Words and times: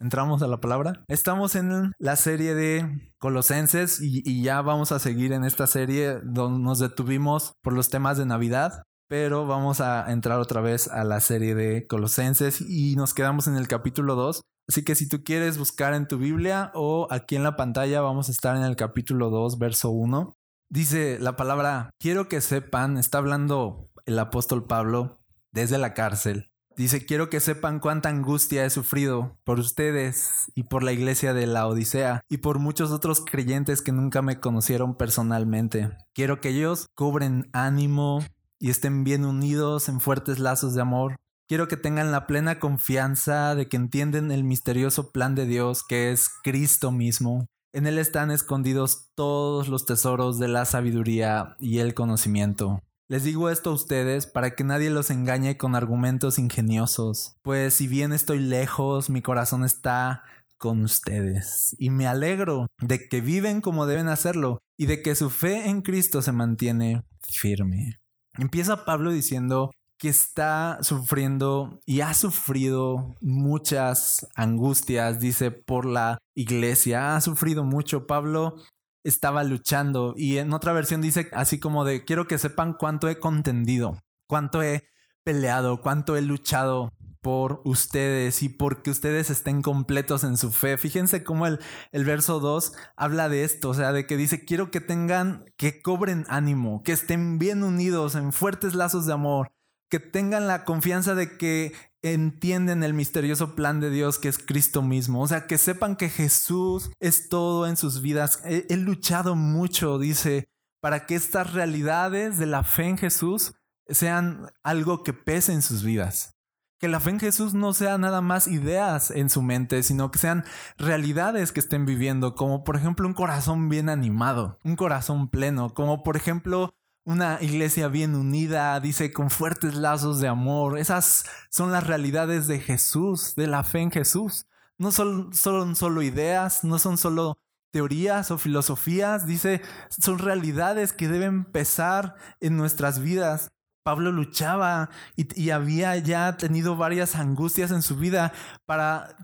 entramos 0.00 0.42
a 0.42 0.46
la 0.46 0.60
palabra. 0.60 1.04
Estamos 1.08 1.54
en 1.54 1.92
la 1.98 2.16
serie 2.16 2.54
de 2.54 3.12
Colosenses 3.18 4.00
y, 4.00 4.42
ya 4.42 4.62
vamos 4.62 4.92
a 4.92 4.98
seguir 4.98 5.32
en 5.32 5.44
esta 5.44 5.66
serie 5.66 6.20
donde 6.22 6.62
nos 6.62 6.78
detuvimos 6.78 7.54
por 7.62 7.72
los 7.72 7.88
temas 7.90 8.18
de 8.18 8.26
Navidad. 8.26 8.82
Pero 9.08 9.46
vamos 9.46 9.80
a 9.80 10.12
entrar 10.12 10.38
otra 10.38 10.60
vez 10.60 10.88
a 10.88 11.02
la 11.02 11.20
serie 11.20 11.54
de 11.54 11.86
Colosenses 11.86 12.60
y 12.60 12.94
nos 12.96 13.14
quedamos 13.14 13.46
en 13.46 13.56
el 13.56 13.66
capítulo 13.66 14.14
2. 14.16 14.42
Así 14.68 14.84
que 14.84 14.94
si 14.94 15.08
tú 15.08 15.24
quieres 15.24 15.56
buscar 15.56 15.94
en 15.94 16.06
tu 16.06 16.18
Biblia 16.18 16.70
o 16.74 17.08
aquí 17.10 17.34
en 17.34 17.42
la 17.42 17.56
pantalla 17.56 18.02
vamos 18.02 18.28
a 18.28 18.32
estar 18.32 18.54
en 18.54 18.64
el 18.64 18.76
capítulo 18.76 19.30
2, 19.30 19.58
verso 19.58 19.90
1. 19.90 20.34
Dice 20.70 21.18
la 21.18 21.36
palabra, 21.36 21.88
quiero 21.98 22.28
que 22.28 22.42
sepan, 22.42 22.98
está 22.98 23.16
hablando 23.16 23.88
el 24.04 24.18
apóstol 24.18 24.66
Pablo 24.66 25.22
desde 25.52 25.78
la 25.78 25.94
cárcel. 25.94 26.50
Dice, 26.78 27.04
quiero 27.04 27.28
que 27.28 27.40
sepan 27.40 27.80
cuánta 27.80 28.08
angustia 28.08 28.64
he 28.64 28.70
sufrido 28.70 29.36
por 29.42 29.58
ustedes 29.58 30.52
y 30.54 30.62
por 30.62 30.84
la 30.84 30.92
iglesia 30.92 31.34
de 31.34 31.48
la 31.48 31.66
Odisea 31.66 32.22
y 32.28 32.36
por 32.36 32.60
muchos 32.60 32.92
otros 32.92 33.20
creyentes 33.20 33.82
que 33.82 33.90
nunca 33.90 34.22
me 34.22 34.38
conocieron 34.38 34.94
personalmente. 34.94 35.90
Quiero 36.14 36.40
que 36.40 36.50
ellos 36.50 36.86
cobren 36.94 37.50
ánimo 37.52 38.24
y 38.60 38.70
estén 38.70 39.02
bien 39.02 39.24
unidos 39.24 39.88
en 39.88 40.00
fuertes 40.00 40.38
lazos 40.38 40.74
de 40.74 40.82
amor. 40.82 41.16
Quiero 41.48 41.66
que 41.66 41.76
tengan 41.76 42.12
la 42.12 42.28
plena 42.28 42.60
confianza 42.60 43.56
de 43.56 43.68
que 43.68 43.76
entienden 43.76 44.30
el 44.30 44.44
misterioso 44.44 45.10
plan 45.10 45.34
de 45.34 45.46
Dios 45.46 45.82
que 45.82 46.12
es 46.12 46.30
Cristo 46.44 46.92
mismo 46.92 47.48
en 47.72 47.86
él 47.86 47.98
están 47.98 48.30
escondidos 48.30 49.10
todos 49.14 49.68
los 49.68 49.84
tesoros 49.84 50.38
de 50.38 50.48
la 50.48 50.64
sabiduría 50.64 51.56
y 51.60 51.78
el 51.78 51.94
conocimiento. 51.94 52.80
Les 53.10 53.24
digo 53.24 53.48
esto 53.48 53.70
a 53.70 53.72
ustedes 53.72 54.26
para 54.26 54.54
que 54.54 54.64
nadie 54.64 54.90
los 54.90 55.08
engañe 55.08 55.56
con 55.56 55.74
argumentos 55.74 56.38
ingeniosos, 56.38 57.36
pues 57.40 57.72
si 57.72 57.88
bien 57.88 58.12
estoy 58.12 58.38
lejos, 58.38 59.08
mi 59.08 59.22
corazón 59.22 59.64
está 59.64 60.24
con 60.58 60.82
ustedes. 60.82 61.74
Y 61.78 61.88
me 61.88 62.06
alegro 62.06 62.66
de 62.82 63.08
que 63.08 63.22
viven 63.22 63.62
como 63.62 63.86
deben 63.86 64.08
hacerlo 64.08 64.58
y 64.76 64.84
de 64.84 65.00
que 65.00 65.14
su 65.14 65.30
fe 65.30 65.70
en 65.70 65.80
Cristo 65.80 66.20
se 66.20 66.32
mantiene 66.32 67.02
firme. 67.22 67.98
Empieza 68.36 68.84
Pablo 68.84 69.10
diciendo 69.10 69.70
que 69.96 70.10
está 70.10 70.78
sufriendo 70.82 71.80
y 71.86 72.02
ha 72.02 72.12
sufrido 72.12 73.16
muchas 73.22 74.28
angustias, 74.36 75.18
dice, 75.18 75.50
por 75.50 75.86
la 75.86 76.18
iglesia. 76.34 77.16
Ha 77.16 77.20
sufrido 77.22 77.64
mucho. 77.64 78.06
Pablo 78.06 78.56
estaba 79.04 79.44
luchando 79.44 80.14
y 80.16 80.38
en 80.38 80.52
otra 80.52 80.72
versión 80.72 81.00
dice 81.00 81.28
así 81.32 81.58
como 81.58 81.84
de, 81.84 82.04
quiero 82.04 82.26
que 82.26 82.38
sepan 82.38 82.74
cuánto 82.74 83.08
he 83.08 83.18
contendido, 83.18 83.98
cuánto 84.26 84.62
he 84.62 84.88
peleado, 85.24 85.80
cuánto 85.80 86.16
he 86.16 86.22
luchado 86.22 86.92
por 87.20 87.60
ustedes 87.64 88.42
y 88.42 88.48
porque 88.48 88.90
ustedes 88.90 89.30
estén 89.30 89.60
completos 89.62 90.24
en 90.24 90.36
su 90.36 90.50
fe. 90.50 90.78
Fíjense 90.78 91.24
cómo 91.24 91.46
el, 91.46 91.58
el 91.92 92.04
verso 92.04 92.40
2 92.40 92.72
habla 92.96 93.28
de 93.28 93.44
esto, 93.44 93.70
o 93.70 93.74
sea, 93.74 93.92
de 93.92 94.06
que 94.06 94.16
dice, 94.16 94.44
quiero 94.44 94.70
que 94.70 94.80
tengan, 94.80 95.44
que 95.56 95.82
cobren 95.82 96.24
ánimo, 96.28 96.82
que 96.82 96.92
estén 96.92 97.38
bien 97.38 97.62
unidos 97.62 98.14
en 98.14 98.32
fuertes 98.32 98.74
lazos 98.74 99.06
de 99.06 99.12
amor, 99.12 99.50
que 99.88 100.00
tengan 100.00 100.46
la 100.46 100.64
confianza 100.64 101.14
de 101.14 101.36
que 101.36 101.72
entienden 102.02 102.82
el 102.84 102.94
misterioso 102.94 103.54
plan 103.54 103.80
de 103.80 103.90
Dios 103.90 104.18
que 104.18 104.28
es 104.28 104.38
Cristo 104.38 104.82
mismo. 104.82 105.22
O 105.22 105.28
sea, 105.28 105.46
que 105.46 105.58
sepan 105.58 105.96
que 105.96 106.08
Jesús 106.08 106.90
es 107.00 107.28
todo 107.28 107.66
en 107.66 107.76
sus 107.76 108.02
vidas. 108.02 108.40
He, 108.44 108.66
he, 108.68 108.76
luchado 108.76 109.34
mucho, 109.34 109.98
dice, 109.98 110.48
para 110.80 111.06
que 111.06 111.14
estas 111.14 111.52
realidades 111.52 112.38
de 112.38 112.46
la 112.46 112.62
fe 112.62 112.84
en 112.84 112.98
Jesús 112.98 113.54
sean 113.88 114.50
algo 114.62 115.02
que 115.02 115.12
pese 115.12 115.52
en 115.52 115.62
sus 115.62 115.82
vidas. 115.82 116.34
Que 116.78 116.86
la 116.86 117.00
fe 117.00 117.10
en 117.10 117.18
Jesús 117.18 117.54
no 117.54 117.72
sea 117.72 117.98
nada 117.98 118.20
más 118.20 118.46
ideas 118.46 119.10
en 119.10 119.30
su 119.30 119.42
mente, 119.42 119.82
sino 119.82 120.12
que 120.12 120.20
sean 120.20 120.44
realidades 120.76 121.50
que 121.50 121.58
estén 121.58 121.86
viviendo, 121.86 122.36
como 122.36 122.62
por 122.62 122.76
ejemplo 122.76 123.08
un 123.08 123.14
corazón 123.14 123.68
bien 123.68 123.88
animado, 123.88 124.58
un 124.62 124.76
corazón 124.76 125.28
pleno, 125.28 125.74
como 125.74 126.04
por 126.04 126.16
ejemplo 126.16 126.72
una 127.08 127.38
iglesia 127.40 127.88
bien 127.88 128.14
unida, 128.14 128.78
dice, 128.80 129.14
con 129.14 129.30
fuertes 129.30 129.74
lazos 129.74 130.20
de 130.20 130.28
amor. 130.28 130.78
Esas 130.78 131.24
son 131.48 131.72
las 131.72 131.86
realidades 131.86 132.46
de 132.46 132.60
Jesús, 132.60 133.34
de 133.34 133.46
la 133.46 133.64
fe 133.64 133.80
en 133.80 133.90
Jesús. 133.90 134.46
No 134.76 134.92
son, 134.92 135.32
solo 135.32 136.02
ideas, 136.02 136.64
no 136.64 136.78
son 136.78 136.98
solo 136.98 137.38
teorías 137.70 138.30
o 138.30 138.36
filosofías, 138.36 139.26
dice, 139.26 139.62
son 139.88 140.18
realidades 140.18 140.92
que 140.92 141.08
deben 141.08 141.46
pesar 141.46 142.14
en 142.40 142.58
nuestras 142.58 143.00
vidas. 143.00 143.52
Pablo 143.82 144.12
luchaba 144.12 144.90
y, 145.16 145.48
había 145.48 145.96
ya 145.96 146.36
tenido 146.36 146.76
varias 146.76 147.16
angustias 147.16 147.70
en 147.70 147.80
su 147.80 147.96
vida 147.96 148.34
para 148.66 149.16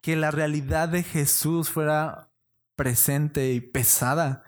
que 0.00 0.16
la 0.16 0.30
realidad 0.30 0.88
de 0.88 1.02
Jesús 1.02 1.68
fuera 1.68 2.30
presente 2.76 3.52
y 3.52 3.60
pesada 3.60 4.42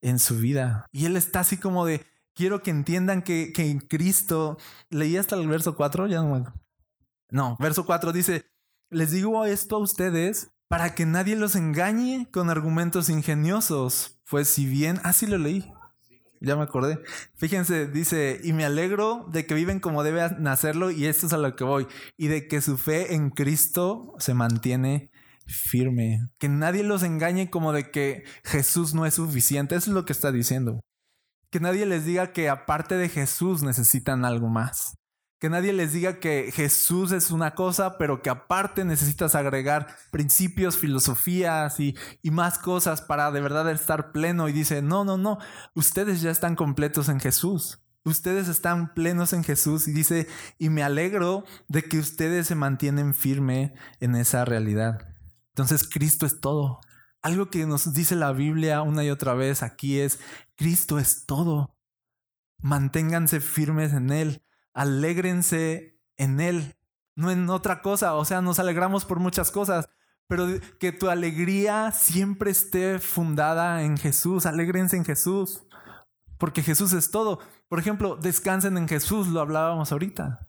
en 0.00 0.18
su 0.18 0.38
vida. 0.38 0.86
Y 0.90 1.04
él 1.04 1.18
está 1.18 1.40
así 1.40 1.58
como 1.58 1.84
de, 1.84 2.09
quiero 2.40 2.62
que 2.62 2.70
entiendan 2.70 3.20
que, 3.20 3.52
en 3.54 3.80
Cristo, 3.80 4.56
leí 4.88 5.18
hasta 5.18 5.36
el 5.36 5.46
verso 5.46 5.76
4, 5.76 6.06
ya 6.06 6.22
no 6.22 6.54
No, 7.30 7.54
verso 7.60 7.84
4 7.84 8.14
dice, 8.14 8.46
les 8.88 9.10
digo 9.10 9.44
esto 9.44 9.76
a 9.76 9.80
ustedes 9.80 10.50
para 10.66 10.94
que 10.94 11.04
nadie 11.04 11.36
los 11.36 11.54
engañe 11.54 12.30
con 12.32 12.48
argumentos 12.48 13.10
ingeniosos, 13.10 14.22
pues 14.30 14.48
si 14.48 14.64
bien, 14.64 15.00
así 15.04 15.26
lo 15.26 15.36
leí, 15.36 15.70
ya 16.40 16.56
me 16.56 16.62
acordé. 16.62 17.00
Fíjense, 17.36 17.86
dice, 17.86 18.40
y 18.42 18.54
me 18.54 18.64
alegro 18.64 19.26
de 19.30 19.44
que 19.44 19.52
viven 19.52 19.78
como 19.78 20.02
debe 20.02 20.26
nacerlo, 20.38 20.90
y 20.90 21.04
esto 21.04 21.26
es 21.26 21.34
a 21.34 21.36
lo 21.36 21.54
que 21.56 21.64
voy, 21.64 21.88
y 22.16 22.28
de 22.28 22.48
que 22.48 22.62
su 22.62 22.78
fe 22.78 23.16
en 23.16 23.28
Cristo 23.28 24.14
se 24.18 24.32
mantiene 24.32 25.10
firme. 25.44 26.30
Que 26.38 26.48
nadie 26.48 26.84
los 26.84 27.02
engañe 27.02 27.50
como 27.50 27.74
de 27.74 27.90
que 27.90 28.24
Jesús 28.44 28.94
no 28.94 29.04
es 29.04 29.12
suficiente, 29.12 29.74
eso 29.74 29.90
es 29.90 29.94
lo 29.94 30.06
que 30.06 30.14
está 30.14 30.32
diciendo. 30.32 30.80
Que 31.50 31.60
nadie 31.60 31.84
les 31.86 32.04
diga 32.04 32.32
que 32.32 32.48
aparte 32.48 32.96
de 32.96 33.08
Jesús 33.08 33.62
necesitan 33.62 34.24
algo 34.24 34.48
más. 34.48 34.96
Que 35.40 35.48
nadie 35.48 35.72
les 35.72 35.92
diga 35.92 36.20
que 36.20 36.52
Jesús 36.52 37.12
es 37.12 37.30
una 37.30 37.54
cosa, 37.54 37.96
pero 37.96 38.20
que 38.20 38.28
aparte 38.28 38.84
necesitas 38.84 39.34
agregar 39.34 39.96
principios, 40.10 40.76
filosofías 40.76 41.80
y, 41.80 41.96
más 42.24 42.58
cosas 42.58 43.00
para 43.00 43.30
de 43.30 43.40
verdad 43.40 43.70
estar 43.70 44.12
pleno. 44.12 44.48
Y 44.48 44.52
dice, 44.52 44.82
no, 44.82 45.04
no, 45.04 45.16
no, 45.16 45.38
ustedes 45.74 46.20
ya 46.20 46.30
están 46.30 46.56
completos 46.56 47.08
en 47.08 47.20
Jesús. 47.20 47.82
Ustedes 48.04 48.48
están 48.48 48.94
plenos 48.94 49.32
en 49.32 49.42
Jesús 49.42 49.88
y 49.88 49.92
dice, 49.92 50.28
y 50.58 50.68
me 50.68 50.82
alegro 50.82 51.44
de 51.68 51.82
que 51.82 51.98
ustedes 51.98 52.46
se 52.46 52.54
mantienen 52.54 53.14
firme 53.14 53.74
en 54.00 54.16
esa 54.16 54.44
realidad. 54.44 55.08
Entonces 55.48 55.88
Cristo 55.88 56.26
es 56.26 56.40
todo. 56.40 56.80
Algo 57.22 57.50
que 57.50 57.66
nos 57.66 57.92
dice 57.92 58.16
la 58.16 58.32
Biblia 58.32 58.82
una 58.82 59.04
y 59.04 59.10
otra 59.10 59.34
vez 59.34 59.62
aquí 59.62 60.00
es, 60.00 60.20
Cristo 60.56 60.98
es 60.98 61.26
todo. 61.26 61.76
Manténganse 62.58 63.40
firmes 63.40 63.92
en 63.92 64.10
Él, 64.10 64.42
alégrense 64.72 66.00
en 66.16 66.40
Él, 66.40 66.76
no 67.16 67.30
en 67.30 67.50
otra 67.50 67.82
cosa. 67.82 68.14
O 68.14 68.24
sea, 68.24 68.40
nos 68.40 68.58
alegramos 68.58 69.04
por 69.04 69.20
muchas 69.20 69.50
cosas, 69.50 69.90
pero 70.28 70.46
que 70.78 70.92
tu 70.92 71.10
alegría 71.10 71.92
siempre 71.92 72.50
esté 72.50 72.98
fundada 72.98 73.82
en 73.82 73.98
Jesús, 73.98 74.46
alégrense 74.46 74.96
en 74.96 75.04
Jesús, 75.04 75.62
porque 76.38 76.62
Jesús 76.62 76.94
es 76.94 77.10
todo. 77.10 77.40
Por 77.68 77.78
ejemplo, 77.78 78.16
descansen 78.16 78.78
en 78.78 78.88
Jesús, 78.88 79.28
lo 79.28 79.40
hablábamos 79.40 79.92
ahorita. 79.92 80.48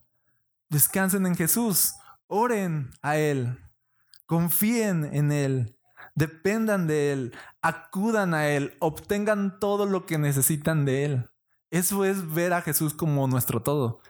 Descansen 0.70 1.26
en 1.26 1.36
Jesús, 1.36 1.96
oren 2.28 2.92
a 3.02 3.18
Él, 3.18 3.60
confíen 4.26 5.04
en 5.14 5.34
Él 5.34 5.78
dependan 6.16 6.88
de 6.88 7.14
Él, 7.14 7.36
acudan 7.62 8.34
a 8.34 8.48
Él, 8.50 8.76
obtengan 8.80 9.60
todo 9.60 9.86
lo 9.86 10.06
que 10.06 10.18
necesitan 10.18 10.86
de 10.86 11.06
Él. 11.06 11.30
Eso 11.70 12.06
es 12.06 12.34
ver 12.34 12.54
a 12.54 12.62
Jesús 12.62 12.94
como 12.94 13.28
nuestro 13.28 13.62
todo. 13.62 14.02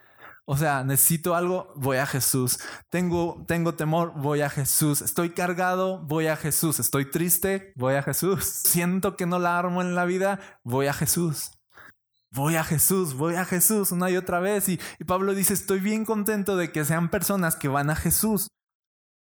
O 0.46 0.58
sea, 0.58 0.84
necesito 0.84 1.36
algo, 1.36 1.72
voy 1.76 1.98
a 1.98 2.06
Jesús. 2.06 2.60
Tengo, 2.90 3.44
tengo 3.48 3.76
temor, 3.76 4.14
voy 4.16 4.42
a 4.42 4.50
Jesús. 4.50 5.02
Estoy 5.02 5.30
cargado, 5.30 6.00
voy 6.00 6.28
a 6.28 6.36
Jesús. 6.36 6.80
Estoy 6.80 7.10
triste, 7.10 7.72
voy 7.76 7.94
a 7.94 8.04
Jesús. 8.04 8.44
Siento 8.46 9.16
que 9.16 9.26
no 9.26 9.40
la 9.40 9.58
armo 9.58 9.82
en 9.82 9.96
la 9.96 10.06
vida, 10.06 10.40
voy 10.64 10.88
a 10.88 10.94
Jesús. 10.94 11.52
Voy 12.32 12.56
a 12.56 12.64
Jesús, 12.64 13.14
voy 13.14 13.36
a 13.36 13.46
Jesús 13.46 13.92
una 13.92 14.10
y 14.10 14.18
otra 14.18 14.40
vez. 14.40 14.68
Y, 14.70 14.80
Pablo 15.06 15.36
dice, 15.36 15.54
estoy 15.54 15.80
bien 15.80 16.06
contento 16.06 16.58
de 16.58 16.72
que 16.72 16.86
sean 16.86 17.10
personas 17.10 17.56
que 17.56 17.68
van 17.68 17.90
a 17.90 17.96
Jesús 17.96 18.48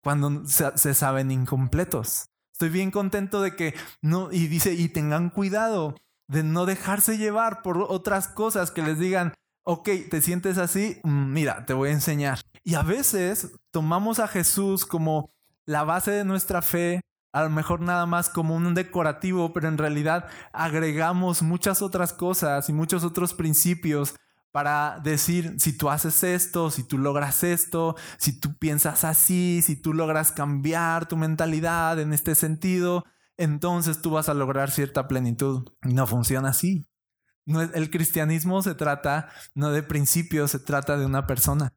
cuando 0.02 0.44
se 0.46 0.94
saben 0.94 1.30
incompletos. 1.30 2.30
Estoy 2.58 2.70
bien 2.70 2.90
contento 2.90 3.40
de 3.40 3.54
que 3.54 3.72
no, 4.02 4.32
y 4.32 4.48
dice, 4.48 4.74
y 4.74 4.88
tengan 4.88 5.30
cuidado 5.30 5.94
de 6.26 6.42
no 6.42 6.66
dejarse 6.66 7.16
llevar 7.16 7.62
por 7.62 7.86
otras 7.88 8.26
cosas 8.26 8.72
que 8.72 8.82
les 8.82 8.98
digan, 8.98 9.32
ok, 9.62 9.88
te 10.10 10.20
sientes 10.20 10.58
así, 10.58 10.98
mm, 11.04 11.32
mira, 11.32 11.66
te 11.66 11.72
voy 11.72 11.90
a 11.90 11.92
enseñar. 11.92 12.40
Y 12.64 12.74
a 12.74 12.82
veces 12.82 13.52
tomamos 13.70 14.18
a 14.18 14.26
Jesús 14.26 14.86
como 14.86 15.30
la 15.66 15.84
base 15.84 16.10
de 16.10 16.24
nuestra 16.24 16.60
fe, 16.60 17.00
a 17.32 17.44
lo 17.44 17.50
mejor 17.50 17.80
nada 17.80 18.06
más 18.06 18.28
como 18.28 18.56
un 18.56 18.74
decorativo, 18.74 19.52
pero 19.52 19.68
en 19.68 19.78
realidad 19.78 20.26
agregamos 20.52 21.42
muchas 21.42 21.80
otras 21.80 22.12
cosas 22.12 22.68
y 22.68 22.72
muchos 22.72 23.04
otros 23.04 23.34
principios 23.34 24.16
para 24.52 25.00
decir, 25.02 25.54
si 25.58 25.76
tú 25.76 25.90
haces 25.90 26.22
esto, 26.24 26.70
si 26.70 26.82
tú 26.82 26.98
logras 26.98 27.44
esto, 27.44 27.96
si 28.18 28.38
tú 28.38 28.56
piensas 28.58 29.04
así, 29.04 29.62
si 29.62 29.76
tú 29.76 29.92
logras 29.92 30.32
cambiar 30.32 31.06
tu 31.06 31.16
mentalidad 31.16 32.00
en 32.00 32.12
este 32.12 32.34
sentido, 32.34 33.04
entonces 33.36 34.00
tú 34.02 34.10
vas 34.10 34.28
a 34.28 34.34
lograr 34.34 34.70
cierta 34.70 35.06
plenitud. 35.08 35.72
No 35.82 36.06
funciona 36.06 36.50
así. 36.50 36.86
No, 37.46 37.62
el 37.62 37.90
cristianismo 37.90 38.62
se 38.62 38.74
trata 38.74 39.30
no 39.54 39.70
de 39.70 39.82
principios, 39.82 40.50
se 40.50 40.58
trata 40.58 40.98
de 40.98 41.06
una 41.06 41.26
persona. 41.26 41.74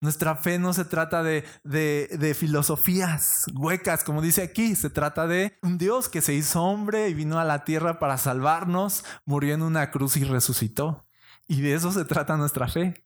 Nuestra 0.00 0.36
fe 0.36 0.58
no 0.58 0.74
se 0.74 0.84
trata 0.84 1.22
de, 1.22 1.44
de, 1.62 2.34
filosofías 2.34 3.46
huecas, 3.54 4.04
como 4.04 4.20
dice 4.20 4.42
aquí, 4.42 4.76
se 4.76 4.90
trata 4.90 5.26
de 5.26 5.56
un 5.62 5.78
Dios 5.78 6.10
que 6.10 6.20
se 6.20 6.34
hizo 6.34 6.62
hombre 6.62 7.08
y 7.08 7.14
vino 7.14 7.38
a 7.38 7.44
la 7.44 7.64
tierra 7.64 7.98
para 7.98 8.18
salvarnos, 8.18 9.02
murió 9.24 9.54
en 9.54 9.62
una 9.62 9.90
cruz 9.90 10.18
y 10.18 10.24
resucitó. 10.24 11.06
Y 11.46 11.60
de 11.60 11.74
eso 11.74 11.92
se 11.92 12.04
trata 12.04 12.36
nuestra 12.36 12.68
fe, 12.68 13.04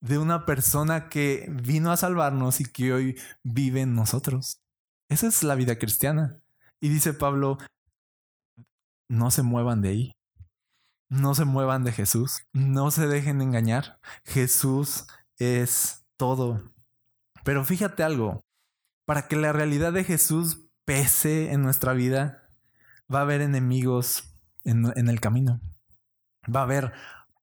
de 0.00 0.18
una 0.18 0.46
persona 0.46 1.08
que 1.08 1.46
vino 1.50 1.90
a 1.90 1.96
salvarnos 1.96 2.60
y 2.60 2.64
que 2.64 2.92
hoy 2.92 3.20
vive 3.42 3.82
en 3.82 3.94
nosotros. 3.94 4.60
Esa 5.08 5.26
es 5.26 5.42
la 5.42 5.54
vida 5.54 5.78
cristiana. 5.78 6.40
Y 6.80 6.88
dice 6.88 7.14
Pablo, 7.14 7.58
no 9.08 9.30
se 9.30 9.42
muevan 9.42 9.82
de 9.82 9.88
ahí, 9.88 10.12
no 11.08 11.34
se 11.34 11.44
muevan 11.44 11.84
de 11.84 11.92
Jesús, 11.92 12.46
no 12.52 12.90
se 12.90 13.06
dejen 13.06 13.40
engañar. 13.40 14.00
Jesús 14.24 15.06
es 15.38 16.04
todo. 16.16 16.72
Pero 17.44 17.64
fíjate 17.64 18.02
algo, 18.02 18.40
para 19.06 19.28
que 19.28 19.36
la 19.36 19.52
realidad 19.52 19.92
de 19.92 20.04
Jesús 20.04 20.64
pese 20.84 21.52
en 21.52 21.62
nuestra 21.62 21.92
vida, 21.92 22.48
va 23.12 23.20
a 23.20 23.22
haber 23.22 23.40
enemigos 23.40 24.34
en, 24.64 25.08
el 25.08 25.20
camino. 25.20 25.60
Va 26.44 26.60
a 26.60 26.64
haber 26.64 26.92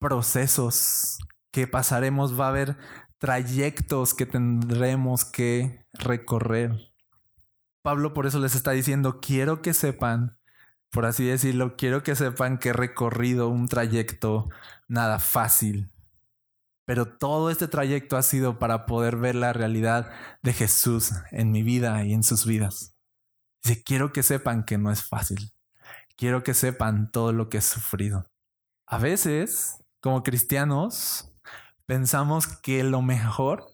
procesos 0.02 1.20
que 1.52 1.68
pasaremos, 1.68 2.38
va 2.38 2.48
a 2.48 2.50
haber 2.50 2.78
trayectos 3.20 4.14
que 4.14 4.26
tendremos 4.26 5.24
que 5.24 5.86
recorrer. 5.94 6.76
Pablo 7.84 8.14
por 8.14 8.26
eso 8.26 8.40
les 8.40 8.56
está 8.56 8.72
diciendo, 8.72 9.20
quiero 9.22 9.62
que 9.62 9.74
sepan, 9.74 10.38
por 10.92 11.06
así 11.06 11.24
decirlo, 11.24 11.78
quiero 11.78 12.04
que 12.04 12.16
sepan 12.16 12.58
que 12.58 12.70
he 12.70 12.74
recorrido 12.74 13.48
un 13.48 13.68
trayecto 13.68 14.50
nada 14.88 15.20
fácil, 15.20 15.92
pero 16.86 17.18
todo 17.18 17.50
este 17.50 17.68
trayecto 17.68 18.18
ha 18.18 18.24
sido 18.24 18.60
para 18.60 18.86
poder 18.86 19.16
ver 19.16 19.36
la 19.36 19.54
realidad 19.54 20.12
de 20.42 20.54
Jesús 20.54 21.12
en 21.32 21.52
mi 21.52 21.64
vida 21.64 22.04
y 22.04 22.14
en 22.14 22.24
sus 22.24 22.46
vidas. 22.46 22.96
Dice, 23.64 23.84
quiero 23.84 24.12
que 24.12 24.24
sepan 24.24 24.66
que 24.66 24.78
no 24.78 24.92
es 24.92 25.04
fácil. 25.04 25.54
Quiero 26.18 26.44
que 26.44 26.54
sepan 26.54 27.12
todo 27.12 27.32
lo 27.34 27.50
que 27.50 27.60
he 27.60 27.62
sufrido. 27.62 28.26
A 28.88 28.98
veces, 28.98 29.81
como 30.02 30.24
cristianos, 30.24 31.32
pensamos 31.86 32.48
que 32.48 32.84
lo 32.84 33.02
mejor 33.02 33.66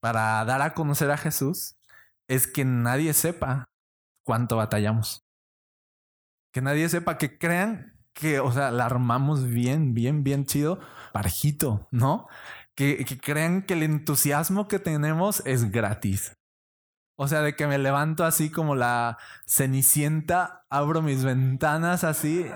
para 0.00 0.44
dar 0.44 0.60
a 0.62 0.74
conocer 0.74 1.10
a 1.10 1.16
Jesús 1.16 1.76
es 2.28 2.46
que 2.46 2.64
nadie 2.64 3.14
sepa 3.14 3.68
cuánto 4.24 4.56
batallamos. 4.56 5.24
Que 6.52 6.60
nadie 6.60 6.88
sepa, 6.88 7.16
que 7.16 7.38
crean 7.38 7.96
que, 8.12 8.40
o 8.40 8.52
sea, 8.52 8.70
la 8.70 8.86
armamos 8.86 9.44
bien, 9.46 9.94
bien, 9.94 10.24
bien 10.24 10.44
chido 10.44 10.80
parejito, 11.12 11.88
¿no? 11.90 12.26
Que, 12.74 13.04
que 13.04 13.18
crean 13.18 13.62
que 13.62 13.74
el 13.74 13.82
entusiasmo 13.82 14.68
que 14.68 14.78
tenemos 14.78 15.42
es 15.46 15.70
gratis. 15.70 16.36
O 17.16 17.28
sea, 17.28 17.42
de 17.42 17.54
que 17.54 17.66
me 17.66 17.78
levanto 17.78 18.24
así 18.24 18.50
como 18.50 18.74
la 18.74 19.18
cenicienta, 19.46 20.64
abro 20.70 21.02
mis 21.02 21.24
ventanas 21.24 22.04
así, 22.04 22.46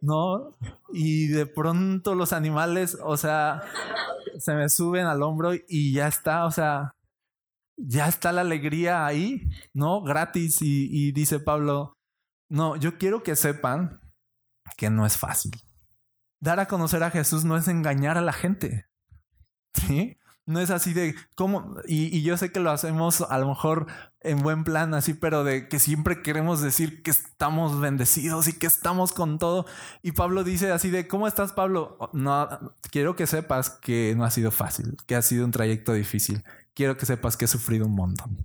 ¿no? 0.00 0.56
Y 0.92 1.28
de 1.28 1.46
pronto 1.46 2.14
los 2.14 2.32
animales, 2.32 2.98
o 3.02 3.16
sea, 3.16 3.62
se 4.38 4.54
me 4.54 4.68
suben 4.68 5.06
al 5.06 5.22
hombro 5.22 5.52
y 5.68 5.92
ya 5.92 6.08
está, 6.08 6.44
o 6.46 6.50
sea, 6.50 6.94
ya 7.76 8.08
está 8.08 8.32
la 8.32 8.42
alegría 8.42 9.06
ahí, 9.06 9.48
¿no? 9.72 10.02
Gratis. 10.02 10.60
Y, 10.62 10.88
y 10.90 11.12
dice 11.12 11.40
Pablo, 11.40 11.94
no, 12.48 12.76
yo 12.76 12.98
quiero 12.98 13.22
que 13.22 13.36
sepan 13.36 14.00
que 14.76 14.90
no 14.90 15.06
es 15.06 15.16
fácil 15.16 15.52
dar 16.44 16.60
a 16.60 16.66
conocer 16.66 17.02
a 17.02 17.10
Jesús 17.10 17.44
no 17.44 17.56
es 17.56 17.68
engañar 17.68 18.18
a 18.18 18.20
la 18.20 18.34
gente. 18.34 18.86
¿Sí? 19.74 20.18
No 20.46 20.60
es 20.60 20.70
así 20.70 20.92
de 20.92 21.14
cómo, 21.36 21.76
y, 21.86 22.22
yo 22.22 22.36
sé 22.36 22.52
que 22.52 22.60
lo 22.60 22.70
hacemos 22.70 23.22
a 23.22 23.38
lo 23.38 23.48
mejor 23.48 23.86
en 24.20 24.38
buen 24.38 24.64
plan, 24.64 24.92
así, 24.92 25.14
pero 25.14 25.42
de 25.42 25.68
que 25.68 25.78
siempre 25.78 26.20
queremos 26.20 26.60
decir 26.60 27.02
que 27.02 27.10
estamos 27.10 27.80
bendecidos 27.80 28.48
y 28.48 28.52
que 28.52 28.66
estamos 28.66 29.12
con 29.12 29.38
todo. 29.38 29.64
Y 30.02 30.12
Pablo 30.12 30.44
dice 30.44 30.70
así 30.70 30.90
de, 30.90 31.08
¿cómo 31.08 31.26
estás, 31.26 31.52
Pablo? 31.52 31.98
No, 32.12 32.48
quiero 32.90 33.16
que 33.16 33.26
sepas 33.26 33.70
que 33.70 34.14
no 34.16 34.24
ha 34.24 34.30
sido 34.30 34.50
fácil, 34.50 34.96
que 35.06 35.16
ha 35.16 35.22
sido 35.22 35.46
un 35.46 35.50
trayecto 35.50 35.94
difícil. 35.94 36.44
Quiero 36.74 36.96
que 36.98 37.06
sepas 37.06 37.36
que 37.38 37.46
he 37.46 37.48
sufrido 37.48 37.86
un 37.86 37.94
montón, 37.94 38.36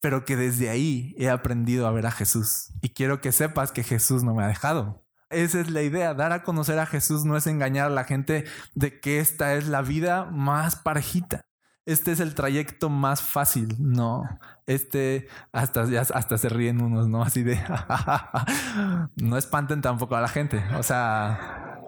pero 0.00 0.24
que 0.24 0.36
desde 0.36 0.70
ahí 0.70 1.16
he 1.18 1.30
aprendido 1.30 1.88
a 1.88 1.92
ver 1.92 2.06
a 2.06 2.12
Jesús. 2.12 2.70
Y 2.80 2.90
quiero 2.90 3.20
que 3.20 3.32
sepas 3.32 3.72
que 3.72 3.82
Jesús 3.82 4.22
no 4.22 4.34
me 4.34 4.44
ha 4.44 4.48
dejado 4.48 5.03
esa 5.34 5.60
es 5.60 5.70
la 5.70 5.82
idea. 5.82 6.14
Dar 6.14 6.32
a 6.32 6.42
conocer 6.42 6.78
a 6.78 6.86
Jesús 6.86 7.24
no 7.24 7.36
es 7.36 7.46
engañar 7.46 7.86
a 7.86 7.90
la 7.90 8.04
gente 8.04 8.44
de 8.74 9.00
que 9.00 9.20
esta 9.20 9.54
es 9.54 9.68
la 9.68 9.82
vida 9.82 10.24
más 10.26 10.76
parejita. 10.76 11.42
Este 11.86 12.12
es 12.12 12.20
el 12.20 12.34
trayecto 12.34 12.88
más 12.88 13.20
fácil. 13.20 13.76
No, 13.78 14.24
este 14.66 15.28
hasta, 15.52 15.82
hasta 15.82 16.38
se 16.38 16.48
ríen 16.48 16.80
unos, 16.80 17.08
¿no? 17.08 17.22
Así 17.22 17.42
de... 17.42 17.60
no 19.16 19.36
espanten 19.36 19.82
tampoco 19.82 20.16
a 20.16 20.20
la 20.20 20.28
gente. 20.28 20.64
O 20.78 20.82
sea... 20.82 21.80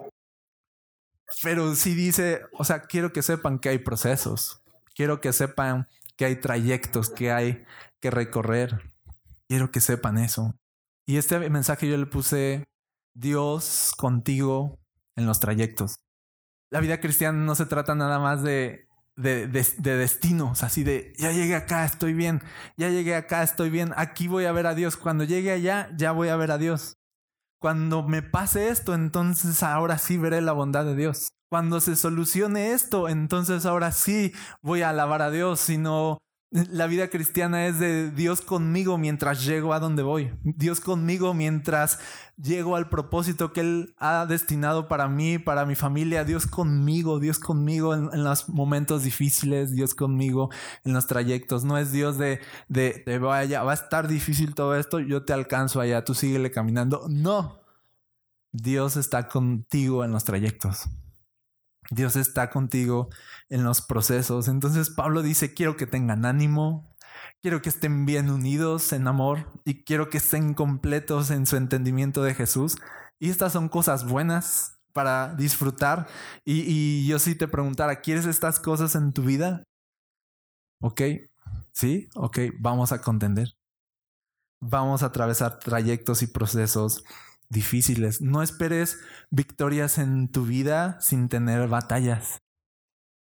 Pero 1.43 1.75
sí 1.75 1.93
dice, 1.93 2.41
o 2.53 2.63
sea, 2.63 2.83
quiero 2.83 3.11
que 3.11 3.21
sepan 3.21 3.59
que 3.59 3.69
hay 3.69 3.79
procesos. 3.79 4.61
Quiero 4.95 5.19
que 5.19 5.33
sepan 5.33 5.87
que 6.15 6.25
hay 6.25 6.35
trayectos 6.37 7.09
que 7.09 7.31
hay 7.31 7.65
que 7.99 8.11
recorrer. 8.11 8.93
Quiero 9.47 9.71
que 9.71 9.81
sepan 9.81 10.17
eso. 10.17 10.55
Y 11.05 11.17
este 11.17 11.49
mensaje 11.49 11.87
yo 11.87 11.97
le 11.97 12.05
puse 12.05 12.65
Dios 13.17 13.93
contigo 13.97 14.79
en 15.15 15.25
los 15.25 15.39
trayectos. 15.39 15.99
La 16.69 16.79
vida 16.79 16.99
cristiana 16.99 17.37
no 17.39 17.55
se 17.55 17.65
trata 17.65 17.95
nada 17.95 18.19
más 18.19 18.43
de, 18.43 18.87
de, 19.15 19.47
destinos, 19.47 20.63
así 20.63 20.83
de, 20.83 21.13
ya 21.17 21.31
llegué 21.31 21.55
acá, 21.55 21.85
estoy 21.85 22.13
bien, 22.13 22.43
ya 22.77 22.89
llegué 22.89 23.15
acá, 23.15 23.41
estoy 23.41 23.71
bien, 23.71 23.91
aquí 23.97 24.27
voy 24.27 24.45
a 24.45 24.51
ver 24.51 24.67
a 24.67 24.75
Dios, 24.75 24.97
cuando 24.97 25.23
llegue 25.23 25.51
allá, 25.51 25.89
ya 25.97 26.11
voy 26.11 26.29
a 26.29 26.35
ver 26.35 26.51
a 26.51 26.57
Dios. 26.57 26.97
Cuando 27.59 28.03
me 28.03 28.21
pase 28.21 28.69
esto, 28.69 28.93
entonces 28.93 29.63
ahora 29.63 29.97
sí 29.97 30.17
veré 30.17 30.41
la 30.41 30.51
bondad 30.51 30.85
de 30.85 30.95
Dios. 30.95 31.29
Cuando 31.49 31.81
se 31.81 31.95
solucione 31.95 32.73
esto, 32.73 33.09
entonces 33.09 33.65
ahora 33.65 33.91
sí 33.91 34.31
voy 34.61 34.83
a 34.83 34.89
alabar 34.89 35.23
a 35.23 35.31
Dios, 35.31 35.59
sino 35.59 36.19
la 36.51 36.87
vida 36.87 37.09
cristiana 37.09 37.67
es 37.67 37.77
de 37.79 38.09
Dios 38.11 38.39
conmigo 38.39 38.97
mientras 38.97 39.45
llego 39.45 39.73
a 39.73 39.79
donde 39.79 40.01
voy. 40.01 40.31
Dios 40.43 40.79
conmigo 40.79 41.33
mientras 41.33 41.99
llego 42.37 42.77
al 42.77 42.87
propósito 42.87 43.51
que 43.51 43.59
Él 43.59 43.95
ha 43.97 44.25
destinado 44.25 44.87
para 44.87 45.09
mí, 45.09 45.39
para 45.39 45.65
mi 45.65 45.75
familia. 45.75 46.23
Dios 46.23 46.47
conmigo, 46.47 47.19
Dios 47.19 47.39
conmigo 47.39 47.93
en, 47.93 48.23
los 48.23 48.47
momentos 48.47 49.03
difíciles, 49.03 49.73
Dios 49.73 49.93
conmigo 49.93 50.49
en 50.85 50.93
los 50.93 51.07
trayectos. 51.07 51.65
No 51.65 51.77
es 51.77 51.91
Dios 51.91 52.17
de, 52.17 52.39
de, 52.69 53.19
vaya, 53.19 53.63
va 53.63 53.71
a 53.71 53.75
estar 53.75 54.07
difícil 54.07 54.55
todo 54.55 54.77
esto, 54.77 54.99
yo 54.99 55.25
te 55.25 55.33
alcanzo 55.33 55.81
allá, 55.81 56.05
tú 56.05 56.13
síguele 56.13 56.49
caminando. 56.49 57.07
No, 57.09 57.59
Dios 58.53 58.95
está 58.95 59.27
contigo 59.27 60.05
en 60.05 60.11
los 60.11 60.23
trayectos. 60.23 60.87
Dios 61.89 62.15
está 62.15 62.49
contigo 62.49 63.09
en 63.49 63.63
los 63.63 63.81
procesos. 63.81 64.47
Entonces 64.47 64.89
Pablo 64.89 65.21
dice, 65.21 65.53
quiero 65.53 65.77
que 65.77 65.87
tengan 65.87 66.25
ánimo, 66.25 66.95
quiero 67.41 67.61
que 67.61 67.69
estén 67.69 68.05
bien 68.05 68.29
unidos 68.29 68.91
en 68.93 69.07
amor 69.07 69.61
y 69.65 69.83
quiero 69.83 70.09
que 70.09 70.17
estén 70.17 70.53
completos 70.53 71.31
en 71.31 71.45
su 71.45 71.55
entendimiento 71.55 72.23
de 72.23 72.33
Jesús. 72.33 72.77
Y 73.19 73.29
estas 73.29 73.53
son 73.53 73.69
cosas 73.69 74.07
buenas 74.07 74.77
para 74.93 75.35
disfrutar. 75.35 76.07
Y, 76.43 77.07
yo 77.07 77.19
sí 77.19 77.35
te 77.35 77.47
preguntara, 77.47 78.01
¿quieres 78.01 78.25
estas 78.25 78.59
cosas 78.59 78.95
en 78.95 79.13
tu 79.13 79.23
vida? 79.23 79.63
Ok, 80.81 81.01
sí, 81.71 82.09
ok, 82.15 82.39
vamos 82.59 82.91
a 82.91 83.01
contender. 83.01 83.53
Vamos 84.59 85.03
a 85.03 85.07
atravesar 85.07 85.59
trayectos 85.59 86.23
y 86.23 86.27
procesos 86.27 87.03
difíciles. 87.49 88.21
No 88.21 88.41
esperes 88.41 88.99
victorias 89.29 89.97
en 89.97 90.31
tu 90.31 90.45
vida 90.45 90.99
sin 91.01 91.29
tener 91.29 91.67
batallas. 91.67 92.41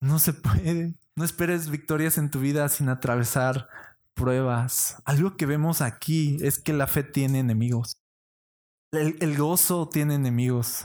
No 0.02 0.20
se 0.20 0.34
puede. 0.34 0.96
No 1.16 1.24
esperes 1.24 1.70
victorias 1.70 2.18
en 2.18 2.30
tu 2.30 2.40
vida 2.40 2.70
sin 2.70 2.90
atravesar 2.90 3.68
pruebas. 4.14 5.02
Algo 5.06 5.36
que 5.38 5.46
vemos 5.46 5.82
aquí 5.82 6.38
es 6.42 6.60
que 6.60 6.74
la 6.74 6.88
fe 6.88 7.04
tiene 7.04 7.40
enemigos. 7.40 7.98
El, 8.92 9.18
el, 9.20 9.38
gozo 9.38 9.90
tiene 9.90 10.16
enemigos. 10.16 10.84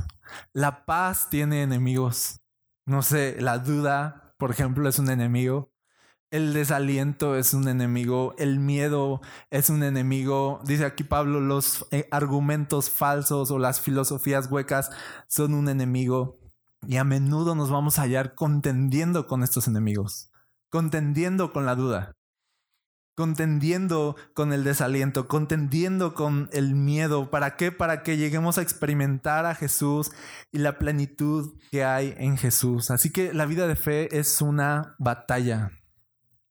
La 0.52 0.84
paz 0.84 1.28
tiene 1.30 1.62
enemigos. 1.62 2.40
No 2.86 3.02
sé, 3.02 3.40
la 3.40 3.58
duda, 3.58 4.34
por 4.38 4.50
ejemplo, 4.50 4.88
es 4.88 4.98
un 4.98 5.10
enemigo. 5.10 5.71
El 6.32 6.54
desaliento 6.54 7.36
es 7.36 7.52
un 7.52 7.68
enemigo, 7.68 8.34
el 8.38 8.58
miedo 8.58 9.20
es 9.50 9.68
un 9.68 9.82
enemigo. 9.82 10.62
Dice 10.64 10.86
aquí 10.86 11.04
Pablo, 11.04 11.40
los 11.40 11.86
eh, 11.90 12.08
argumentos 12.10 12.88
falsos 12.88 13.50
o 13.50 13.58
las 13.58 13.82
filosofías 13.82 14.50
huecas 14.50 14.88
son 15.28 15.52
un 15.52 15.68
enemigo. 15.68 16.40
Y 16.88 16.96
a 16.96 17.04
menudo 17.04 17.54
nos 17.54 17.70
vamos 17.70 17.98
a 17.98 18.04
hallar 18.04 18.34
contendiendo 18.34 19.26
con 19.26 19.42
estos 19.42 19.68
enemigos, 19.68 20.32
contendiendo 20.70 21.52
con 21.52 21.66
la 21.66 21.74
duda, 21.74 22.16
contendiendo 23.14 24.16
con 24.32 24.54
el 24.54 24.64
desaliento, 24.64 25.28
contendiendo 25.28 26.14
con 26.14 26.48
el 26.54 26.74
miedo. 26.74 27.30
¿Para 27.30 27.56
qué? 27.56 27.72
Para 27.72 28.02
que 28.02 28.16
lleguemos 28.16 28.56
a 28.56 28.62
experimentar 28.62 29.44
a 29.44 29.54
Jesús 29.54 30.12
y 30.50 30.60
la 30.60 30.78
plenitud 30.78 31.58
que 31.70 31.84
hay 31.84 32.14
en 32.16 32.38
Jesús. 32.38 32.90
Así 32.90 33.12
que 33.12 33.34
la 33.34 33.44
vida 33.44 33.66
de 33.66 33.76
fe 33.76 34.18
es 34.18 34.40
una 34.40 34.96
batalla. 34.98 35.72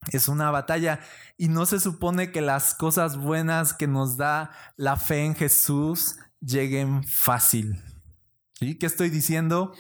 Es 0.10 0.28
una 0.28 0.50
batalla 0.50 1.00
y 1.38 1.48
no 1.48 1.66
se 1.66 1.80
supone 1.80 2.32
que 2.32 2.42
las 2.42 2.74
cosas 2.74 3.18
buenas 3.18 3.74
que 3.74 3.88
nos 3.88 4.18
da 4.18 4.52
la 4.76 4.98
fe 4.98 5.26
en 5.26 5.36
Jesús 5.36 6.18
lleguen 6.40 7.04
fácil. 7.04 7.82
¿Sí? 8.60 8.78
¿Qué 8.78 8.88
estoy 8.88 9.10
diciendo? 9.10 9.74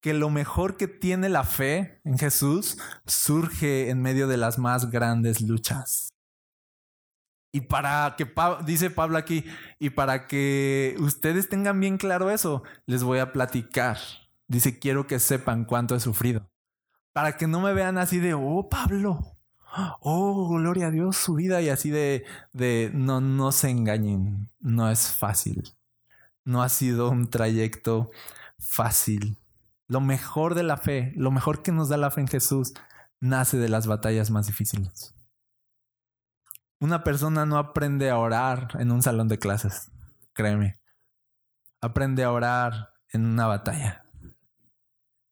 Que 0.00 0.12
lo 0.12 0.30
mejor 0.30 0.76
que 0.76 0.88
tiene 0.88 1.28
la 1.28 1.44
fe 1.44 2.00
en 2.04 2.18
Jesús 2.18 2.78
surge 3.06 3.90
en 3.90 4.02
medio 4.02 4.26
de 4.28 4.38
las 4.38 4.58
más 4.58 4.90
grandes 4.90 5.40
luchas. 5.40 6.10
Y 7.52 7.62
para 7.62 8.14
que, 8.16 8.32
dice 8.64 8.90
Pablo 8.90 9.18
aquí, 9.18 9.44
y 9.78 9.90
para 9.90 10.26
que 10.28 10.96
ustedes 11.00 11.48
tengan 11.48 11.80
bien 11.80 11.98
claro 11.98 12.30
eso, 12.30 12.62
les 12.86 13.02
voy 13.02 13.18
a 13.18 13.32
platicar. 13.32 13.98
Dice, 14.46 14.78
quiero 14.78 15.06
que 15.06 15.18
sepan 15.18 15.64
cuánto 15.64 15.94
he 15.96 16.00
sufrido. 16.00 16.48
Para 17.12 17.36
que 17.36 17.48
no 17.48 17.60
me 17.60 17.72
vean 17.72 17.98
así 17.98 18.18
de, 18.18 18.34
oh, 18.34 18.68
Pablo, 18.68 19.39
oh, 20.00 20.48
gloria 20.48 20.88
a 20.88 20.90
Dios, 20.90 21.16
su 21.16 21.34
vida, 21.34 21.60
y 21.60 21.68
así 21.68 21.90
de, 21.90 22.24
de, 22.52 22.90
no, 22.94 23.20
no 23.20 23.52
se 23.52 23.70
engañen, 23.70 24.50
no 24.60 24.90
es 24.90 25.12
fácil. 25.12 25.74
No 26.44 26.62
ha 26.62 26.68
sido 26.68 27.10
un 27.10 27.28
trayecto 27.28 28.10
fácil. 28.58 29.38
Lo 29.86 30.00
mejor 30.00 30.54
de 30.54 30.62
la 30.62 30.76
fe, 30.76 31.12
lo 31.16 31.30
mejor 31.30 31.62
que 31.62 31.72
nos 31.72 31.88
da 31.88 31.96
la 31.96 32.10
fe 32.10 32.22
en 32.22 32.28
Jesús, 32.28 32.74
nace 33.20 33.58
de 33.58 33.68
las 33.68 33.86
batallas 33.86 34.30
más 34.30 34.46
difíciles. 34.46 35.14
Una 36.80 37.04
persona 37.04 37.44
no 37.44 37.58
aprende 37.58 38.08
a 38.08 38.18
orar 38.18 38.68
en 38.78 38.90
un 38.90 39.02
salón 39.02 39.28
de 39.28 39.38
clases, 39.38 39.90
créeme. 40.32 40.80
Aprende 41.82 42.24
a 42.24 42.32
orar 42.32 42.90
en 43.12 43.26
una 43.26 43.46
batalla. 43.46 44.04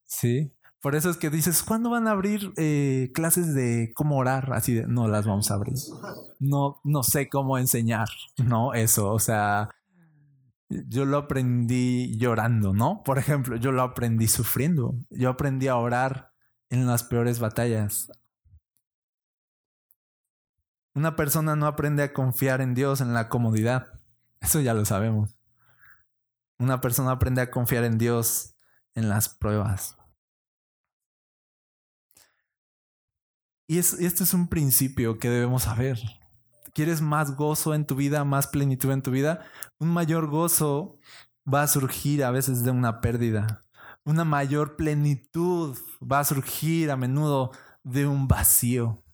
¿Sí? 0.04 0.52
Por 0.80 0.94
eso 0.94 1.10
es 1.10 1.16
que 1.16 1.28
dices, 1.28 1.62
¿cuándo 1.64 1.90
van 1.90 2.06
a 2.06 2.12
abrir 2.12 2.52
eh, 2.56 3.10
clases 3.12 3.52
de 3.54 3.92
cómo 3.94 4.16
orar? 4.16 4.52
Así 4.52 4.74
de, 4.74 4.86
no 4.86 5.08
las 5.08 5.26
vamos 5.26 5.50
a 5.50 5.54
abrir. 5.54 5.74
No, 6.38 6.80
no 6.84 7.02
sé 7.02 7.28
cómo 7.28 7.58
enseñar, 7.58 8.08
¿no? 8.36 8.74
Eso, 8.74 9.12
o 9.12 9.18
sea, 9.18 9.70
yo 10.68 11.04
lo 11.04 11.18
aprendí 11.18 12.16
llorando, 12.16 12.72
¿no? 12.74 13.02
Por 13.04 13.18
ejemplo, 13.18 13.56
yo 13.56 13.72
lo 13.72 13.82
aprendí 13.82 14.28
sufriendo. 14.28 14.94
Yo 15.10 15.30
aprendí 15.30 15.66
a 15.66 15.76
orar 15.76 16.32
en 16.70 16.86
las 16.86 17.02
peores 17.02 17.40
batallas. 17.40 18.10
Una 20.94 21.16
persona 21.16 21.56
no 21.56 21.66
aprende 21.66 22.04
a 22.04 22.12
confiar 22.12 22.60
en 22.60 22.74
Dios 22.74 23.00
en 23.00 23.14
la 23.14 23.28
comodidad. 23.28 23.88
Eso 24.40 24.60
ya 24.60 24.74
lo 24.74 24.84
sabemos. 24.84 25.36
Una 26.58 26.80
persona 26.80 27.12
aprende 27.12 27.40
a 27.40 27.50
confiar 27.50 27.84
en 27.84 27.98
Dios 27.98 28.56
en 28.94 29.08
las 29.08 29.28
pruebas. 29.28 29.97
Y, 33.68 33.78
es, 33.78 33.92
esto 33.92 34.24
es 34.24 34.34
un 34.34 34.48
principio 34.48 35.18
que 35.20 35.30
debemos 35.30 35.62
saber. 35.62 36.00
¿Quieres 36.74 37.00
más 37.00 37.36
gozo 37.36 37.72
en 37.74 37.86
tu 37.86 37.94
vida, 37.94 38.24
más 38.24 38.48
plenitud 38.48 38.90
en 38.90 39.02
tu 39.02 39.12
vida? 39.12 39.44
Un 39.78 39.90
mayor 39.90 40.26
gozo 40.26 40.98
va 41.46 41.62
a 41.62 41.68
surgir 41.68 42.24
a 42.24 42.32
veces 42.32 42.64
de 42.64 42.72
una 42.72 43.00
pérdida. 43.00 43.64
Una 44.04 44.24
mayor 44.24 44.74
plenitud 44.74 45.78
va 46.00 46.18
a 46.18 46.24
surgir 46.24 46.90
a 46.90 46.96
menudo 46.96 47.52
de 47.84 48.06
un 48.06 48.26
vacío 48.26 49.04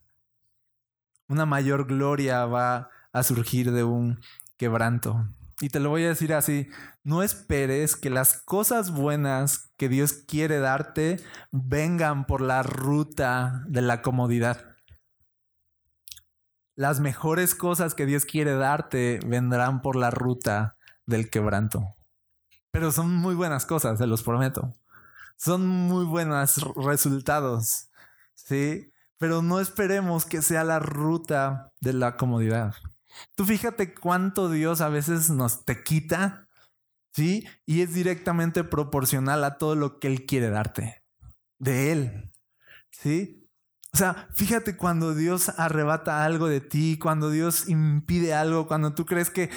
una 1.28 1.46
mayor 1.46 1.86
gloria 1.86 2.44
va 2.46 2.90
a 3.12 3.22
surgir 3.22 3.72
de 3.72 3.84
un 3.84 4.20
quebranto. 4.56 5.26
Y 5.64 5.70
te 5.70 5.80
lo 5.80 5.88
voy 5.88 6.04
a 6.04 6.08
decir 6.08 6.34
así, 6.34 6.68
no 7.04 7.22
esperes 7.22 7.96
que 7.96 8.10
las 8.10 8.42
cosas 8.42 8.90
buenas 8.90 9.72
que 9.78 9.88
Dios 9.88 10.12
quiere 10.12 10.58
darte 10.58 11.24
vengan 11.52 12.26
por 12.26 12.42
la 12.42 12.62
ruta 12.62 13.64
de 13.66 13.80
la 13.80 14.02
comodidad. 14.02 14.76
Las 16.76 17.00
mejores 17.00 17.54
cosas 17.54 17.94
que 17.94 18.04
Dios 18.04 18.26
quiere 18.26 18.52
darte 18.56 19.20
vendrán 19.26 19.80
por 19.80 19.96
la 19.96 20.10
ruta 20.10 20.76
del 21.06 21.30
quebranto. 21.30 21.96
Pero 22.70 22.92
son 22.92 23.16
muy 23.16 23.34
buenas 23.34 23.64
cosas, 23.64 23.96
se 23.96 24.06
los 24.06 24.22
prometo. 24.22 24.74
Son 25.38 25.66
muy 25.66 26.04
buenos 26.04 26.56
resultados. 26.76 27.88
¿Sí? 28.34 28.90
pero 29.16 29.40
no 29.40 29.58
esperemos 29.60 30.26
que 30.26 30.42
sea 30.42 30.64
la 30.64 30.78
ruta 30.80 31.72
de 31.80 31.94
la 31.94 32.16
comodidad. 32.16 32.74
Tú 33.34 33.44
fíjate 33.44 33.94
cuánto 33.94 34.50
Dios 34.50 34.80
a 34.80 34.88
veces 34.88 35.30
nos 35.30 35.64
te 35.64 35.82
quita, 35.82 36.48
¿sí? 37.12 37.46
Y 37.66 37.82
es 37.82 37.94
directamente 37.94 38.64
proporcional 38.64 39.44
a 39.44 39.58
todo 39.58 39.74
lo 39.74 39.98
que 39.98 40.08
Él 40.08 40.26
quiere 40.26 40.50
darte, 40.50 41.02
de 41.58 41.92
Él, 41.92 42.32
¿sí? 42.90 43.44
O 43.94 43.96
sea, 43.96 44.26
fíjate 44.34 44.76
cuando 44.76 45.14
Dios 45.14 45.50
arrebata 45.56 46.24
algo 46.24 46.48
de 46.48 46.60
ti, 46.60 46.98
cuando 46.98 47.30
Dios 47.30 47.68
impide 47.68 48.34
algo, 48.34 48.66
cuando 48.66 48.92
tú 48.92 49.06
crees 49.06 49.30
que, 49.30 49.50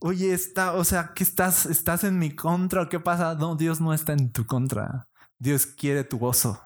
oye, 0.00 0.34
está, 0.34 0.72
o 0.72 0.82
sea, 0.82 1.12
que 1.14 1.22
estás, 1.22 1.64
estás 1.66 2.02
en 2.02 2.18
mi 2.18 2.34
contra 2.34 2.82
o 2.82 2.88
qué 2.88 2.98
pasa. 2.98 3.36
No, 3.36 3.54
Dios 3.54 3.80
no 3.80 3.94
está 3.94 4.12
en 4.12 4.32
tu 4.32 4.46
contra. 4.46 5.06
Dios 5.38 5.66
quiere 5.66 6.02
tu 6.02 6.18
gozo. 6.18 6.60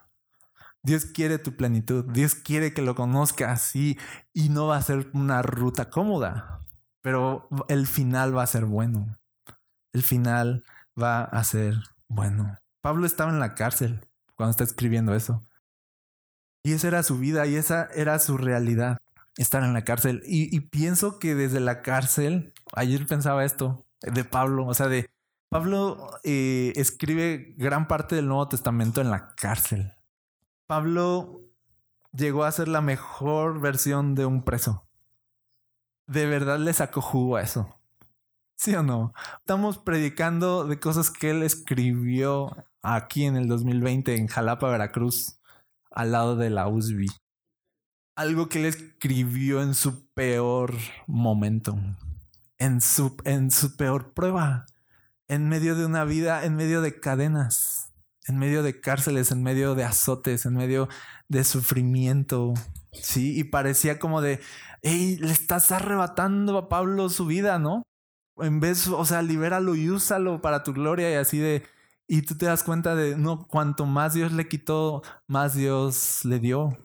Dios 0.89 1.05
quiere 1.05 1.39
tu 1.39 1.55
plenitud, 1.55 2.03
Dios 2.07 2.35
quiere 2.35 2.73
que 2.73 2.81
lo 2.81 2.95
conozcas 2.95 3.77
y, 3.77 3.99
y 4.33 4.49
no 4.49 4.69
va 4.69 4.79
a 4.79 4.83
ser 4.83 5.11
una 5.13 5.43
ruta 5.43 5.91
cómoda, 5.91 6.65
pero 7.03 7.47
el 7.69 7.87
final 7.87 8.35
va 8.35 8.43
a 8.43 8.47
ser 8.47 8.65
bueno. 8.65 9.19
El 9.93 10.03
final 10.03 10.65
va 11.01 11.25
a 11.25 11.45
ser 11.45 11.75
bueno. 12.09 12.57
Pablo 12.81 13.05
estaba 13.05 13.31
en 13.31 13.39
la 13.39 13.55
cárcel 13.55 14.01
cuando 14.35 14.53
está 14.53 14.65
escribiendo 14.65 15.15
eso. 15.15 15.43
Y 16.65 16.73
esa 16.73 16.89
era 16.89 17.03
su 17.03 17.19
vida 17.19 17.47
y 17.47 17.57
esa 17.57 17.89
era 17.95 18.19
su 18.19 18.39
realidad, 18.39 18.97
estar 19.37 19.63
en 19.63 19.75
la 19.75 19.85
cárcel. 19.85 20.23
Y, 20.25 20.55
y 20.57 20.61
pienso 20.61 21.19
que 21.19 21.35
desde 21.35 21.61
la 21.61 21.83
cárcel, 21.83 22.55
ayer 22.73 23.07
pensaba 23.07 23.45
esto 23.45 23.87
de 24.01 24.25
Pablo, 24.25 24.67
o 24.67 24.73
sea, 24.73 24.89
de 24.89 25.11
Pablo 25.51 26.19
eh, 26.25 26.73
escribe 26.77 27.55
gran 27.59 27.89
parte 27.89 28.17
del 28.17 28.29
Nuevo 28.29 28.49
Testamento 28.49 29.03
en 29.03 29.11
la 29.11 29.35
cárcel. 29.35 29.93
Pablo 30.69 31.41
llegó 32.13 32.45
a 32.45 32.53
ser 32.53 32.69
la 32.69 32.83
mejor 32.83 33.59
versión 33.59 34.15
de 34.15 34.27
un 34.27 34.43
preso. 34.45 34.87
De 36.07 36.27
verdad 36.27 36.59
le 36.59 36.75
sacó 36.75 37.01
jugo 37.01 37.37
a 37.37 37.43
eso. 37.43 37.81
¿Sí 38.55 38.75
o 38.75 38.83
no? 38.83 39.15
Estamos 39.39 39.79
predicando 39.79 40.67
de 40.67 40.79
cosas 40.79 41.11
que 41.11 41.31
él 41.31 41.43
escribió 41.43 42.55
aquí 42.83 43.25
en 43.25 43.37
el 43.37 43.49
2020 43.49 44.15
en 44.17 44.27
Jalapa, 44.27 44.69
Veracruz, 44.69 45.41
al 45.91 46.13
lado 46.13 46.37
de 46.37 46.51
la 46.51 46.69
USB. 46.69 47.07
Algo 48.15 48.51
que 48.51 48.59
él 48.59 48.67
escribió 48.67 49.63
en 49.63 49.73
su 49.73 50.11
peor 50.11 50.75
momento, 51.07 51.79
en 52.59 52.83
su, 52.83 53.17
en 53.25 53.51
su 53.51 53.75
peor 53.79 54.13
prueba, 54.13 54.67
en 55.29 55.49
medio 55.49 55.77
de 55.77 55.87
una 55.87 56.05
vida, 56.05 56.45
en 56.45 56.57
medio 56.57 56.83
de 56.83 57.01
cadenas 57.01 57.88
en 58.29 58.39
medio 58.39 58.63
de 58.63 58.81
cárceles, 58.81 59.31
en 59.33 59.43
medio 59.43 59.75
de 59.75 59.85
azotes, 59.85 60.47
en 60.47 60.55
medio 60.55 60.89
de 61.29 61.45
sufrimiento. 61.45 62.55
Sí, 62.93 63.39
y 63.39 63.45
parecía 63.45 63.99
como 63.99 64.21
de, 64.21 64.41
hey, 64.83 65.19
le 65.21 65.33
estás 65.33 65.73
arrebatando 65.73 66.57
a 66.59 66.69
Pablo 66.69 67.09
su 67.09 67.27
vida, 67.27 67.59
¿no? 67.59 67.83
En 68.37 68.61
vez, 68.61 68.89
o 68.89 69.05
sea, 69.05 69.23
libéralo 69.23 69.75
y 69.75 69.91
úsalo 69.91 70.41
para 70.41 70.63
tu 70.63 70.73
gloria 70.73 71.11
y 71.11 71.15
así 71.15 71.39
de, 71.39 71.65
y 72.07 72.23
tú 72.23 72.37
te 72.37 72.47
das 72.47 72.63
cuenta 72.63 72.95
de, 72.95 73.17
no, 73.17 73.47
cuanto 73.49 73.87
más 73.87 74.15
Dios 74.15 74.33
le 74.33 74.49
quitó, 74.49 75.03
más 75.27 75.55
Dios 75.55 76.25
le 76.25 76.39
dio. 76.39 76.77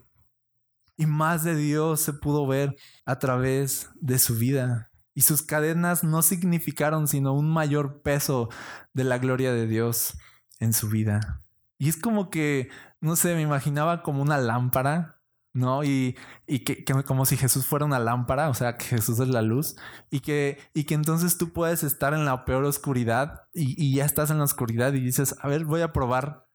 Y 0.96 1.06
más 1.06 1.44
de 1.44 1.56
Dios 1.56 2.02
se 2.02 2.14
pudo 2.14 2.48
ver 2.48 2.76
a 3.06 3.20
través 3.20 3.90
de 3.96 4.20
su 4.20 4.36
vida. 4.36 4.92
Y 5.16 5.22
sus 5.22 5.42
cadenas 5.42 6.04
no 6.04 6.22
significaron 6.22 7.08
sino 7.08 7.34
un 7.34 7.52
mayor 7.52 8.02
peso 8.02 8.50
de 8.94 9.04
la 9.04 9.18
gloria 9.18 9.54
de 9.54 9.68
Dios 9.68 10.18
en 10.64 10.74
su 10.74 10.90
vida. 10.90 11.44
Y 11.78 11.90
es 11.90 11.98
como 11.98 12.30
que, 12.30 12.70
no 13.02 13.16
sé, 13.16 13.36
me 13.36 13.42
imaginaba 13.42 14.04
como 14.04 14.22
una 14.22 14.38
lámpara, 14.38 15.22
¿no? 15.54 15.84
Y, 15.84 16.18
y 16.48 16.60
que, 16.60 16.84
como 17.06 17.26
si 17.26 17.38
Jesús 17.38 17.66
fuera 17.66 17.86
una 17.86 18.00
lámpara, 18.00 18.50
o 18.50 18.54
sea, 18.54 18.78
que 18.78 18.86
Jesús 18.86 19.20
es 19.20 19.28
la 19.28 19.42
luz, 19.42 19.76
y 20.10 20.22
que, 20.22 20.60
y 20.74 20.86
que 20.86 20.96
entonces 20.96 21.38
tú 21.38 21.54
puedes 21.54 21.84
estar 21.84 22.14
en 22.14 22.26
la 22.26 22.46
peor 22.46 22.64
oscuridad 22.64 23.44
y, 23.54 23.96
ya 23.96 24.06
estás 24.06 24.32
en 24.32 24.40
la 24.40 24.46
oscuridad 24.46 24.94
y 24.94 25.00
dices, 25.00 25.36
a 25.42 25.48
ver, 25.48 25.66
voy 25.66 25.82
a 25.82 25.94
probar 25.94 26.48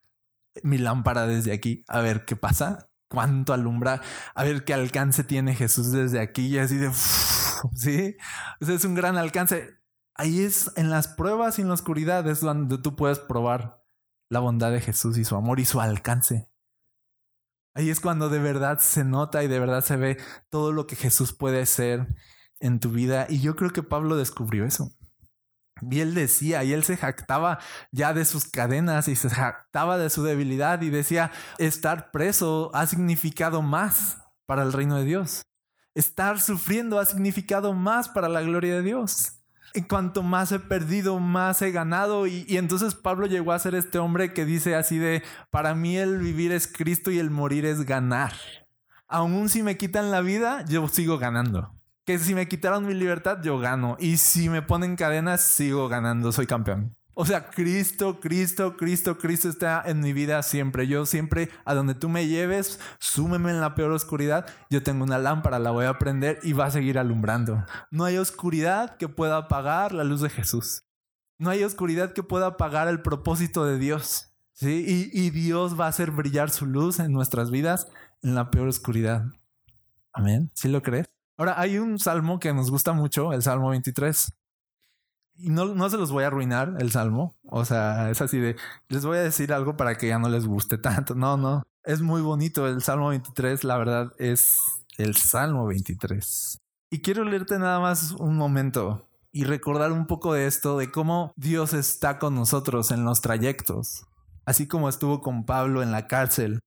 mi 0.62 0.78
lámpara 0.78 1.26
desde 1.26 1.52
aquí, 1.52 1.84
a 1.88 2.00
ver 2.00 2.24
qué 2.24 2.34
pasa, 2.34 2.90
cuánto 3.08 3.52
alumbra, 3.52 4.02
a 4.34 4.44
ver 4.44 4.64
qué 4.64 4.74
alcance 4.74 5.24
tiene 5.24 5.54
Jesús 5.54 5.92
desde 5.92 6.20
aquí 6.20 6.46
y 6.46 6.58
así 6.58 6.76
de, 6.76 6.90
sí, 7.74 8.16
o 8.60 8.66
sea, 8.66 8.74
es 8.74 8.84
un 8.84 8.94
gran 8.94 9.16
alcance. 9.16 9.78
Ahí 10.14 10.40
es 10.40 10.72
en 10.76 10.90
las 10.90 11.06
pruebas 11.06 11.58
y 11.58 11.62
en 11.62 11.68
la 11.68 11.74
oscuridad 11.74 12.26
es 12.26 12.40
donde 12.40 12.78
tú 12.78 12.96
puedes 12.96 13.20
probar 13.20 13.77
la 14.28 14.40
bondad 14.40 14.72
de 14.72 14.80
Jesús 14.80 15.18
y 15.18 15.24
su 15.24 15.36
amor 15.36 15.60
y 15.60 15.64
su 15.64 15.80
alcance. 15.80 16.50
Ahí 17.74 17.90
es 17.90 18.00
cuando 18.00 18.28
de 18.28 18.38
verdad 18.38 18.78
se 18.80 19.04
nota 19.04 19.44
y 19.44 19.48
de 19.48 19.60
verdad 19.60 19.84
se 19.84 19.96
ve 19.96 20.18
todo 20.50 20.72
lo 20.72 20.86
que 20.86 20.96
Jesús 20.96 21.32
puede 21.32 21.64
ser 21.66 22.08
en 22.60 22.80
tu 22.80 22.90
vida. 22.90 23.26
Y 23.28 23.40
yo 23.40 23.56
creo 23.56 23.70
que 23.70 23.82
Pablo 23.82 24.16
descubrió 24.16 24.64
eso. 24.64 24.90
Y 25.80 26.00
él 26.00 26.14
decía, 26.14 26.64
y 26.64 26.72
él 26.72 26.82
se 26.82 26.96
jactaba 26.96 27.60
ya 27.92 28.12
de 28.12 28.24
sus 28.24 28.46
cadenas 28.46 29.06
y 29.06 29.14
se 29.14 29.30
jactaba 29.30 29.96
de 29.96 30.10
su 30.10 30.24
debilidad 30.24 30.82
y 30.82 30.90
decía, 30.90 31.30
estar 31.58 32.10
preso 32.10 32.70
ha 32.74 32.86
significado 32.86 33.62
más 33.62 34.18
para 34.46 34.62
el 34.64 34.72
reino 34.72 34.96
de 34.96 35.04
Dios. 35.04 35.42
Estar 35.94 36.40
sufriendo 36.40 36.98
ha 36.98 37.04
significado 37.04 37.74
más 37.74 38.08
para 38.08 38.28
la 38.28 38.42
gloria 38.42 38.74
de 38.74 38.82
Dios. 38.82 39.37
Cuanto 39.88 40.22
más 40.22 40.52
he 40.52 40.58
perdido, 40.58 41.18
más 41.18 41.62
he 41.62 41.70
ganado. 41.70 42.26
Y, 42.26 42.44
y, 42.48 42.56
entonces 42.56 42.94
Pablo 42.94 43.26
llegó 43.26 43.52
a 43.52 43.58
ser 43.58 43.74
este 43.74 43.98
hombre 43.98 44.32
que 44.32 44.44
dice 44.44 44.74
así 44.74 44.98
de, 44.98 45.22
para 45.50 45.74
mí 45.74 45.96
el 45.96 46.18
vivir 46.18 46.52
es 46.52 46.66
Cristo 46.66 47.10
y 47.10 47.18
el 47.18 47.30
morir 47.30 47.64
es 47.64 47.84
ganar. 47.84 48.32
Aún 49.06 49.48
si 49.48 49.62
me 49.62 49.76
quitan 49.76 50.10
la 50.10 50.20
vida, 50.20 50.64
yo 50.66 50.86
sigo 50.88 51.18
ganando 51.18 51.78
que 52.08 52.18
si 52.18 52.34
me 52.34 52.48
quitaron 52.48 52.86
mi 52.86 52.94
libertad, 52.94 53.42
yo 53.42 53.58
gano. 53.58 53.98
Y 54.00 54.16
si 54.16 54.48
me 54.48 54.62
ponen 54.62 54.96
cadenas, 54.96 55.42
sigo 55.42 55.90
ganando, 55.90 56.32
soy 56.32 56.46
campeón. 56.46 56.96
O 57.20 57.26
sea, 57.26 57.50
Cristo, 57.50 58.20
Cristo, 58.20 58.76
Cristo, 58.76 59.18
Cristo 59.18 59.48
está 59.48 59.82
en 59.84 59.98
mi 59.98 60.12
vida 60.12 60.40
siempre. 60.44 60.86
Yo 60.86 61.04
siempre, 61.04 61.50
a 61.64 61.74
donde 61.74 61.96
tú 61.96 62.08
me 62.08 62.28
lleves, 62.28 62.78
súmeme 63.00 63.50
en 63.50 63.60
la 63.60 63.74
peor 63.74 63.90
oscuridad. 63.90 64.46
Yo 64.70 64.84
tengo 64.84 65.02
una 65.02 65.18
lámpara, 65.18 65.58
la 65.58 65.72
voy 65.72 65.86
a 65.86 65.98
prender 65.98 66.38
y 66.44 66.52
va 66.52 66.66
a 66.66 66.70
seguir 66.70 66.96
alumbrando. 66.96 67.66
No 67.90 68.04
hay 68.04 68.18
oscuridad 68.18 68.96
que 68.98 69.08
pueda 69.08 69.36
apagar 69.36 69.92
la 69.94 70.04
luz 70.04 70.20
de 70.20 70.30
Jesús. 70.30 70.84
No 71.38 71.50
hay 71.50 71.64
oscuridad 71.64 72.12
que 72.12 72.22
pueda 72.22 72.46
apagar 72.46 72.86
el 72.86 73.02
propósito 73.02 73.64
de 73.64 73.80
Dios. 73.80 74.32
¿sí? 74.52 75.10
Y, 75.12 75.20
y 75.20 75.30
Dios 75.30 75.78
va 75.78 75.86
a 75.86 75.88
hacer 75.88 76.12
brillar 76.12 76.50
su 76.50 76.66
luz 76.66 77.00
en 77.00 77.10
nuestras 77.10 77.50
vidas 77.50 77.88
en 78.22 78.36
la 78.36 78.52
peor 78.52 78.68
oscuridad. 78.68 79.24
Amén. 80.12 80.52
¿Sí 80.54 80.68
lo 80.68 80.82
crees? 80.82 81.06
Ahora, 81.36 81.60
hay 81.60 81.78
un 81.78 81.98
salmo 81.98 82.38
que 82.38 82.54
nos 82.54 82.70
gusta 82.70 82.92
mucho, 82.92 83.32
el 83.32 83.42
Salmo 83.42 83.70
23. 83.70 84.37
Y 85.38 85.50
no, 85.50 85.66
no 85.66 85.88
se 85.88 85.96
los 85.96 86.10
voy 86.10 86.24
a 86.24 86.26
arruinar 86.26 86.76
el 86.78 86.90
salmo. 86.90 87.36
O 87.44 87.64
sea, 87.64 88.10
es 88.10 88.20
así 88.20 88.38
de, 88.38 88.56
les 88.88 89.04
voy 89.04 89.18
a 89.18 89.22
decir 89.22 89.52
algo 89.52 89.76
para 89.76 89.96
que 89.96 90.08
ya 90.08 90.18
no 90.18 90.28
les 90.28 90.46
guste 90.46 90.78
tanto. 90.78 91.14
No, 91.14 91.36
no. 91.36 91.62
Es 91.84 92.02
muy 92.02 92.20
bonito 92.20 92.66
el 92.66 92.82
Salmo 92.82 93.08
23. 93.08 93.64
La 93.64 93.78
verdad 93.78 94.12
es 94.18 94.58
el 94.98 95.16
Salmo 95.16 95.66
23. 95.66 96.60
Y 96.90 97.00
quiero 97.00 97.24
leerte 97.24 97.58
nada 97.58 97.80
más 97.80 98.12
un 98.12 98.36
momento 98.36 99.08
y 99.32 99.44
recordar 99.44 99.92
un 99.92 100.06
poco 100.06 100.32
de 100.32 100.46
esto, 100.46 100.76
de 100.76 100.90
cómo 100.90 101.32
Dios 101.36 101.72
está 101.72 102.18
con 102.18 102.34
nosotros 102.34 102.90
en 102.90 103.04
los 103.04 103.20
trayectos. 103.20 104.06
Así 104.44 104.66
como 104.66 104.88
estuvo 104.88 105.20
con 105.20 105.44
Pablo 105.44 105.82
en 105.82 105.92
la 105.92 106.06
cárcel. 106.06 106.60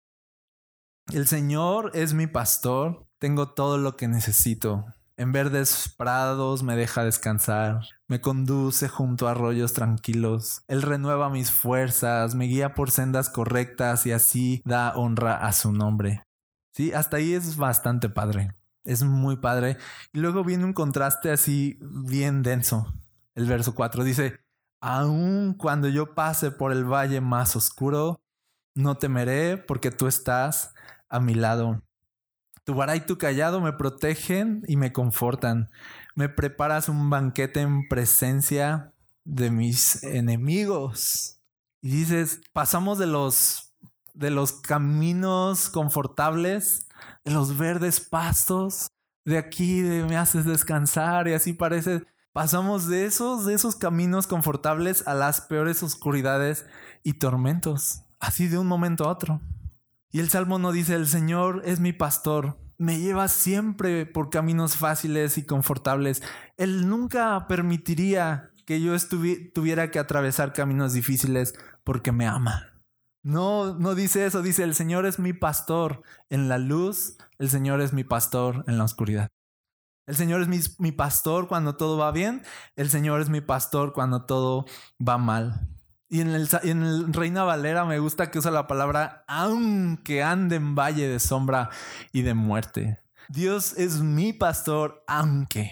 El 1.12 1.28
Señor 1.28 1.92
es 1.94 2.14
mi 2.14 2.28
pastor 2.28 3.06
tengo 3.22 3.50
todo 3.50 3.78
lo 3.78 3.96
que 3.98 4.08
necesito. 4.08 4.84
En 5.22 5.32
verdes 5.32 5.94
prados 5.96 6.64
me 6.64 6.76
deja 6.76 7.04
descansar, 7.04 7.82
me 8.08 8.22
conduce 8.22 8.90
junto 8.90 9.28
a 9.28 9.32
arroyos 9.32 9.72
tranquilos, 9.72 10.64
Él 10.68 10.82
renueva 10.82 11.30
mis 11.30 11.52
fuerzas, 11.52 12.34
me 12.34 12.46
guía 12.46 12.74
por 12.74 12.90
sendas 12.90 13.30
correctas 13.30 14.08
y 14.08 14.14
así 14.14 14.64
da 14.66 14.96
honra 14.96 15.36
a 15.36 15.54
su 15.54 15.74
nombre. 15.74 16.24
Sí, 16.74 16.92
hasta 16.92 17.18
ahí 17.18 17.36
es 17.36 17.56
bastante 17.56 18.10
padre, 18.10 18.56
es 18.84 19.04
muy 19.04 19.38
padre. 19.38 19.78
Y 20.12 20.22
luego 20.22 20.44
viene 20.44 20.66
un 20.66 20.74
contraste 20.74 21.30
así 21.30 21.78
bien 21.82 22.42
denso. 22.42 22.92
El 23.36 23.46
verso 23.46 23.76
4 23.76 24.04
dice, 24.04 24.40
aun 24.82 25.54
cuando 25.54 25.88
yo 25.88 26.16
pase 26.16 26.50
por 26.50 26.72
el 26.72 26.84
valle 26.84 27.22
más 27.22 27.56
oscuro, 27.56 28.24
no 28.74 28.98
temeré 28.98 29.58
porque 29.58 29.92
tú 29.92 30.08
estás 30.08 30.74
a 31.10 31.20
mi 31.20 31.36
lado. 31.36 31.84
Tu 32.64 32.74
vara 32.74 32.96
y 32.96 33.02
tu 33.02 33.18
callado 33.18 33.60
me 33.62 33.74
protegen 33.74 34.64
y 34.68 34.78
me 34.78 34.92
confortan. 34.94 35.70
Me 36.16 36.30
preparas 36.30 36.90
un 36.90 37.10
banquete 37.10 37.62
en 37.62 37.88
presencia 37.88 38.94
de 39.24 39.50
mis 39.52 40.04
enemigos. 40.04 41.40
Y 41.82 41.90
dices, 41.90 42.42
pasamos 42.54 43.00
de 43.00 43.08
los 43.08 43.72
de 44.14 44.30
los 44.30 44.52
caminos 44.52 45.70
confortables, 45.70 46.88
de 47.24 47.32
los 47.32 47.58
verdes 47.58 48.02
pastos, 48.02 48.92
de 49.26 49.38
aquí 49.38 49.82
de 49.82 50.04
me 50.04 50.18
haces 50.18 50.46
descansar 50.46 51.28
y 51.28 51.34
así 51.34 51.54
parece 51.54 52.04
pasamos 52.34 52.88
de 52.88 53.06
esos 53.06 53.46
de 53.46 53.54
esos 53.54 53.76
caminos 53.76 54.28
confortables 54.28 55.08
a 55.08 55.14
las 55.14 55.42
peores 55.42 55.84
oscuridades 55.84 56.66
y 57.04 57.14
tormentos, 57.14 58.04
así 58.20 58.48
de 58.48 58.58
un 58.58 58.68
momento 58.68 59.06
a 59.06 59.12
otro. 59.12 59.42
Y 60.12 60.20
el 60.20 60.30
Salmo 60.30 60.60
no 60.60 60.72
dice, 60.72 60.96
el 60.96 61.08
Señor 61.08 61.62
es 61.66 61.80
mi 61.80 61.94
pastor, 61.94 62.60
me 62.78 63.00
lleva 63.00 63.28
siempre 63.28 64.06
por 64.06 64.30
caminos 64.30 64.76
fáciles 64.76 65.38
y 65.38 65.46
confortables. 65.46 66.22
Él 66.58 66.90
nunca 66.90 67.46
permitiría 67.48 68.52
que 68.66 68.82
yo 68.82 68.96
tuviera 69.54 69.92
que 69.92 70.00
atravesar 70.00 70.52
caminos 70.54 70.94
difíciles 70.94 71.54
porque 71.84 72.12
me 72.12 72.26
ama. 72.26 72.72
No, 73.24 73.76
no 73.76 73.94
dice 73.94 74.26
eso, 74.26 74.42
dice, 74.42 74.64
el 74.64 74.74
Señor 74.74 75.06
es 75.06 75.20
mi 75.20 75.32
pastor 75.32 76.02
en 76.30 76.50
la 76.50 76.58
luz, 76.58 77.18
el 77.38 77.50
Señor 77.50 77.80
es 77.82 77.94
mi 77.94 78.04
pastor 78.04 78.64
en 78.68 78.80
la 78.80 78.84
oscuridad. 78.84 79.30
El 80.08 80.16
Señor 80.16 80.42
es 80.42 80.48
mi, 80.48 80.60
mi 80.80 80.92
pastor 80.92 81.48
cuando 81.48 81.78
todo 81.78 81.98
va 81.98 82.12
bien, 82.12 82.42
el 82.76 82.90
Señor 82.90 83.22
es 83.22 83.30
mi 83.30 83.42
pastor 83.42 83.94
cuando 83.94 84.26
todo 84.26 84.66
va 85.08 85.20
mal. 85.20 85.70
Y 86.12 86.20
en 86.20 86.28
el, 86.32 87.14
Reina 87.14 87.46
Valera 87.46 87.86
me 87.86 88.00
gusta 88.00 88.30
que 88.30 88.40
usa 88.40 88.52
la 88.52 88.68
palabra 88.68 89.24
aunque 89.30 90.22
ande 90.22 90.58
en 90.58 90.76
valle 90.76 91.08
de 91.08 91.22
sombra 91.22 91.70
y 92.12 92.22
de 92.22 92.34
muerte. 92.34 93.00
Dios 93.30 93.72
es 93.78 94.02
mi 94.02 94.34
pastor, 94.34 95.06
aunque. 95.08 95.72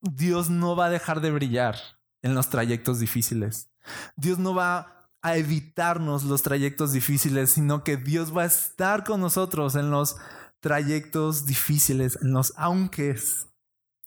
Dios 0.00 0.50
no 0.50 0.74
va 0.74 0.86
a 0.86 0.90
dejar 0.90 1.20
de 1.20 1.30
brillar 1.30 1.76
en 2.22 2.34
los 2.34 2.50
trayectos 2.50 2.98
difíciles. 2.98 3.70
Dios 4.16 4.40
no 4.40 4.56
va 4.56 5.08
a 5.22 5.36
evitarnos 5.36 6.24
los 6.24 6.42
trayectos 6.42 6.90
difíciles, 6.92 7.50
sino 7.50 7.84
que 7.84 7.96
Dios 7.96 8.36
va 8.36 8.42
a 8.42 8.46
estar 8.46 9.04
con 9.04 9.20
nosotros 9.20 9.76
en 9.76 9.92
los 9.92 10.16
trayectos 10.58 11.46
difíciles, 11.46 12.18
en 12.20 12.32
los 12.32 12.54
aunques. 12.56 13.53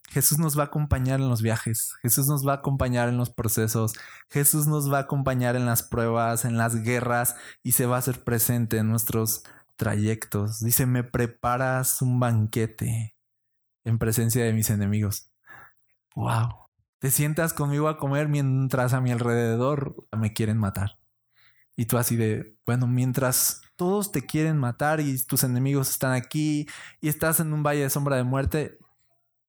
Jesús 0.07 0.39
nos 0.39 0.57
va 0.57 0.63
a 0.63 0.65
acompañar 0.67 1.19
en 1.19 1.29
los 1.29 1.41
viajes, 1.41 1.93
Jesús 2.01 2.27
nos 2.27 2.47
va 2.47 2.53
a 2.53 2.55
acompañar 2.57 3.09
en 3.09 3.17
los 3.17 3.29
procesos, 3.29 3.93
Jesús 4.29 4.67
nos 4.67 4.91
va 4.91 4.99
a 4.99 5.01
acompañar 5.01 5.55
en 5.55 5.65
las 5.65 5.83
pruebas, 5.83 6.45
en 6.45 6.57
las 6.57 6.81
guerras 6.81 7.35
y 7.61 7.73
se 7.73 7.85
va 7.85 7.97
a 7.97 7.99
hacer 7.99 8.23
presente 8.23 8.77
en 8.77 8.89
nuestros 8.89 9.43
trayectos. 9.75 10.59
Dice, 10.59 10.85
me 10.85 11.03
preparas 11.03 12.01
un 12.01 12.19
banquete 12.19 13.15
en 13.83 13.97
presencia 13.99 14.43
de 14.43 14.53
mis 14.53 14.69
enemigos. 14.69 15.31
Wow. 16.15 16.67
Te 16.99 17.11
sientas 17.11 17.53
conmigo 17.53 17.87
a 17.89 17.97
comer 17.97 18.27
mientras 18.27 18.93
a 18.93 19.01
mi 19.01 19.11
alrededor 19.11 20.07
me 20.17 20.33
quieren 20.33 20.57
matar. 20.57 20.97
Y 21.75 21.85
tú 21.85 21.97
así 21.97 22.15
de, 22.15 22.57
bueno, 22.65 22.87
mientras 22.87 23.61
todos 23.75 24.11
te 24.11 24.25
quieren 24.25 24.57
matar 24.57 24.99
y 24.99 25.23
tus 25.25 25.43
enemigos 25.43 25.91
están 25.91 26.13
aquí 26.13 26.67
y 26.99 27.07
estás 27.07 27.39
en 27.39 27.53
un 27.53 27.61
valle 27.61 27.81
de 27.81 27.89
sombra 27.91 28.15
de 28.15 28.23
muerte, 28.23 28.79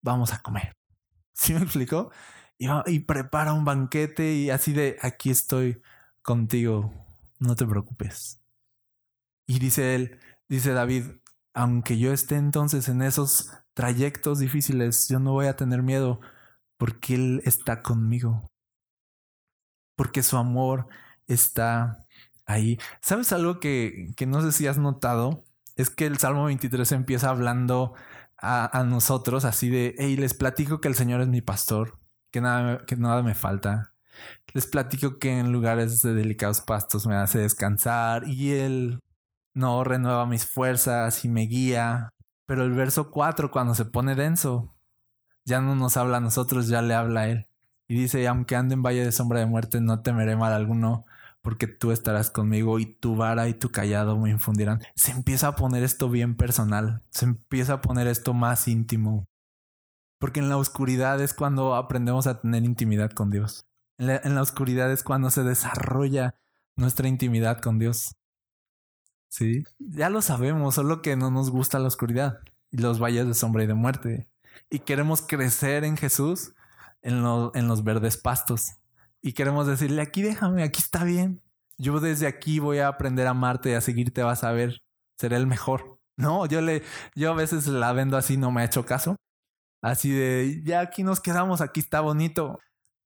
vamos 0.03 0.33
a 0.33 0.43
comer. 0.43 0.77
¿Sí 1.33 1.55
me 1.55 1.61
explicó? 1.61 2.11
Y, 2.59 3.01
prepara 3.01 3.53
un 3.53 3.65
banquete 3.65 4.35
y 4.35 4.51
así 4.51 4.73
de, 4.73 4.97
aquí 5.01 5.31
estoy 5.31 5.81
contigo, 6.23 6.93
no 7.39 7.55
te 7.55 7.65
preocupes. 7.65 8.41
Y 9.47 9.61
dice 9.61 9.95
él, 9.95 10.19
dice 10.49 10.73
David, 10.73 11.05
aunque 11.55 11.99
yo 11.99 12.13
esté 12.13 12.37
entonces 12.37 12.89
en 12.89 13.03
esos 13.03 13.53
trayectos 13.75 14.41
difíciles, 14.41 15.09
yo 15.09 15.21
no 15.21 15.33
voy 15.33 15.47
a 15.47 15.57
tener 15.57 15.83
miedo 15.83 16.21
porque 16.79 17.15
Él 17.15 17.43
está 17.45 17.83
conmigo. 17.83 18.51
Porque 19.97 20.23
su 20.23 20.37
amor 20.37 20.89
está 21.27 22.07
ahí. 22.47 22.79
¿Sabes 23.01 23.33
algo 23.33 23.61
que, 23.61 24.13
que 24.17 24.27
no 24.27 24.41
sé 24.43 24.53
si 24.53 24.67
has 24.67 24.79
notado? 24.79 25.45
Es 25.77 25.91
que 25.91 26.07
el 26.07 26.19
Salmo 26.19 26.45
23 26.47 26.91
empieza 26.93 27.31
hablando 27.31 27.95
a, 28.39 28.85
nosotros 28.85 29.45
así 29.45 29.69
de, 29.69 29.95
hey, 29.99 30.17
les 30.17 30.35
platico 30.35 30.81
que 30.81 30.89
el 30.89 30.95
Señor 30.95 31.21
es 31.21 31.29
mi 31.29 31.41
pastor, 31.41 31.99
que 32.31 32.41
nada, 32.41 32.85
que 32.87 32.97
nada 32.97 33.23
me 33.23 33.35
falta. 33.35 33.95
Les 34.55 34.67
platico 34.67 35.19
que 35.19 35.39
en 35.39 35.53
lugares 35.53 36.03
de 36.03 36.15
delicados 36.15 36.61
pastos 36.61 37.07
me 37.07 37.17
hace 37.17 37.41
descansar 37.41 38.27
y 38.27 38.53
Él 38.53 39.01
no 39.55 39.85
renueva 39.85 40.27
mis 40.27 40.47
fuerzas 40.47 41.25
y 41.25 41.29
me 41.29 41.43
guía. 41.43 42.11
Pero 42.47 42.65
el 42.65 42.73
verso 42.73 43.11
4, 43.11 43.51
cuando 43.51 43.75
se 43.75 43.85
pone 43.85 44.15
denso, 44.15 44.75
ya 45.45 45.61
no 45.61 45.75
nos 45.75 45.97
habla 45.97 46.19
a 46.19 46.21
nosotros, 46.21 46.69
ya 46.69 46.83
le 46.83 46.95
habla 46.95 47.23
a 47.23 47.29
Él. 47.29 47.47
Y 47.89 47.95
dice, 47.95 48.27
aunque 48.29 48.57
ande 48.57 48.75
en 48.75 48.83
valle 48.83 49.05
de 49.05 49.13
sombra 49.13 49.41
de 49.41 49.47
muerte, 49.47 49.81
no 49.81 50.03
temeré 50.03 50.37
mal 50.37 50.53
alguno, 50.53 51.07
porque 51.49 51.67
tú 51.67 51.93
estarás 51.93 52.31
conmigo 52.31 52.79
y 52.79 52.85
tu 52.85 53.17
vara 53.17 53.49
y 53.49 53.55
tu 53.55 53.71
callado 53.71 54.19
me 54.19 54.29
infundirán. 54.29 54.83
Se 54.95 55.13
empieza 55.13 55.49
a 55.49 55.57
poner 55.57 55.83
esto 55.83 56.11
bien 56.11 56.37
personal, 56.37 57.03
se 57.09 57.25
empieza 57.25 57.73
a 57.73 57.81
poner 57.81 58.07
esto 58.07 58.35
más 58.35 58.69
íntimo. 58.69 59.27
Porque 60.19 60.41
en 60.41 60.51
la 60.51 60.59
oscuridad 60.59 61.23
es 61.23 61.33
cuando 61.33 61.75
aprendemos 61.75 62.27
a 62.27 62.43
tener 62.43 62.65
intimidad 62.65 63.13
con 63.13 63.31
Dios. 63.31 63.67
En 63.97 64.35
la, 64.35 64.43
oscuridad 64.43 64.93
es 64.93 65.03
cuando 65.03 65.31
se 65.31 65.43
desarrolla 65.43 66.35
nuestra 66.77 67.09
intimidad 67.09 67.63
con 67.63 67.79
Dios. 67.79 68.15
Sí, 69.31 69.65
ya 69.79 70.11
lo 70.11 70.21
sabemos, 70.21 70.75
solo 70.75 71.01
que 71.01 71.17
no 71.17 71.31
nos 71.31 71.49
gusta 71.49 71.79
la 71.79 71.89
oscuridad 71.89 72.41
y 72.71 72.77
los 72.77 73.01
valles 73.03 73.27
de 73.27 73.33
sombra 73.33 73.65
y 73.65 73.67
de 73.67 73.73
muerte. 73.73 74.29
Y 74.69 74.81
queremos 74.81 75.23
crecer 75.23 75.85
en 75.85 75.97
Jesús 75.97 76.53
en, 77.01 77.25
en 77.55 77.69
los 77.69 77.85
verdes 77.85 78.19
pastos. 78.19 78.73
Y 79.23 79.33
queremos 79.33 79.67
decirle, 79.67 80.03
aquí 80.03 80.23
déjame, 80.23 80.63
aquí 80.63 80.81
está 80.81 81.05
bien. 81.05 81.43
Yo 81.77 82.01
desde 82.01 82.27
aquí 82.27 82.59
voy 82.59 82.79
a 82.79 82.89
aprender 82.89 83.27
a 83.27 83.31
amarte 83.31 83.71
y 83.71 83.75
a 83.75 83.81
seguirte, 83.81 84.23
vas 84.23 84.45
a 84.45 84.53
ver, 84.53 84.83
seré 85.19 85.37
el 85.37 85.47
mejor. 85.47 85.99
No, 86.17 86.47
yo 86.47 86.61
le, 86.61 86.83
yo 87.15 87.31
a 87.33 87.35
veces 87.35 87.67
la 87.69 87.93
vendo 87.93 88.17
así, 88.17 88.37
no 88.37 88.51
me 88.51 88.63
ha 88.63 88.65
hecho 88.65 88.85
caso. 88.85 89.17
Así 89.83 90.11
de, 90.11 90.63
ya 90.65 90.81
aquí 90.81 91.05
nos 91.05 91.21
quedamos, 91.21 91.61
aquí 91.61 91.81
está 91.81 92.01
bonito. 92.01 92.59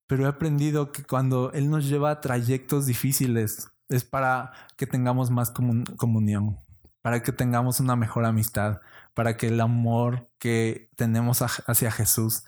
Pero 0.07 0.25
he 0.25 0.27
aprendido 0.27 0.91
que 0.91 1.03
cuando 1.03 1.51
Él 1.53 1.69
nos 1.69 1.87
lleva 1.87 2.11
a 2.11 2.21
trayectos 2.21 2.85
difíciles, 2.87 3.69
es 3.89 4.03
para 4.03 4.51
que 4.77 4.87
tengamos 4.87 5.29
más 5.29 5.51
comunión, 5.51 6.59
para 7.01 7.21
que 7.21 7.31
tengamos 7.31 7.79
una 7.79 7.95
mejor 7.95 8.25
amistad, 8.25 8.81
para 9.13 9.37
que 9.37 9.47
el 9.47 9.61
amor 9.61 10.29
que 10.39 10.89
tenemos 10.95 11.41
hacia 11.41 11.91
Jesús 11.91 12.43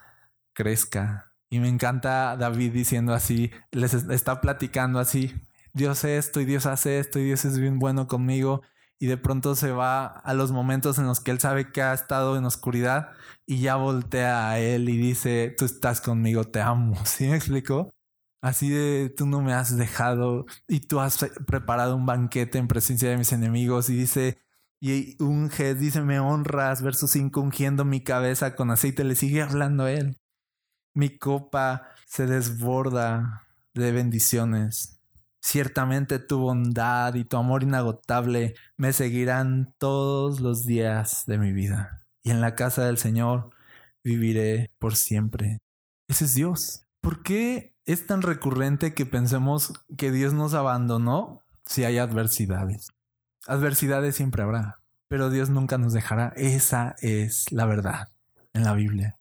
crezca. 0.53 1.24
Y 1.49 1.59
me 1.59 1.69
encanta 1.69 2.35
David 2.37 2.73
diciendo 2.73 3.13
así, 3.13 3.51
les 3.71 3.93
está 3.93 4.41
platicando 4.41 4.99
así, 4.99 5.33
Dios 5.73 6.03
esto 6.05 6.41
y 6.41 6.45
Dios 6.45 6.65
hace 6.65 6.99
esto 6.99 7.19
y 7.19 7.25
Dios 7.25 7.45
es 7.45 7.59
bien 7.59 7.79
bueno 7.79 8.07
conmigo. 8.07 8.61
Y 8.97 9.07
de 9.07 9.17
pronto 9.17 9.55
se 9.55 9.71
va 9.71 10.05
a 10.07 10.33
los 10.33 10.51
momentos 10.51 10.97
en 10.99 11.05
los 11.05 11.19
que 11.19 11.31
él 11.31 11.39
sabe 11.39 11.71
que 11.71 11.81
ha 11.81 11.93
estado 11.93 12.37
en 12.37 12.45
oscuridad 12.45 13.09
y 13.45 13.59
ya 13.59 13.75
voltea 13.75 14.49
a 14.49 14.59
él 14.59 14.87
y 14.89 14.97
dice, 14.97 15.53
tú 15.57 15.65
estás 15.65 16.01
conmigo, 16.01 16.45
te 16.45 16.61
amo. 16.61 16.95
¿Sí 17.05 17.27
me 17.27 17.35
explico? 17.35 17.93
Así 18.41 18.69
de 18.69 19.09
tú 19.09 19.25
no 19.25 19.41
me 19.41 19.53
has 19.53 19.75
dejado 19.75 20.45
y 20.67 20.81
tú 20.81 20.99
has 20.99 21.17
preparado 21.47 21.95
un 21.95 22.05
banquete 22.05 22.57
en 22.57 22.67
presencia 22.67 23.09
de 23.09 23.17
mis 23.17 23.33
enemigos 23.33 23.89
y 23.89 23.95
dice, 23.95 24.37
y 24.79 25.21
unge, 25.21 25.75
dice, 25.75 26.01
me 26.01 26.19
honras, 26.19 26.81
verso 26.81 27.07
5, 27.07 27.41
ungiendo 27.41 27.85
mi 27.85 28.01
cabeza 28.03 28.55
con 28.55 28.71
aceite, 28.71 29.03
le 29.03 29.15
sigue 29.15 29.41
hablando 29.41 29.85
a 29.85 29.91
él. 29.91 30.19
Mi 30.95 31.15
copa 31.15 31.89
se 32.07 32.25
desborda 32.25 33.43
de 33.75 33.91
bendiciones. 33.91 34.99
Ciertamente 35.41 36.17
tu 36.17 36.39
bondad 36.39 37.13
y 37.13 37.23
tu 37.23 37.37
amor 37.37 37.61
inagotable 37.61 38.55
me 38.77 38.91
seguirán 38.91 39.75
todos 39.77 40.39
los 40.39 40.65
días 40.65 41.25
de 41.27 41.37
mi 41.37 41.51
vida. 41.51 42.01
Y 42.23 42.31
en 42.31 42.41
la 42.41 42.55
casa 42.55 42.85
del 42.85 42.97
Señor 42.97 43.51
viviré 44.03 44.71
por 44.79 44.95
siempre. 44.95 45.59
Ese 46.07 46.25
es 46.25 46.33
Dios. 46.33 46.81
¿Por 47.01 47.21
qué 47.21 47.75
es 47.85 48.07
tan 48.07 48.21
recurrente 48.21 48.93
que 48.93 49.05
pensemos 49.05 49.73
que 49.97 50.11
Dios 50.11 50.33
nos 50.33 50.53
abandonó 50.53 51.43
si 51.65 51.83
hay 51.83 51.97
adversidades. 51.97 52.89
Adversidades 53.47 54.15
siempre 54.15 54.43
habrá, 54.43 54.79
pero 55.07 55.29
Dios 55.29 55.49
nunca 55.49 55.77
nos 55.77 55.93
dejará. 55.93 56.33
Esa 56.35 56.95
es 56.99 57.51
la 57.51 57.65
verdad 57.65 58.09
en 58.53 58.63
la 58.63 58.73
Biblia. 58.73 59.17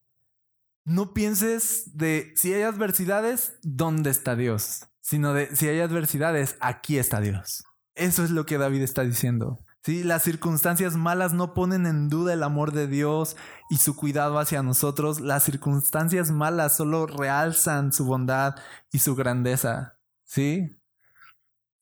No 0.85 1.15
pienses 1.15 1.97
de 1.97 2.33
si 2.37 2.53
hay 2.53 2.63
adversidades, 2.63 3.59
¿dónde 3.63 4.11
está 4.11 4.37
Dios? 4.37 4.87
Sino 5.01 5.33
de 5.33 5.55
si 5.57 5.67
hay 5.67 5.81
adversidades, 5.81 6.57
aquí 6.61 6.99
está 6.99 7.21
Dios. 7.21 7.65
Eso 7.95 8.23
es 8.23 8.31
lo 8.31 8.45
que 8.45 8.59
David 8.59 8.83
está 8.83 9.03
diciendo. 9.03 9.65
Sí, 9.83 10.03
las 10.03 10.23
circunstancias 10.23 10.97
malas 10.97 11.33
no 11.33 11.55
ponen 11.55 11.87
en 11.87 12.09
duda 12.09 12.35
el 12.35 12.43
amor 12.43 12.73
de 12.73 12.87
Dios 12.87 13.37
y 13.71 13.79
su 13.79 13.97
cuidado 13.97 14.39
hacia 14.39 14.63
nosotros. 14.63 15.21
Las 15.21 15.45
circunstancias 15.45 16.31
malas 16.31 16.77
solo 16.77 17.07
realzan 17.07 17.93
su 17.93 18.05
bondad 18.05 18.57
y 18.93 18.99
su 18.99 19.15
grandeza. 19.15 19.99
¿Sí? 20.25 20.71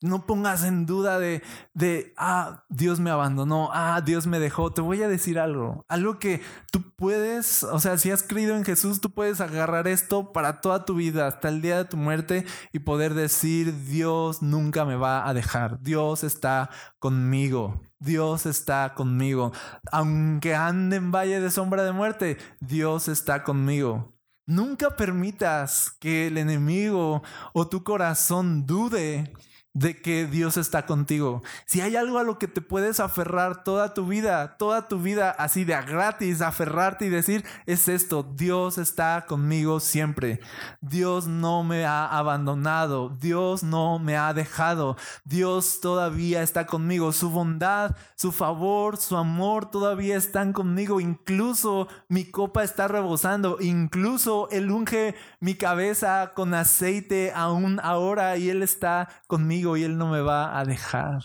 No 0.03 0.27
pongas 0.27 0.65
en 0.65 0.85
duda 0.85 1.19
de, 1.19 1.43
de, 1.75 2.13
ah, 2.17 2.65
Dios 2.69 3.01
me 3.01 3.11
abandonó, 3.11 3.71
ah, 3.73 4.01
Dios 4.05 4.27
me 4.27 4.39
dejó. 4.39 4.73
Te 4.73 4.81
voy 4.81 5.03
a 5.03 5.09
decir 5.09 5.39
algo, 5.39 5.85
algo 5.89 6.19
que 6.19 6.41
tú 6.71 6.83
puedes, 6.97 7.63
o 7.63 7.79
sea, 7.79 7.99
si 7.99 8.11
has 8.11 8.23
creído 8.23 8.57
en 8.57 8.65
Jesús, 8.65 9.01
tú 9.01 9.11
puedes 9.11 9.41
agarrar 9.41 9.89
esto 9.89 10.33
para 10.33 10.61
toda 10.61 10.85
tu 10.85 10.95
vida, 10.95 11.27
hasta 11.27 11.49
el 11.49 11.63
día 11.63 11.77
de 11.79 11.85
tu 11.85 11.97
muerte 11.97 12.45
y 12.73 12.81
poder 12.81 13.15
decir, 13.15 13.85
Dios 13.85 14.43
nunca 14.43 14.85
me 14.85 14.97
va 14.97 15.29
a 15.29 15.35
dejar, 15.35 15.81
Dios 15.81 16.25
está 16.25 16.71
conmigo. 16.99 17.81
Dios 18.03 18.47
está 18.47 18.95
conmigo. 18.95 19.53
Aunque 19.93 20.57
ande 20.57 20.97
en 20.97 21.13
valle 21.13 21.41
de 21.41 21.51
sombra 21.51 21.85
de 21.85 21.93
muerte, 21.93 22.37
Dios 22.61 23.07
está 23.07 23.45
conmigo. 23.45 24.13
Nunca 24.45 24.97
permitas 24.97 25.97
que 26.01 26.27
el 26.27 26.37
enemigo 26.37 27.23
o 27.53 27.69
tu 27.69 27.85
corazón 27.85 28.67
dude 28.67 29.33
de 29.75 29.97
que 29.97 30.27
Dios 30.27 30.57
está 30.57 30.85
contigo. 30.85 31.43
Si 31.65 31.81
hay 31.81 31.97
algo 31.97 32.19
a 32.19 32.25
lo 32.25 32.39
que 32.39 32.49
te 32.49 32.61
puedes 32.61 33.01
aferrar 33.01 33.65
toda 33.65 33.95
tu 33.95 34.07
vida, 34.07 34.57
toda 34.59 34.87
tu 34.87 34.99
vida 34.99 35.31
así 35.31 35.65
de 35.65 35.75
a 35.75 35.83
gratis, 35.83 36.43
aferrarte 36.43 37.07
y 37.07 37.09
decir, 37.09 37.45
es 37.67 37.89
esto, 37.89 38.23
Dios 38.23 38.77
está 38.77 39.25
conmigo 39.27 39.81
siempre. 39.81 40.41
Dios 40.81 41.27
no 41.27 41.65
me 41.65 41.87
ha 41.87 42.07
abandonado, 42.07 43.09
Dios 43.09 43.63
no 43.63 43.99
me 43.99 44.17
ha 44.17 44.35
dejado, 44.35 44.97
Dios 45.25 45.81
todavía 45.81 46.43
está 46.43 46.67
conmigo. 46.67 47.13
Su 47.13 47.31
bondad, 47.31 47.97
su 48.15 48.31
favor, 48.31 48.99
su 48.99 49.17
amor 49.17 49.71
todavía 49.71 50.17
están 50.17 50.53
conmigo. 50.53 51.01
Incluso 51.01 51.89
mi 52.09 52.25
copa 52.25 52.63
está 52.63 52.89
rebosando, 52.89 53.57
incluso 53.61 54.49
Él 54.51 54.71
unge 54.71 55.15
mi 55.41 55.55
cabeza 55.55 56.33
con 56.35 56.53
aceite 56.53 57.33
aún 57.35 57.81
ahora 57.83 58.37
y 58.37 58.51
Él 58.51 58.63
está 58.63 59.09
conmigo 59.27 59.62
y 59.77 59.85
Él 59.85 59.97
no 59.99 60.09
me 60.09 60.21
va 60.21 60.59
a 60.59 60.65
dejar. 60.65 61.23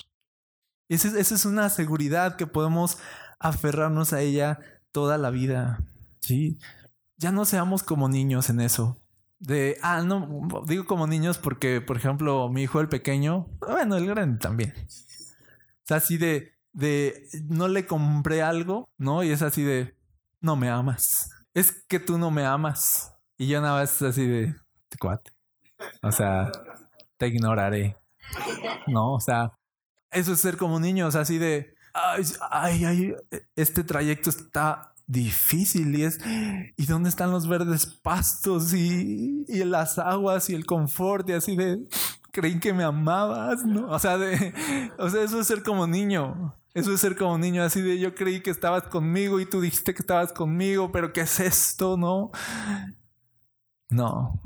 Esa 0.89 1.19
es, 1.19 1.45
una 1.45 1.69
seguridad 1.69 2.37
que 2.37 2.47
podemos 2.47 2.97
aferrarnos 3.39 4.13
a 4.13 4.21
ella 4.21 4.59
toda 4.91 5.17
la 5.17 5.29
vida. 5.29 5.79
¿sí? 6.21 6.59
Ya 7.17 7.31
no 7.31 7.45
seamos 7.45 7.83
como 7.83 8.07
niños 8.07 8.49
en 8.49 8.61
eso. 8.61 8.97
De, 9.39 9.77
ah, 9.83 10.01
no, 10.01 10.63
digo 10.65 10.85
como 10.85 11.05
niños 11.05 11.37
porque, 11.37 11.81
por 11.81 11.97
ejemplo, 11.97 12.49
mi 12.49 12.63
hijo 12.63 12.79
el 12.79 12.89
pequeño, 12.89 13.47
bueno, 13.59 13.97
el 13.97 14.07
grande 14.07 14.39
también. 14.39 14.73
Sea, 15.83 15.97
así 15.97 16.17
de, 16.17 16.53
de, 16.73 17.27
no 17.47 17.67
le 17.67 17.85
compré 17.85 18.41
algo, 18.41 18.89
¿no? 18.97 19.23
Y 19.23 19.31
es 19.31 19.41
así 19.41 19.63
de, 19.63 19.95
no 20.41 20.55
me 20.55 20.69
amas. 20.69 21.31
Es 21.53 21.71
que 21.71 21.99
tú 21.99 22.17
no 22.17 22.31
me 22.31 22.45
amas. 22.45 23.13
Y 23.37 23.47
yo 23.47 23.61
nada 23.61 23.81
más 23.81 24.01
así 24.01 24.25
de, 24.25 24.55
cuate. 24.99 25.31
O 26.01 26.11
sea, 26.11 26.51
te 27.17 27.27
ignoraré. 27.27 27.97
No, 28.87 29.13
o 29.13 29.19
sea, 29.19 29.51
eso 30.11 30.33
es 30.33 30.39
ser 30.39 30.57
como 30.57 30.79
niños, 30.79 31.15
así 31.15 31.37
de, 31.37 31.73
ay, 31.93 32.23
ay, 32.51 32.85
ay, 32.85 33.15
este 33.55 33.83
trayecto 33.83 34.29
está 34.29 34.93
difícil 35.05 35.95
y 35.95 36.03
es, 36.03 36.19
¿y 36.75 36.85
dónde 36.85 37.09
están 37.09 37.31
los 37.31 37.47
verdes 37.47 37.85
pastos 37.85 38.73
y, 38.73 39.45
y 39.47 39.63
las 39.63 39.97
aguas 39.97 40.49
y 40.49 40.55
el 40.55 40.65
confort 40.65 41.29
y 41.29 41.33
así 41.33 41.55
de, 41.55 41.79
creí 42.31 42.59
que 42.59 42.73
me 42.73 42.83
amabas, 42.83 43.65
¿no? 43.65 43.87
O 43.87 43.99
sea, 43.99 44.15
o 44.97 45.09
sea, 45.09 45.23
eso 45.23 45.39
es 45.39 45.47
ser 45.47 45.63
como 45.63 45.87
niño. 45.87 46.53
Eso 46.73 46.93
es 46.93 47.01
ser 47.01 47.15
como 47.15 47.39
niño, 47.39 47.63
así 47.63 47.81
de 47.81 47.97
yo 47.97 48.13
creí 48.13 48.43
que 48.43 48.51
estabas 48.51 48.83
conmigo 48.83 49.39
y 49.39 49.47
tú 49.47 49.61
dijiste 49.61 49.95
que 49.95 50.03
estabas 50.03 50.31
conmigo, 50.31 50.91
pero 50.91 51.11
¿qué 51.11 51.21
es 51.21 51.39
esto, 51.39 51.97
no? 51.97 52.29
No, 53.89 54.39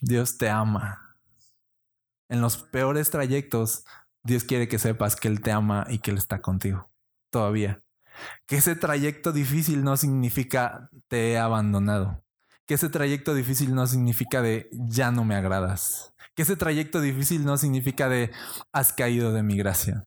Dios 0.00 0.38
te 0.38 0.48
ama 0.48 1.05
en 2.28 2.40
los 2.40 2.56
peores 2.56 3.10
trayectos, 3.10 3.84
Dios 4.24 4.44
quiere 4.44 4.68
que 4.68 4.78
sepas 4.78 5.16
que 5.16 5.28
Él 5.28 5.40
te 5.40 5.52
ama 5.52 5.86
y 5.88 5.98
que 5.98 6.10
Él 6.10 6.18
está 6.18 6.40
contigo. 6.40 6.90
Todavía. 7.30 7.82
Que 8.46 8.56
ese 8.56 8.74
trayecto 8.74 9.32
difícil 9.32 9.84
no 9.84 9.96
significa 9.96 10.90
te 11.08 11.32
he 11.32 11.38
abandonado. 11.38 12.24
Que 12.66 12.74
ese 12.74 12.88
trayecto 12.88 13.34
difícil 13.34 13.74
no 13.74 13.86
significa 13.86 14.42
de 14.42 14.68
ya 14.72 15.12
no 15.12 15.24
me 15.24 15.36
agradas. 15.36 16.12
Que 16.34 16.42
ese 16.42 16.56
trayecto 16.56 17.00
difícil 17.00 17.44
no 17.44 17.56
significa 17.56 18.08
de 18.08 18.32
has 18.72 18.92
caído 18.92 19.32
de 19.32 19.42
mi 19.42 19.56
gracia. 19.56 20.04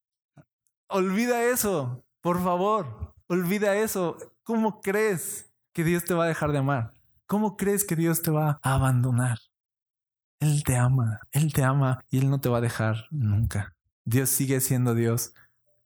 Olvida 0.89 1.43
eso, 1.43 2.03
por 2.21 2.43
favor. 2.43 3.13
Olvida 3.27 3.75
eso. 3.75 4.17
¿Cómo 4.43 4.81
crees 4.81 5.53
que 5.73 5.83
Dios 5.83 6.03
te 6.03 6.13
va 6.13 6.25
a 6.25 6.27
dejar 6.27 6.51
de 6.51 6.57
amar? 6.57 6.93
¿Cómo 7.27 7.55
crees 7.55 7.85
que 7.85 7.95
Dios 7.95 8.21
te 8.21 8.31
va 8.31 8.59
a 8.61 8.73
abandonar? 8.73 9.37
Él 10.39 10.63
te 10.63 10.77
ama, 10.77 11.19
Él 11.31 11.51
te 11.53 11.63
ama 11.63 12.03
y 12.09 12.19
Él 12.19 12.29
no 12.29 12.39
te 12.39 12.49
va 12.49 12.59
a 12.59 12.61
dejar 12.61 13.05
nunca. 13.11 13.75
Dios 14.05 14.29
sigue 14.29 14.61
siendo 14.61 14.95
Dios 14.95 15.33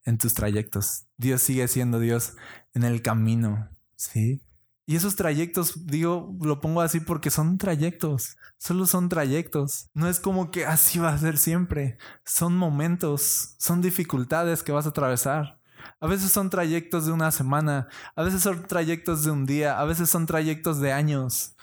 en 0.05 0.17
tus 0.17 0.33
trayectos. 0.33 1.05
Dios 1.17 1.41
sigue 1.41 1.67
siendo 1.67 1.99
Dios 1.99 2.35
en 2.73 2.83
el 2.83 3.01
camino, 3.01 3.69
¿sí? 3.95 4.41
Y 4.85 4.97
esos 4.97 5.15
trayectos, 5.15 5.85
digo, 5.87 6.35
lo 6.41 6.59
pongo 6.59 6.81
así 6.81 6.99
porque 6.99 7.29
son 7.29 7.57
trayectos, 7.57 8.35
solo 8.57 8.85
son 8.85 9.07
trayectos. 9.07 9.89
No 9.93 10.09
es 10.09 10.19
como 10.19 10.51
que 10.51 10.65
así 10.65 10.99
va 10.99 11.09
a 11.09 11.17
ser 11.17 11.37
siempre. 11.37 11.97
Son 12.25 12.55
momentos, 12.57 13.55
son 13.57 13.81
dificultades 13.81 14.61
que 14.61 14.73
vas 14.73 14.85
a 14.85 14.89
atravesar. 14.89 15.59
A 15.99 16.07
veces 16.07 16.31
son 16.31 16.49
trayectos 16.49 17.05
de 17.05 17.13
una 17.13 17.31
semana, 17.31 17.87
a 18.15 18.23
veces 18.23 18.41
son 18.41 18.63
trayectos 18.67 19.23
de 19.23 19.31
un 19.31 19.45
día, 19.45 19.79
a 19.79 19.85
veces 19.85 20.09
son 20.09 20.25
trayectos 20.25 20.79
de 20.79 20.91
años, 20.91 21.55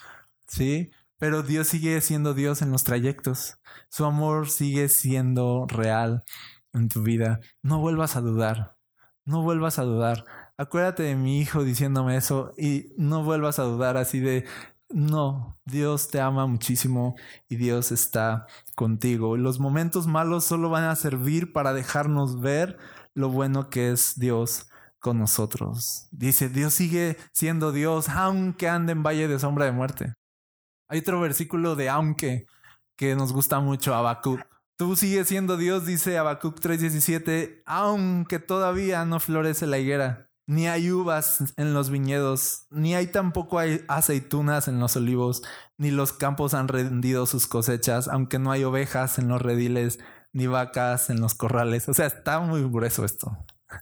¿sí? 0.47 0.91
Pero 1.21 1.43
Dios 1.43 1.67
sigue 1.67 2.01
siendo 2.01 2.33
Dios 2.33 2.63
en 2.63 2.71
los 2.71 2.83
trayectos. 2.83 3.59
Su 3.89 4.05
amor 4.05 4.49
sigue 4.49 4.89
siendo 4.89 5.67
real 5.67 6.23
en 6.73 6.89
tu 6.89 7.03
vida. 7.03 7.39
No 7.61 7.79
vuelvas 7.79 8.15
a 8.15 8.21
dudar. 8.21 8.75
No 9.23 9.43
vuelvas 9.43 9.77
a 9.77 9.83
dudar. 9.83 10.25
Acuérdate 10.57 11.03
de 11.03 11.15
mi 11.15 11.39
hijo 11.39 11.63
diciéndome 11.63 12.17
eso 12.17 12.53
y 12.57 12.87
no 12.97 13.23
vuelvas 13.23 13.59
a 13.59 13.65
dudar 13.65 13.97
así 13.97 14.19
de, 14.19 14.45
no, 14.89 15.59
Dios 15.63 16.07
te 16.07 16.19
ama 16.19 16.47
muchísimo 16.47 17.13
y 17.47 17.57
Dios 17.57 17.91
está 17.91 18.47
contigo. 18.73 19.37
Los 19.37 19.59
momentos 19.59 20.07
malos 20.07 20.43
solo 20.45 20.71
van 20.71 20.85
a 20.85 20.95
servir 20.95 21.53
para 21.53 21.71
dejarnos 21.71 22.41
ver 22.41 22.79
lo 23.13 23.29
bueno 23.29 23.69
que 23.69 23.91
es 23.91 24.17
Dios 24.17 24.71
con 24.97 25.19
nosotros. 25.19 26.07
Dice, 26.09 26.49
Dios 26.49 26.73
sigue 26.73 27.17
siendo 27.31 27.71
Dios 27.71 28.09
aunque 28.09 28.67
ande 28.67 28.93
en 28.93 29.03
valle 29.03 29.27
de 29.27 29.37
sombra 29.37 29.65
de 29.65 29.71
muerte. 29.71 30.15
Hay 30.91 30.99
otro 30.99 31.19
versículo 31.19 31.75
de 31.75 31.89
aunque 31.89 32.45
que 32.95 33.15
nos 33.15 33.33
gusta 33.33 33.59
mucho, 33.59 33.95
Habacuc. 33.95 34.41
Tú 34.75 34.95
sigues 34.95 35.27
siendo 35.27 35.57
Dios, 35.57 35.87
dice 35.87 36.19
Habacuc 36.19 36.59
3:17, 36.59 37.63
aunque 37.65 38.37
todavía 38.37 39.05
no 39.05 39.19
florece 39.19 39.65
la 39.65 39.79
higuera 39.79 40.31
ni 40.51 40.67
hay 40.67 40.91
uvas 40.91 41.53
en 41.55 41.73
los 41.73 41.89
viñedos, 41.89 42.65
ni 42.69 42.93
hay 42.93 43.07
tampoco 43.07 43.57
aceitunas 43.87 44.67
en 44.67 44.81
los 44.81 44.97
olivos, 44.97 45.43
ni 45.77 45.91
los 45.91 46.11
campos 46.11 46.53
han 46.53 46.67
rendido 46.67 47.25
sus 47.25 47.47
cosechas, 47.47 48.09
aunque 48.09 48.37
no 48.37 48.51
hay 48.51 48.65
ovejas 48.65 49.17
en 49.17 49.29
los 49.29 49.41
rediles, 49.41 49.99
ni 50.33 50.47
vacas 50.47 51.09
en 51.09 51.21
los 51.21 51.35
corrales. 51.35 51.87
O 51.87 51.93
sea, 51.93 52.05
está 52.05 52.41
muy 52.41 52.61
grueso 52.63 53.05
esto. 53.05 53.37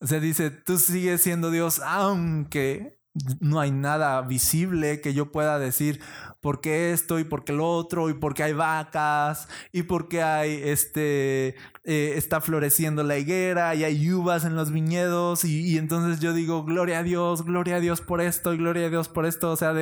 O 0.00 0.06
sea, 0.06 0.20
dice, 0.20 0.52
tú 0.52 0.78
sigues 0.78 1.22
siendo 1.22 1.50
Dios, 1.50 1.80
aunque 1.84 2.97
no 3.40 3.60
hay 3.60 3.70
nada 3.70 4.20
visible 4.22 5.00
que 5.00 5.14
yo 5.14 5.32
pueda 5.32 5.58
decir, 5.58 6.00
por 6.40 6.60
qué 6.60 6.92
esto 6.92 7.18
y 7.18 7.24
por 7.24 7.44
qué 7.44 7.52
lo 7.52 7.68
otro 7.68 8.10
y 8.10 8.14
por 8.14 8.34
qué 8.34 8.44
hay 8.44 8.52
vacas 8.52 9.48
y 9.72 9.82
por 9.82 10.08
qué 10.08 10.22
hay 10.22 10.60
este 10.64 11.56
eh, 11.84 12.12
está 12.16 12.40
floreciendo 12.40 13.02
la 13.02 13.18
higuera 13.18 13.74
y 13.74 13.82
hay 13.82 14.12
uvas 14.12 14.44
en 14.44 14.54
los 14.54 14.70
viñedos 14.70 15.44
y, 15.44 15.78
entonces 15.78 16.20
yo 16.20 16.32
digo 16.32 16.64
gloria 16.64 17.00
a 17.00 17.02
Dios 17.02 17.44
gloria 17.44 17.76
a 17.76 17.80
Dios 17.80 18.00
por 18.00 18.20
esto 18.20 18.54
y 18.54 18.58
gloria 18.58 18.86
a 18.86 18.90
Dios 18.90 19.08
por 19.08 19.26
esto 19.26 19.50
o 19.50 19.56
sea 19.56 19.74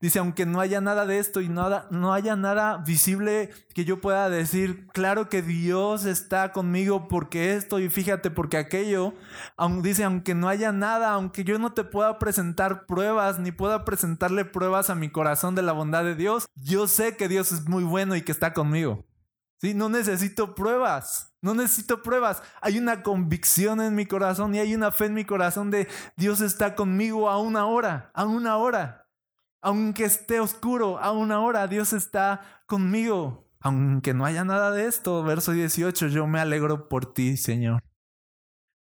dice 0.00 0.18
aunque 0.20 0.46
no 0.46 0.60
haya 0.60 0.80
nada 0.80 1.06
de 1.06 1.18
esto 1.18 1.40
y 1.40 1.48
nada 1.48 1.88
no 1.90 2.12
haya 2.12 2.36
nada 2.36 2.78
visible 2.86 3.50
que 3.74 3.84
yo 3.84 4.00
pueda 4.00 4.30
decir 4.30 4.86
claro 4.92 5.28
que 5.28 5.42
Dios 5.42 6.04
está 6.04 6.52
conmigo 6.52 7.08
porque 7.08 7.54
esto 7.54 7.80
y 7.80 7.88
fíjate 7.88 8.30
porque 8.30 8.58
aquello 8.58 9.14
dice 9.82 10.04
aunque 10.04 10.34
no 10.34 10.48
haya 10.48 10.70
nada 10.70 11.10
aunque 11.10 11.42
yo 11.42 11.58
no 11.58 11.72
te 11.72 11.82
pueda 11.82 12.18
presentar 12.18 12.86
pruebas 12.86 13.40
ni 13.40 13.50
pueda 13.50 13.84
presentarle 13.84 14.44
pruebas 14.44 14.88
a 14.88 14.94
mi 14.94 15.10
corazón 15.10 15.54
de 15.54 15.62
la 15.62 15.72
bondad 15.72 15.95
de 16.02 16.14
Dios, 16.14 16.46
yo 16.54 16.86
sé 16.86 17.16
que 17.16 17.28
Dios 17.28 17.52
es 17.52 17.68
muy 17.68 17.84
bueno 17.84 18.16
y 18.16 18.22
que 18.22 18.32
está 18.32 18.52
conmigo. 18.52 19.04
¿Sí? 19.58 19.72
No 19.72 19.88
necesito 19.88 20.54
pruebas, 20.54 21.34
no 21.40 21.54
necesito 21.54 22.02
pruebas. 22.02 22.42
Hay 22.60 22.78
una 22.78 23.02
convicción 23.02 23.80
en 23.80 23.94
mi 23.94 24.04
corazón 24.06 24.54
y 24.54 24.58
hay 24.58 24.74
una 24.74 24.92
fe 24.92 25.06
en 25.06 25.14
mi 25.14 25.24
corazón 25.24 25.70
de 25.70 25.88
Dios 26.16 26.40
está 26.40 26.74
conmigo 26.74 27.30
a 27.30 27.40
una 27.40 27.66
hora, 27.66 28.10
a 28.14 28.26
una 28.26 28.58
hora. 28.58 29.08
Aunque 29.62 30.04
esté 30.04 30.40
oscuro, 30.40 30.98
a 30.98 31.12
una 31.12 31.40
hora, 31.40 31.66
Dios 31.66 31.92
está 31.92 32.62
conmigo. 32.66 33.50
Aunque 33.60 34.14
no 34.14 34.24
haya 34.26 34.44
nada 34.44 34.70
de 34.70 34.86
esto, 34.86 35.22
verso 35.24 35.52
18, 35.52 36.08
yo 36.08 36.26
me 36.26 36.38
alegro 36.38 36.88
por 36.88 37.12
ti, 37.12 37.36
Señor. 37.36 37.82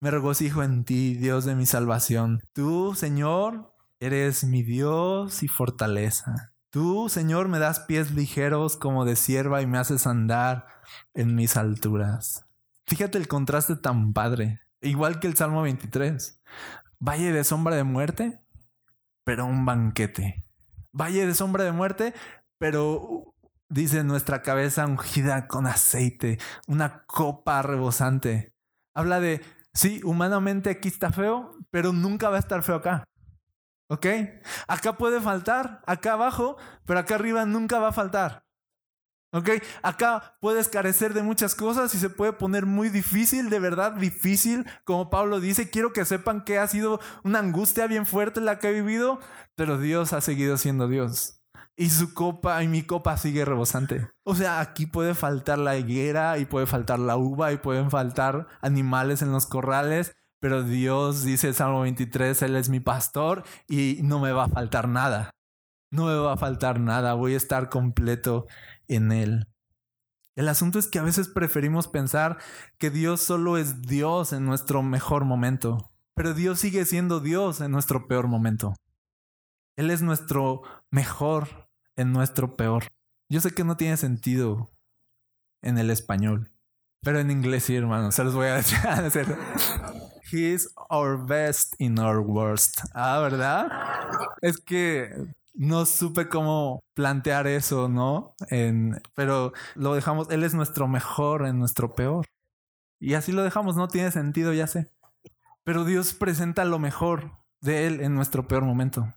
Me 0.00 0.10
regocijo 0.10 0.64
en 0.64 0.84
ti, 0.84 1.14
Dios 1.14 1.44
de 1.44 1.54
mi 1.54 1.66
salvación. 1.66 2.40
Tú, 2.52 2.94
Señor, 2.96 3.72
eres 4.00 4.42
mi 4.42 4.64
Dios 4.64 5.44
y 5.44 5.48
fortaleza. 5.48 6.51
Tú, 6.72 7.10
Señor, 7.10 7.48
me 7.48 7.58
das 7.58 7.80
pies 7.80 8.12
ligeros 8.12 8.78
como 8.78 9.04
de 9.04 9.14
sierva 9.14 9.60
y 9.60 9.66
me 9.66 9.76
haces 9.76 10.06
andar 10.06 10.68
en 11.12 11.34
mis 11.34 11.58
alturas. 11.58 12.46
Fíjate 12.86 13.18
el 13.18 13.28
contraste 13.28 13.76
tan 13.76 14.14
padre, 14.14 14.62
igual 14.80 15.20
que 15.20 15.26
el 15.26 15.36
Salmo 15.36 15.60
23. 15.60 16.40
Valle 16.98 17.30
de 17.30 17.44
sombra 17.44 17.76
de 17.76 17.84
muerte, 17.84 18.40
pero 19.22 19.44
un 19.44 19.66
banquete. 19.66 20.46
Valle 20.92 21.26
de 21.26 21.34
sombra 21.34 21.64
de 21.64 21.72
muerte, 21.72 22.14
pero 22.56 23.34
dice 23.68 24.02
nuestra 24.02 24.40
cabeza 24.40 24.86
ungida 24.86 25.48
con 25.48 25.66
aceite, 25.66 26.38
una 26.66 27.04
copa 27.04 27.60
rebosante. 27.60 28.54
Habla 28.94 29.20
de, 29.20 29.42
sí, 29.74 30.00
humanamente 30.04 30.70
aquí 30.70 30.88
está 30.88 31.12
feo, 31.12 31.52
pero 31.70 31.92
nunca 31.92 32.30
va 32.30 32.36
a 32.36 32.40
estar 32.40 32.62
feo 32.62 32.76
acá. 32.76 33.04
¿Ok? 33.92 34.06
Acá 34.68 34.96
puede 34.96 35.20
faltar, 35.20 35.82
acá 35.86 36.14
abajo, 36.14 36.56
pero 36.86 36.98
acá 36.98 37.16
arriba 37.16 37.44
nunca 37.44 37.78
va 37.78 37.88
a 37.88 37.92
faltar. 37.92 38.46
¿Ok? 39.34 39.50
Acá 39.82 40.38
puedes 40.40 40.68
carecer 40.68 41.12
de 41.12 41.22
muchas 41.22 41.54
cosas 41.54 41.94
y 41.94 41.98
se 41.98 42.08
puede 42.08 42.32
poner 42.32 42.64
muy 42.64 42.88
difícil, 42.88 43.50
de 43.50 43.58
verdad 43.58 43.92
difícil, 43.92 44.64
como 44.84 45.10
Pablo 45.10 45.40
dice. 45.40 45.68
Quiero 45.68 45.92
que 45.92 46.06
sepan 46.06 46.42
que 46.42 46.58
ha 46.58 46.66
sido 46.68 47.00
una 47.22 47.40
angustia 47.40 47.86
bien 47.86 48.06
fuerte 48.06 48.40
la 48.40 48.58
que 48.58 48.70
he 48.70 48.72
vivido, 48.72 49.20
pero 49.56 49.76
Dios 49.76 50.14
ha 50.14 50.22
seguido 50.22 50.56
siendo 50.56 50.88
Dios. 50.88 51.42
Y 51.76 51.90
su 51.90 52.14
copa 52.14 52.62
y 52.62 52.68
mi 52.68 52.84
copa 52.84 53.18
sigue 53.18 53.44
rebosante. 53.44 54.08
O 54.24 54.34
sea, 54.34 54.60
aquí 54.60 54.86
puede 54.86 55.14
faltar 55.14 55.58
la 55.58 55.76
higuera 55.76 56.38
y 56.38 56.46
puede 56.46 56.64
faltar 56.64 56.98
la 56.98 57.18
uva 57.18 57.52
y 57.52 57.58
pueden 57.58 57.90
faltar 57.90 58.46
animales 58.62 59.20
en 59.20 59.32
los 59.32 59.44
corrales, 59.44 60.14
pero 60.42 60.64
Dios 60.64 61.22
dice 61.22 61.52
Salmo 61.52 61.82
23, 61.82 62.42
Él 62.42 62.56
es 62.56 62.68
mi 62.68 62.80
pastor 62.80 63.44
y 63.68 64.00
no 64.02 64.18
me 64.18 64.32
va 64.32 64.46
a 64.46 64.48
faltar 64.48 64.88
nada. 64.88 65.30
No 65.92 66.06
me 66.06 66.16
va 66.16 66.32
a 66.32 66.36
faltar 66.36 66.80
nada, 66.80 67.14
voy 67.14 67.34
a 67.34 67.36
estar 67.36 67.68
completo 67.68 68.48
en 68.88 69.12
Él. 69.12 69.46
El 70.34 70.48
asunto 70.48 70.80
es 70.80 70.88
que 70.88 70.98
a 70.98 71.04
veces 71.04 71.28
preferimos 71.28 71.86
pensar 71.86 72.38
que 72.78 72.90
Dios 72.90 73.20
solo 73.20 73.56
es 73.56 73.82
Dios 73.82 74.32
en 74.32 74.44
nuestro 74.44 74.82
mejor 74.82 75.24
momento, 75.24 75.92
pero 76.16 76.34
Dios 76.34 76.58
sigue 76.58 76.84
siendo 76.86 77.20
Dios 77.20 77.60
en 77.60 77.70
nuestro 77.70 78.08
peor 78.08 78.26
momento. 78.26 78.74
Él 79.76 79.92
es 79.92 80.02
nuestro 80.02 80.62
mejor 80.90 81.70
en 81.94 82.12
nuestro 82.12 82.56
peor. 82.56 82.88
Yo 83.28 83.40
sé 83.40 83.52
que 83.52 83.62
no 83.62 83.76
tiene 83.76 83.96
sentido 83.96 84.72
en 85.62 85.78
el 85.78 85.88
español, 85.88 86.50
pero 87.00 87.20
en 87.20 87.30
inglés 87.30 87.62
sí, 87.62 87.76
hermano, 87.76 88.10
se 88.10 88.24
los 88.24 88.34
voy 88.34 88.48
a 88.48 88.54
decir. 89.02 89.36
He's 90.32 90.72
our 90.88 91.18
best 91.18 91.74
in 91.78 91.98
our 91.98 92.20
worst. 92.20 92.80
Ah, 92.94 93.20
¿verdad? 93.20 93.68
Es 94.40 94.56
que 94.56 95.10
no 95.54 95.84
supe 95.84 96.28
cómo 96.28 96.80
plantear 96.94 97.46
eso, 97.46 97.88
¿no? 97.88 98.34
pero 99.14 99.52
lo 99.74 99.94
dejamos, 99.94 100.30
Él 100.30 100.42
es 100.44 100.54
nuestro 100.54 100.88
mejor 100.88 101.46
en 101.46 101.58
nuestro 101.58 101.94
peor. 101.94 102.26
Y 102.98 103.14
así 103.14 103.32
lo 103.32 103.42
dejamos, 103.42 103.76
no 103.76 103.88
tiene 103.88 104.10
sentido, 104.10 104.52
ya 104.52 104.66
sé. 104.66 104.90
Pero 105.64 105.84
Dios 105.84 106.14
presenta 106.14 106.64
lo 106.64 106.78
mejor 106.78 107.32
de 107.60 107.86
Él 107.86 108.00
en 108.00 108.14
nuestro 108.14 108.48
peor 108.48 108.64
momento. 108.64 109.12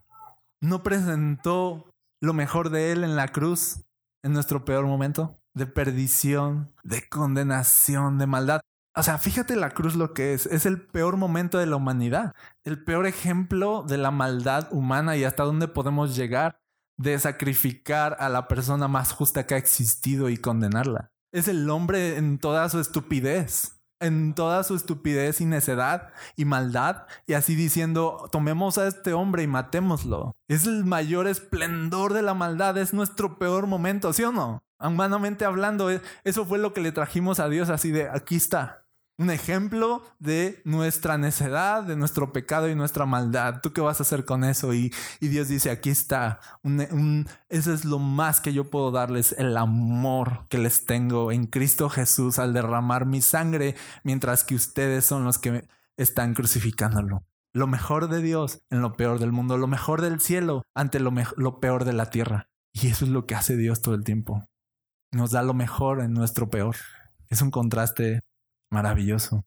No 0.59 0.83
presentó 0.83 1.89
lo 2.19 2.33
mejor 2.33 2.71
de 2.71 2.91
Él 2.91 3.03
en 3.03 3.15
la 3.15 3.29
cruz 3.29 3.85
en 4.23 4.33
nuestro 4.33 4.65
peor 4.65 4.85
momento 4.85 5.39
de 5.55 5.65
perdición, 5.65 6.73
de 6.83 7.07
condenación, 7.07 8.17
de 8.17 8.27
maldad. 8.27 8.61
O 8.97 9.03
sea, 9.03 9.17
fíjate 9.17 9.55
la 9.55 9.71
cruz 9.71 9.95
lo 9.95 10.13
que 10.13 10.33
es. 10.33 10.45
Es 10.45 10.65
el 10.65 10.81
peor 10.81 11.17
momento 11.17 11.57
de 11.57 11.65
la 11.65 11.75
humanidad. 11.75 12.33
El 12.63 12.83
peor 12.83 13.05
ejemplo 13.05 13.83
de 13.87 13.97
la 13.97 14.11
maldad 14.11 14.69
humana 14.71 15.17
y 15.17 15.23
hasta 15.23 15.43
dónde 15.43 15.67
podemos 15.67 16.15
llegar 16.15 16.61
de 16.97 17.19
sacrificar 17.19 18.15
a 18.19 18.29
la 18.29 18.47
persona 18.47 18.87
más 18.87 19.11
justa 19.11 19.45
que 19.45 19.55
ha 19.55 19.57
existido 19.57 20.29
y 20.29 20.37
condenarla. 20.37 21.11
Es 21.33 21.49
el 21.49 21.69
hombre 21.69 22.17
en 22.17 22.39
toda 22.39 22.69
su 22.69 22.79
estupidez 22.79 23.75
en 23.99 24.33
toda 24.33 24.63
su 24.63 24.75
estupidez 24.75 25.41
y 25.41 25.45
necedad 25.45 26.11
y 26.35 26.45
maldad, 26.45 27.07
y 27.27 27.33
así 27.33 27.55
diciendo, 27.55 28.27
tomemos 28.31 28.77
a 28.77 28.87
este 28.87 29.13
hombre 29.13 29.43
y 29.43 29.47
matémoslo. 29.47 30.35
Es 30.47 30.65
el 30.65 30.85
mayor 30.85 31.27
esplendor 31.27 32.13
de 32.13 32.21
la 32.21 32.33
maldad, 32.33 32.77
es 32.77 32.93
nuestro 32.93 33.37
peor 33.37 33.67
momento, 33.67 34.13
¿sí 34.13 34.23
o 34.23 34.31
no? 34.31 34.63
Humanamente 34.79 35.45
hablando, 35.45 35.89
eso 36.23 36.45
fue 36.45 36.57
lo 36.57 36.73
que 36.73 36.81
le 36.81 36.91
trajimos 36.91 37.39
a 37.39 37.49
Dios 37.49 37.69
así 37.69 37.91
de, 37.91 38.09
aquí 38.09 38.35
está, 38.35 38.84
un 39.17 39.29
ejemplo 39.29 40.03
de 40.19 40.61
nuestra 40.65 41.17
necedad, 41.17 41.83
de 41.83 41.95
nuestro 41.95 42.33
pecado 42.33 42.69
y 42.69 42.75
nuestra 42.75 43.05
maldad. 43.05 43.61
¿Tú 43.61 43.71
qué 43.71 43.81
vas 43.81 43.99
a 43.99 44.03
hacer 44.03 44.25
con 44.25 44.43
eso? 44.43 44.73
Y, 44.73 44.91
Dios 45.21 45.47
dice, 45.47 45.71
aquí 45.71 45.89
está, 45.89 46.39
eso 47.49 47.73
es 47.73 47.85
lo 47.85 47.99
más 47.99 48.41
que 48.41 48.53
yo 48.53 48.69
puedo 48.69 48.91
darles, 48.91 49.33
el 49.37 49.55
amor 49.57 50.47
que 50.49 50.57
les 50.57 50.85
tengo 50.85 51.31
en 51.31 51.47
Cristo 51.47 51.89
Jesús 51.89 52.39
al 52.39 52.53
derramar 52.53 53.05
mi 53.05 53.21
sangre, 53.21 53.75
mientras 54.03 54.43
que 54.43 54.55
ustedes 54.55 55.05
son 55.05 55.23
los 55.23 55.39
que 55.39 55.67
están 55.97 56.33
crucificándolo. 56.33 57.25
Lo 57.53 57.67
mejor 57.67 58.09
de 58.09 58.21
Dios 58.21 58.59
en 58.69 58.81
lo 58.81 58.97
peor 58.97 59.19
del 59.19 59.31
mundo, 59.31 59.57
lo 59.57 59.67
mejor 59.67 60.01
del 60.01 60.19
cielo 60.19 60.63
ante 60.73 60.99
lo, 60.99 61.13
lo 61.37 61.59
peor 61.61 61.85
de 61.85 61.93
la 61.93 62.09
tierra. 62.09 62.49
Y 62.73 62.87
eso 62.87 63.05
es 63.05 63.11
lo 63.11 63.25
que 63.25 63.35
hace 63.35 63.55
Dios 63.55 63.81
todo 63.81 63.95
el 63.95 64.03
tiempo. 64.03 64.43
Nos 65.13 65.31
da 65.31 65.41
lo 65.41 65.53
mejor 65.53 66.01
en 66.01 66.13
nuestro 66.13 66.49
peor. 66.49 66.75
Es 67.29 67.41
un 67.41 67.51
contraste 67.51 68.19
maravilloso. 68.71 69.45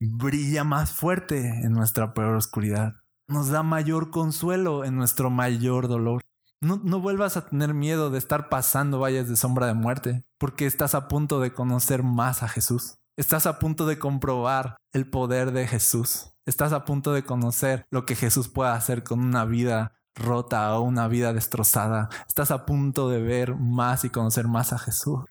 Brilla 0.00 0.64
más 0.64 0.92
fuerte 0.92 1.46
en 1.46 1.72
nuestra 1.72 2.14
peor 2.14 2.34
oscuridad. 2.34 2.94
Nos 3.28 3.48
da 3.48 3.62
mayor 3.62 4.10
consuelo 4.10 4.84
en 4.84 4.96
nuestro 4.96 5.30
mayor 5.30 5.88
dolor. 5.88 6.22
No, 6.62 7.00
vuelvas 7.00 7.36
a 7.36 7.46
tener 7.46 7.72
miedo 7.72 8.10
de 8.10 8.18
estar 8.18 8.48
pasando 8.48 8.98
valles 8.98 9.28
de 9.28 9.36
sombra 9.36 9.66
de 9.66 9.74
muerte, 9.74 10.24
porque 10.38 10.66
estás 10.66 10.94
a 10.94 11.08
punto 11.08 11.40
de 11.40 11.52
conocer 11.52 12.02
más 12.02 12.42
a 12.42 12.48
Jesús. 12.48 12.96
Estás 13.16 13.46
a 13.46 13.58
punto 13.58 13.86
de 13.86 13.98
comprobar 13.98 14.76
el 14.92 15.08
poder 15.08 15.52
de 15.52 15.66
Jesús. 15.66 16.32
Estás 16.46 16.72
a 16.72 16.84
punto 16.84 17.12
de 17.12 17.24
conocer 17.24 17.84
lo 17.90 18.04
que 18.04 18.14
Jesús 18.14 18.48
puede 18.48 18.70
hacer 18.70 19.04
con 19.04 19.20
una 19.20 19.44
vida 19.44 19.92
rota 20.14 20.76
o 20.78 20.82
una 20.82 21.08
vida 21.08 21.32
destrozada. 21.32 22.08
Estás 22.26 22.50
a 22.50 22.66
punto 22.66 23.08
de 23.08 23.22
ver 23.22 23.54
más 23.54 24.04
y 24.04 24.10
conocer 24.10 24.48
más 24.48 24.72
a 24.72 24.78
Jesús. 24.78 25.24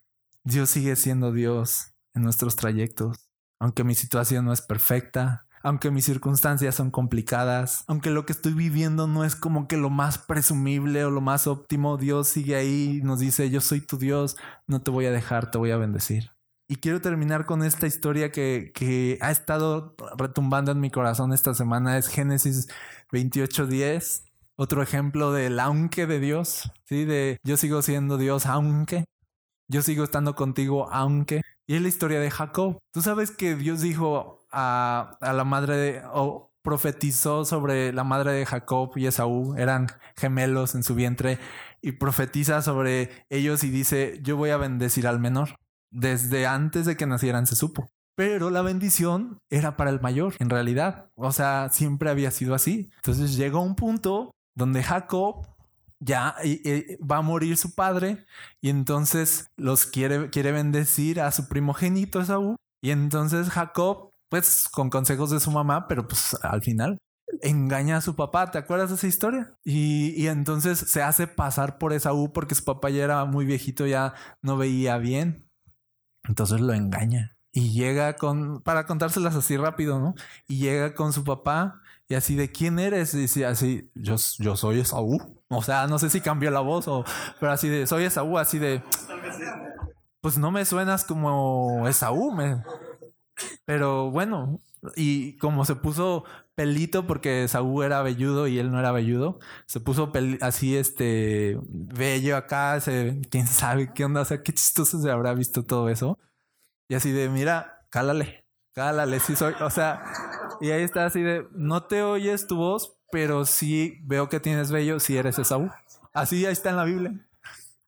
Dios 0.44 0.70
sigue 0.70 0.96
siendo 0.96 1.32
Dios 1.32 1.94
nuestros 2.22 2.56
trayectos. 2.56 3.30
Aunque 3.60 3.84
mi 3.84 3.96
situación 3.96 4.46
no 4.46 4.54
es 4.54 4.62
perfecta, 4.62 5.48
aunque 5.62 5.92
mis 5.92 6.06
circunstancias 6.06 6.76
son 6.76 6.92
complicadas, 6.92 7.84
aunque 7.88 8.10
lo 8.10 8.26
que 8.26 8.34
estoy 8.34 8.54
viviendo 8.54 9.08
no 9.08 9.26
es 9.26 9.36
como 9.36 9.68
que 9.68 9.78
lo 9.78 9.90
más 9.90 10.18
presumible 10.18 11.04
o 11.04 11.12
lo 11.12 11.22
más 11.22 11.48
óptimo, 11.48 11.98
Dios 11.98 12.30
sigue 12.30 12.56
ahí 12.56 13.00
y 13.00 13.02
nos 13.02 13.20
dice, 13.20 13.50
yo 13.50 13.62
soy 13.62 13.82
tu 13.82 13.98
Dios, 13.98 14.38
no 14.68 14.82
te 14.82 14.92
voy 14.92 15.06
a 15.06 15.12
dejar, 15.12 15.52
te 15.52 15.58
voy 15.58 15.72
a 15.72 15.78
bendecir. 15.78 16.32
Y 16.68 16.78
quiero 16.78 17.02
terminar 17.02 17.46
con 17.46 17.64
esta 17.64 17.88
historia 17.88 18.32
que, 18.32 18.72
que 18.76 19.18
ha 19.22 19.32
estado 19.32 19.96
retumbando 20.18 20.72
en 20.72 20.80
mi 20.80 20.92
corazón 20.92 21.34
esta 21.34 21.54
semana, 21.56 21.98
es 21.98 22.08
Génesis 22.08 22.68
28.10. 23.12 24.26
Otro 24.56 24.84
ejemplo 24.84 25.32
del 25.32 25.60
aunque 25.60 26.06
de 26.06 26.20
Dios, 26.20 26.72
¿sí? 26.86 27.06
De 27.06 27.38
yo 27.44 27.58
sigo 27.58 27.82
siendo 27.82 28.18
Dios 28.18 28.46
aunque, 28.46 29.06
yo 29.68 29.82
sigo 29.82 30.04
estando 30.04 30.36
contigo 30.36 30.92
aunque. 30.92 31.42
Y 31.70 31.76
es 31.76 31.84
la 31.84 31.88
historia 31.88 32.20
de 32.20 32.32
Jacob. 32.32 32.80
Tú 32.92 33.04
sabes 33.04 33.30
que 33.30 33.56
Dios 33.56 33.82
dijo 33.82 34.40
a, 34.52 35.20
la 35.22 35.44
madre 35.44 35.78
de, 35.78 36.02
o 36.12 36.52
profetizó 36.64 37.46
sobre 37.46 37.94
la 37.94 38.04
madre 38.04 38.32
de 38.32 38.44
Jacob 38.48 38.92
y 38.96 39.06
Esaú, 39.06 39.54
eran 39.56 39.86
gemelos 40.18 40.74
en 40.74 40.82
su 40.82 40.96
vientre, 40.96 41.38
y 41.80 41.92
profetiza 41.92 42.64
sobre 42.64 43.24
ellos 43.30 43.64
y 43.64 43.70
dice, 43.70 44.20
yo 44.24 44.36
voy 44.36 44.50
a 44.50 44.58
bendecir 44.58 45.06
al 45.06 45.20
menor. 45.20 45.60
Desde 45.92 46.48
antes 46.48 46.88
de 46.88 46.98
que 46.98 47.06
nacieran 47.06 47.46
se 47.46 47.56
supo. 47.56 47.92
Pero 48.16 48.50
la 48.50 48.64
bendición 48.64 49.38
era 49.52 49.78
para 49.78 49.92
el 49.92 50.02
mayor, 50.02 50.34
en 50.40 50.50
realidad. 50.50 51.12
O 51.14 51.32
sea, 51.32 51.70
siempre 51.70 52.10
había 52.10 52.32
sido 52.32 52.56
así. 52.56 52.90
Entonces 52.96 53.36
llegó 53.36 53.62
un 53.62 53.76
punto 53.76 54.32
donde 54.56 54.82
Jacob 54.82 55.46
ya 56.00 56.36
va 57.00 57.18
a 57.18 57.22
morir 57.22 57.58
su 57.58 57.76
padre 57.76 58.26
y 58.62 58.70
entonces 58.70 59.48
los 59.58 59.86
quiere, 59.86 60.30
quiere 60.30 60.52
bendecir 60.52 61.22
a 61.22 61.32
su 61.32 61.48
primogénito 61.48 62.22
Esaú. 62.22 62.56
Y 62.82 62.92
entonces 62.92 63.50
Jacob, 63.50 64.12
pues 64.30 64.70
con 64.70 64.90
consejos 64.90 65.32
de 65.32 65.40
su 65.40 65.52
mamá, 65.52 65.88
pero 65.88 66.08
pues 66.08 66.36
al 66.42 66.62
final 66.62 66.98
engaña 67.42 67.98
a 67.98 68.02
su 68.02 68.16
papá. 68.16 68.52
¿Te 68.52 68.58
acuerdas 68.58 68.90
de 68.90 68.96
esa 68.96 69.08
historia? 69.08 69.54
Y, 69.64 70.14
y 70.22 70.28
entonces 70.28 70.80
se 70.80 71.02
hace 71.02 71.28
pasar 71.28 71.78
por 71.78 71.94
Esaú 71.94 72.32
porque 72.34 72.56
su 72.56 72.64
papá 72.64 72.90
ya 72.90 73.04
era 73.04 73.26
muy 73.26 73.46
viejito, 73.46 73.86
ya 73.86 74.14
no 74.42 74.58
veía 74.58 74.98
bien. 74.98 75.50
Entonces 76.24 76.62
lo 76.62 76.74
engaña 76.74 77.38
y 77.52 77.72
llega 77.72 78.16
con, 78.16 78.62
para 78.62 78.86
contárselas 78.86 79.36
así 79.36 79.58
rápido, 79.58 80.00
¿no? 80.00 80.16
Y 80.48 80.58
llega 80.60 80.94
con 80.94 81.14
su 81.14 81.24
papá 81.24 81.82
y 82.10 82.16
así 82.16 82.36
de 82.36 82.52
quién 82.52 82.80
eres, 82.80 83.14
y 83.14 83.44
así, 83.44 83.92
yo, 83.94 84.16
yo 84.40 84.56
soy 84.58 84.80
Esaú. 84.80 85.40
O 85.48 85.62
sea, 85.62 85.86
no 85.86 86.00
sé 86.00 86.10
si 86.10 86.22
cambió 86.22 86.50
la 86.50 86.60
voz 86.60 86.88
o, 86.88 87.06
pero 87.40 87.52
así 87.52 87.70
de, 87.70 87.86
soy 87.86 88.04
Esaú, 88.04 88.40
así 88.40 88.58
de, 88.58 88.82
pues 90.20 90.40
no 90.40 90.50
me 90.50 90.66
suenas 90.66 91.06
como 91.06 91.88
Esaú, 91.88 92.36
pero 93.64 94.10
bueno, 94.10 94.60
y 94.96 95.38
como 95.38 95.66
se 95.66 95.76
puso 95.76 96.24
pelito 96.56 97.06
porque 97.06 97.44
Esaú 97.44 97.84
era 97.84 98.02
velludo 98.02 98.48
y 98.48 98.58
él 98.58 98.72
no 98.72 98.80
era 98.80 98.92
velludo, 98.92 99.38
se 99.68 99.80
puso 99.80 100.12
así 100.42 100.76
este 100.76 101.60
bello 101.64 102.38
acá, 102.38 102.80
se, 102.80 103.22
quién 103.30 103.46
sabe 103.46 103.94
qué 103.94 104.06
onda, 104.06 104.22
o 104.22 104.26
sea, 104.26 104.42
qué 104.42 104.52
chistoso 104.52 105.00
se 105.00 105.12
habrá 105.12 105.36
visto 105.36 105.64
todo 105.64 105.90
eso. 105.90 106.18
Y 106.88 106.96
así 106.96 107.12
de, 107.12 107.30
mira, 107.30 107.86
cálale, 107.92 108.46
cálale, 108.74 109.20
sí 109.20 109.36
soy, 109.36 109.54
o 109.62 109.70
sea, 109.70 110.04
y 110.62 110.72
ahí 110.72 110.84
está 110.84 111.06
así 111.06 111.22
de, 111.22 111.48
no 111.52 111.84
te 111.84 112.02
oyes 112.02 112.48
tu 112.48 112.58
voz, 112.58 112.98
pero 113.12 113.46
sí 113.46 114.00
veo 114.04 114.30
que 114.30 114.40
tienes 114.40 114.72
bello 114.72 115.00
si 115.00 115.18
eres 115.18 115.40
Esaú. 115.40 115.70
Así 116.14 116.46
ahí 116.46 116.52
está 116.52 116.70
en 116.70 116.78
la 116.78 116.84
Biblia. 116.84 117.14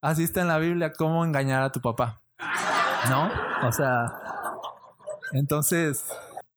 Así 0.01 0.23
está 0.23 0.41
en 0.41 0.47
la 0.47 0.57
Biblia 0.57 0.93
cómo 0.93 1.23
engañar 1.25 1.63
a 1.63 1.71
tu 1.71 1.81
papá. 1.81 2.21
¿No? 3.09 3.29
O 3.67 3.71
sea, 3.71 4.05
entonces, 5.33 6.05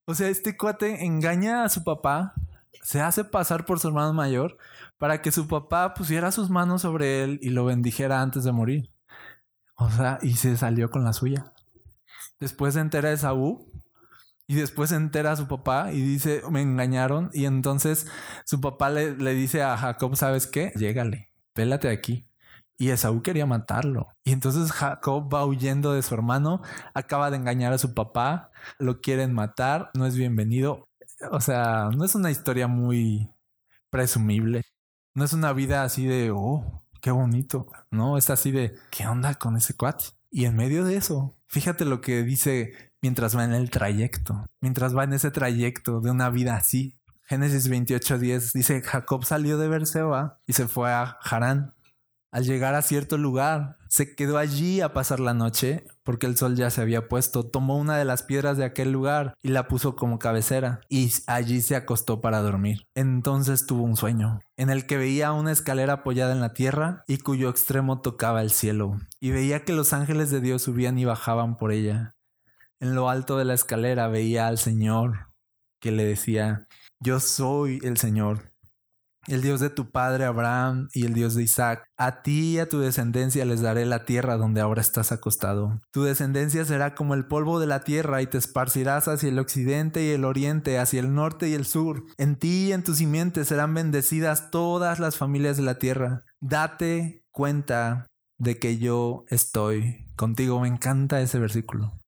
o 0.07 0.15
sea, 0.15 0.29
este 0.29 0.57
cuate 0.57 1.05
engaña 1.05 1.65
a 1.65 1.69
su 1.69 1.85
papá, 1.85 2.35
se 2.83 3.01
hace 3.01 3.25
pasar 3.25 3.65
por 3.65 3.81
su 3.81 3.89
hermano 3.89 4.13
mayor 4.13 4.59
para 4.99 5.23
que 5.23 5.33
su 5.33 5.49
papá 5.49 5.95
pusiera 5.95 6.33
sus 6.33 6.51
manos 6.51 6.83
sobre 6.83 7.25
él 7.25 7.39
y 7.43 7.51
lo 7.51 7.65
bendijera 7.65 8.21
antes 8.21 8.45
de 8.45 8.53
morir. 8.53 8.91
O 9.77 9.91
sea, 9.91 10.19
y 10.23 10.35
se 10.35 10.57
salió 10.57 10.91
con 10.91 11.05
la 11.05 11.13
suya. 11.13 11.53
Después 12.41 12.75
se 12.75 12.81
entera 12.81 13.13
Esaú 13.13 13.71
y 14.47 14.57
después 14.57 14.91
se 14.91 14.97
entera 14.97 15.33
a 15.33 15.37
su 15.37 15.49
papá 15.49 15.93
y 15.93 16.01
dice, 16.01 16.43
me 16.51 16.61
engañaron. 16.61 17.31
Y 17.33 17.47
entonces 17.47 18.07
su 18.45 18.61
papá 18.61 18.91
le, 18.91 19.17
le 19.17 19.35
dice 19.35 19.63
a 19.63 19.77
Jacob, 19.77 20.17
¿sabes 20.17 20.47
qué? 20.47 20.73
Llégale, 20.77 21.31
pélate 21.55 21.89
aquí. 21.89 22.29
Y 22.77 22.91
Esaú 22.91 23.23
quería 23.23 23.47
matarlo. 23.47 24.09
Y 24.25 24.33
entonces 24.33 24.73
Jacob 24.73 25.33
va 25.33 25.47
huyendo 25.47 25.93
de 25.93 26.03
su 26.03 26.15
hermano, 26.15 26.61
acaba 26.93 27.31
de 27.31 27.37
engañar 27.37 27.73
a 27.73 27.79
su 27.79 27.95
papá, 27.95 28.51
lo 28.79 29.01
quieren 29.01 29.33
matar, 29.33 29.91
no 29.95 30.07
es 30.07 30.17
bienvenido. 30.17 30.89
O 31.31 31.41
sea, 31.41 31.91
no 31.97 32.05
es 32.05 32.15
una 32.15 32.31
historia 32.31 32.67
muy 32.67 33.31
presumible. 33.91 34.63
No 35.15 35.25
es 35.25 35.33
una 35.33 35.53
vida 35.53 35.85
así 35.85 36.05
de, 36.07 36.33
oh, 36.33 36.85
qué 37.01 37.13
bonito. 37.13 37.69
No, 37.91 38.19
es 38.19 38.29
así 38.31 38.51
de, 38.51 38.75
¿qué 38.91 39.07
onda 39.07 39.35
con 39.35 39.57
ese 39.57 39.75
cuate? 39.77 40.07
Y 40.31 40.47
en 40.47 40.57
medio 40.57 40.85
de 40.85 40.97
eso, 40.97 41.37
fíjate 41.47 41.85
lo 41.85 42.01
que 42.01 42.25
dice 42.25 42.73
mientras 43.05 43.37
va 43.37 43.45
en 43.45 43.53
el 43.53 43.69
trayecto, 43.69 44.47
mientras 44.63 44.97
va 44.97 45.05
en 45.05 45.13
ese 45.13 45.31
trayecto 45.31 46.01
de 46.01 46.11
una 46.11 46.31
vida 46.31 46.57
así. 46.57 46.99
Génesis 47.25 47.69
28:10 47.69 48.53
dice, 48.55 48.81
Jacob 48.81 49.27
salió 49.27 49.59
de 49.59 49.69
Berseba 49.69 50.39
y 50.47 50.55
se 50.55 50.69
fue 50.69 50.91
a 50.91 51.19
Harán. 51.23 51.75
Al 52.33 52.45
llegar 52.45 52.75
a 52.75 52.81
cierto 52.81 53.19
lugar, 53.19 53.77
se 53.89 54.17
quedó 54.17 54.39
allí 54.39 54.81
a 54.81 54.95
pasar 54.95 55.21
la 55.21 55.35
noche 55.35 55.87
porque 56.03 56.25
el 56.25 56.39
sol 56.39 56.57
ya 56.57 56.71
se 56.71 56.81
había 56.81 57.07
puesto. 57.07 57.45
Tomó 57.45 57.77
una 57.77 57.99
de 57.99 58.07
las 58.07 58.23
piedras 58.23 58.57
de 58.57 58.65
aquel 58.65 58.91
lugar 58.91 59.35
y 59.43 59.49
la 59.49 59.69
puso 59.69 59.97
como 59.97 60.19
cabecera 60.19 60.81
y 60.89 61.13
allí 61.27 61.61
se 61.61 61.77
acostó 61.77 62.23
para 62.23 62.41
dormir. 62.41 62.87
Entonces 62.95 63.67
tuvo 63.67 63.83
un 63.83 63.99
sueño 63.99 64.41
en 64.57 64.71
el 64.71 64.87
que 64.87 64.97
veía 64.97 65.33
una 65.33 65.53
escalera 65.53 65.93
apoyada 65.93 66.33
en 66.33 66.41
la 66.41 66.55
tierra 66.55 67.05
y 67.07 67.19
cuyo 67.19 67.51
extremo 67.51 68.01
tocaba 68.01 68.41
el 68.41 68.51
cielo 68.51 68.97
y 69.21 69.31
veía 69.31 69.63
que 69.63 69.75
los 69.75 69.93
ángeles 69.93 70.31
de 70.31 70.41
Dios 70.41 70.63
subían 70.63 70.99
y 70.99 71.05
bajaban 71.05 71.59
por 71.59 71.71
ella. 71.71 72.15
En 72.85 72.95
lo 72.95 73.09
alto 73.09 73.39
de 73.39 73.47
la 73.47 73.55
escalera 73.55 74.09
veía 74.09 74.47
al 74.47 74.59
Señor 74.59 75.29
que 75.81 75.91
le 75.91 76.05
decía, 76.05 76.69
yo 77.01 77.19
soy 77.19 77.79
el 77.83 77.97
Señor, 77.97 78.53
el 79.27 79.41
Dios 79.41 79.61
de 79.61 79.71
tu 79.71 79.91
padre 79.91 80.27
Abraham 80.27 80.89
y 80.93 81.07
el 81.07 81.15
Dios 81.15 81.35
de 81.35 81.45
Isaac. 81.45 81.87
A 81.97 82.21
ti 82.21 82.57
y 82.57 82.59
a 82.59 82.69
tu 82.69 82.81
descendencia 82.81 83.47
les 83.47 83.63
daré 83.63 83.87
la 83.87 84.05
tierra 84.05 84.37
donde 84.37 84.61
ahora 84.61 84.83
estás 84.83 85.13
acostado. 85.13 85.81
Tu 85.93 86.03
descendencia 86.03 86.67
será 86.67 86.95
como 86.95 87.15
el 87.15 87.27
polvo 87.27 87.59
de 87.59 87.69
la 87.69 87.85
tierra 87.85 88.21
y 88.21 88.27
te 88.27 88.37
esparcirás 88.37 89.09
hacia 89.09 89.31
el 89.31 89.39
occidente 89.39 90.05
y 90.05 90.11
el 90.11 90.27
oriente, 90.27 90.79
hacia 90.79 91.01
el 91.01 91.15
norte 91.15 91.49
y 91.49 91.55
el 91.55 91.65
sur. 91.65 92.05
En 92.19 92.37
ti 92.37 92.67
y 92.67 92.73
en 92.75 92.85
tu 92.85 92.95
simiente 92.95 93.47
serán 93.47 93.73
bendecidas 93.73 94.51
todas 94.51 95.01
las 95.01 95.17
familias 95.17 95.57
de 95.57 95.63
la 95.63 95.79
tierra. 95.79 96.27
Date 96.43 97.25
cuenta 97.31 98.09
de 98.37 98.59
que 98.59 98.77
yo 98.77 99.25
estoy 99.31 100.13
contigo. 100.17 100.61
Me 100.61 100.69
encanta 100.69 101.23
ese 101.23 101.39
versículo. 101.39 101.99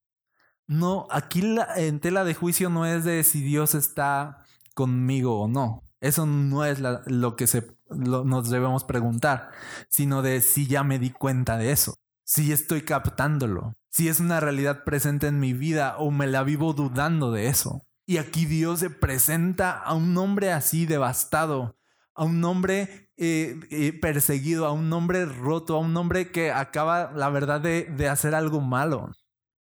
No, 0.67 1.07
aquí 1.11 1.41
la, 1.41 1.67
en 1.77 2.01
tela 2.01 2.25
de 2.25 2.33
juicio 2.33 2.69
no 2.69 2.85
es 2.85 3.05
de 3.05 3.23
si 3.23 3.41
Dios 3.41 3.73
está 3.73 4.43
conmigo 4.73 5.41
o 5.41 5.47
no. 5.47 5.83
Eso 6.01 6.25
no 6.25 6.65
es 6.65 6.79
lo 6.79 7.35
que 7.35 7.47
se, 7.47 7.77
nos 7.89 8.49
debemos 8.49 8.83
preguntar, 8.83 9.49
sino 9.89 10.21
de 10.21 10.41
si 10.41 10.67
ya 10.67 10.83
me 10.83 10.99
di 10.99 11.09
cuenta 11.09 11.57
de 11.57 11.71
eso, 11.71 11.95
si 12.23 12.51
estoy 12.51 12.81
captándolo, 12.81 13.75
si 13.89 14.09
es 14.09 14.19
una 14.19 14.39
realidad 14.39 14.83
presente 14.83 15.27
en 15.27 15.39
mi 15.39 15.53
vida 15.53 15.95
o 15.97 16.11
me 16.11 16.27
la 16.27 16.43
vivo 16.43 16.73
dudando 16.73 17.31
de 17.31 17.47
eso. 17.47 17.87
Y 18.05 18.17
aquí 18.17 18.45
Dios 18.45 18.79
se 18.79 18.89
presenta 18.89 19.71
a 19.71 19.93
un 19.93 20.17
hombre 20.17 20.51
así 20.51 20.85
devastado, 20.85 21.77
a 22.13 22.25
un 22.25 22.43
hombre 22.43 23.09
eh, 23.17 23.59
eh, 23.71 23.93
perseguido, 23.99 24.65
a 24.65 24.71
un 24.73 24.91
hombre 24.93 25.25
roto, 25.25 25.77
a 25.77 25.79
un 25.79 25.95
hombre 25.97 26.31
que 26.31 26.51
acaba, 26.51 27.11
la 27.13 27.29
verdad, 27.29 27.61
de, 27.61 27.85
de 27.85 28.09
hacer 28.09 28.35
algo 28.35 28.61
malo 28.61 29.11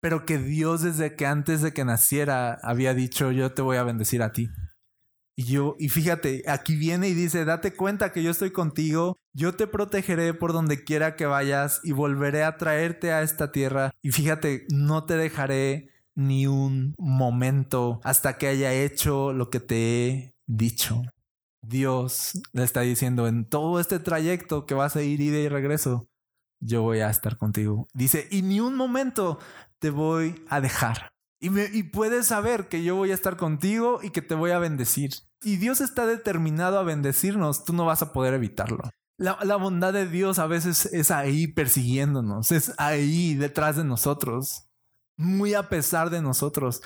pero 0.01 0.25
que 0.25 0.37
Dios 0.37 0.81
desde 0.81 1.15
que 1.15 1.25
antes 1.25 1.61
de 1.61 1.73
que 1.73 1.85
naciera 1.85 2.59
había 2.63 2.93
dicho, 2.93 3.31
yo 3.31 3.53
te 3.53 3.61
voy 3.61 3.77
a 3.77 3.83
bendecir 3.83 4.23
a 4.23 4.33
ti. 4.33 4.49
Y 5.37 5.45
yo, 5.45 5.75
y 5.79 5.89
fíjate, 5.89 6.43
aquí 6.47 6.75
viene 6.75 7.07
y 7.07 7.13
dice, 7.13 7.45
date 7.45 7.75
cuenta 7.75 8.11
que 8.11 8.21
yo 8.21 8.31
estoy 8.31 8.51
contigo, 8.51 9.15
yo 9.33 9.55
te 9.55 9.65
protegeré 9.65 10.33
por 10.33 10.51
donde 10.51 10.83
quiera 10.83 11.15
que 11.15 11.25
vayas 11.25 11.79
y 11.83 11.93
volveré 11.93 12.43
a 12.43 12.57
traerte 12.57 13.13
a 13.13 13.21
esta 13.21 13.51
tierra. 13.51 13.91
Y 14.01 14.11
fíjate, 14.11 14.65
no 14.69 15.05
te 15.05 15.15
dejaré 15.15 15.89
ni 16.15 16.47
un 16.47 16.93
momento 16.97 18.01
hasta 18.03 18.37
que 18.37 18.47
haya 18.47 18.73
hecho 18.73 19.31
lo 19.31 19.49
que 19.49 19.59
te 19.59 20.07
he 20.07 20.35
dicho. 20.47 21.01
Dios 21.61 22.41
le 22.53 22.63
está 22.63 22.81
diciendo 22.81 23.27
en 23.27 23.47
todo 23.47 23.79
este 23.79 23.99
trayecto 23.99 24.65
que 24.65 24.73
vas 24.73 24.95
a 24.95 25.03
ir 25.03 25.21
ida 25.21 25.37
y 25.37 25.47
regreso, 25.47 26.07
yo 26.59 26.81
voy 26.81 26.99
a 26.99 27.09
estar 27.09 27.37
contigo. 27.37 27.87
Dice, 27.93 28.27
y 28.31 28.41
ni 28.41 28.59
un 28.59 28.75
momento 28.75 29.39
te 29.81 29.89
voy 29.89 30.45
a 30.47 30.61
dejar. 30.61 31.11
Y, 31.43 31.83
puedes 31.83 32.27
saber 32.27 32.67
que 32.67 32.83
yo 32.83 32.95
voy 32.95 33.09
a 33.09 33.15
estar 33.15 33.35
contigo 33.35 33.99
y 34.03 34.11
que 34.11 34.21
te 34.21 34.35
voy 34.35 34.51
a 34.51 34.59
bendecir. 34.59 35.09
Y 35.41 35.57
Dios 35.57 35.81
está 35.81 36.05
determinado 36.05 36.77
a 36.77 36.83
bendecirnos, 36.83 37.65
tú 37.65 37.73
no 37.73 37.85
vas 37.85 38.03
a 38.03 38.13
poder 38.13 38.35
evitarlo. 38.35 38.83
La, 39.17 39.55
bondad 39.55 39.91
de 39.91 40.07
Dios 40.07 40.37
a 40.37 40.45
veces 40.45 40.85
es 40.85 41.09
ahí 41.09 41.47
persiguiéndonos, 41.47 42.51
es 42.51 42.73
ahí 42.77 43.33
detrás 43.33 43.75
de 43.75 43.83
nosotros, 43.83 44.67
muy 45.17 45.55
a 45.55 45.67
pesar 45.67 46.11
de 46.11 46.21
nosotros 46.21 46.81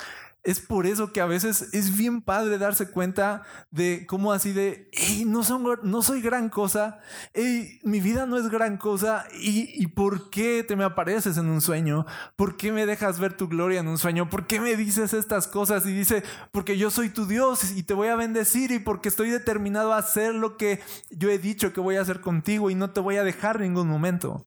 es 0.45 0.59
por 0.59 0.85
eso 0.85 1.11
que 1.11 1.21
a 1.21 1.25
veces 1.25 1.73
es 1.73 1.97
bien 1.97 2.21
padre 2.21 2.57
darse 2.57 2.89
cuenta 2.89 3.43
de 3.71 4.05
cómo 4.07 4.31
así 4.31 4.53
de, 4.53 4.89
hey, 4.93 5.23
no, 5.25 5.43
son, 5.43 5.65
no 5.83 6.01
soy 6.01 6.21
gran 6.21 6.49
cosa, 6.49 6.99
hey, 7.33 7.79
mi 7.83 7.99
vida 7.99 8.25
no 8.25 8.37
es 8.37 8.49
gran 8.49 8.77
cosa, 8.77 9.25
¿Y, 9.33 9.69
¿Y, 9.81 9.87
por 9.87 10.29
qué 10.29 10.63
te 10.63 10.75
me 10.75 10.83
apareces 10.83 11.37
en 11.37 11.47
un 11.47 11.61
sueño? 11.61 12.05
¿Por 12.35 12.57
qué 12.57 12.71
me 12.71 12.85
dejas 12.85 13.19
ver 13.19 13.35
tu 13.35 13.47
gloria 13.47 13.79
en 13.79 13.87
un 13.87 13.97
sueño? 13.97 14.29
¿Por 14.29 14.47
qué 14.47 14.59
me 14.59 14.75
dices 14.75 15.13
estas 15.13 15.47
cosas? 15.47 15.85
Y 15.85 15.93
dice, 15.93 16.23
porque 16.51 16.77
yo 16.77 16.91
soy 16.91 17.09
tu 17.09 17.25
Dios 17.25 17.71
y 17.71 17.83
te 17.83 17.93
voy 17.93 18.09
a 18.09 18.15
bendecir 18.15 18.71
y 18.71 18.79
porque 18.79 19.09
estoy 19.09 19.29
determinado 19.29 19.93
a 19.93 19.97
hacer 19.97 20.35
lo 20.35 20.57
que 20.57 20.81
yo 21.09 21.29
he 21.29 21.37
dicho 21.37 21.73
que 21.73 21.81
voy 21.81 21.97
a 21.97 22.01
hacer 22.01 22.21
contigo 22.21 22.69
y 22.69 22.75
no 22.75 22.91
te 22.91 22.99
voy 22.99 23.17
a 23.17 23.23
dejar 23.23 23.59
ningún 23.59 23.87
momento. 23.87 24.45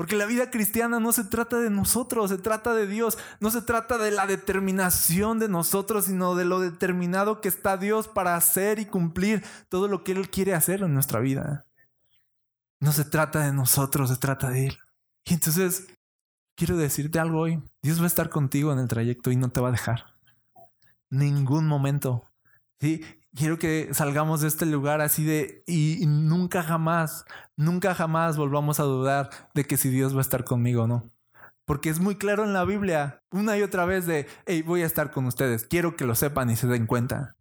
Porque 0.00 0.16
la 0.16 0.24
vida 0.24 0.50
cristiana 0.50 0.98
no 0.98 1.12
se 1.12 1.24
trata 1.24 1.58
de 1.58 1.68
nosotros, 1.68 2.30
se 2.30 2.38
trata 2.38 2.72
de 2.72 2.86
Dios. 2.86 3.18
No 3.38 3.50
se 3.50 3.60
trata 3.60 3.98
de 3.98 4.10
la 4.10 4.26
determinación 4.26 5.38
de 5.38 5.46
nosotros, 5.46 6.06
sino 6.06 6.34
de 6.34 6.46
lo 6.46 6.58
determinado 6.58 7.42
que 7.42 7.48
está 7.48 7.76
Dios 7.76 8.08
para 8.08 8.34
hacer 8.34 8.78
y 8.78 8.86
cumplir 8.86 9.44
todo 9.68 9.88
lo 9.88 10.02
que 10.02 10.12
Él 10.12 10.30
quiere 10.30 10.54
hacer 10.54 10.80
en 10.80 10.94
nuestra 10.94 11.20
vida. 11.20 11.66
No 12.80 12.92
se 12.92 13.04
trata 13.04 13.44
de 13.44 13.52
nosotros, 13.52 14.08
se 14.08 14.16
trata 14.16 14.48
de 14.48 14.68
Él. 14.68 14.78
Y 15.26 15.34
entonces, 15.34 15.88
quiero 16.56 16.78
decirte 16.78 17.18
algo 17.18 17.40
hoy. 17.40 17.62
Dios 17.82 18.00
va 18.00 18.04
a 18.04 18.06
estar 18.06 18.30
contigo 18.30 18.72
en 18.72 18.78
el 18.78 18.88
trayecto 18.88 19.30
y 19.30 19.36
no 19.36 19.50
te 19.50 19.60
va 19.60 19.68
a 19.68 19.72
dejar. 19.72 20.14
Ningún 21.10 21.66
momento. 21.66 22.24
¿Sí? 22.80 23.04
Quiero 23.34 23.58
que 23.58 23.92
salgamos 23.92 24.40
de 24.40 24.48
este 24.48 24.66
lugar 24.66 25.00
así 25.00 25.24
de 25.24 25.62
y, 25.66 26.04
nunca 26.06 26.62
jamás, 26.62 27.24
nunca 27.56 27.94
jamás 27.94 28.36
volvamos 28.36 28.80
a 28.80 28.84
dudar 28.84 29.30
de 29.54 29.64
que 29.64 29.76
si 29.76 29.88
Dios 29.88 30.14
va 30.14 30.18
a 30.18 30.22
estar 30.22 30.44
conmigo 30.44 30.84
o 30.84 30.86
no. 30.86 31.10
Porque 31.64 31.88
es 31.90 32.00
muy 32.00 32.16
claro 32.16 32.44
en 32.44 32.52
la 32.52 32.64
Biblia, 32.64 33.22
una 33.30 33.56
y 33.56 33.62
otra 33.62 33.84
vez 33.84 34.06
de, 34.06 34.26
hey, 34.46 34.62
voy 34.62 34.82
a 34.82 34.86
estar 34.86 35.10
con 35.12 35.26
ustedes, 35.26 35.64
quiero 35.64 35.96
que 35.96 36.06
lo 36.06 36.14
sepan 36.14 36.50
y 36.50 36.56
se 36.56 36.66
den 36.66 36.86
cuenta. 36.86 37.36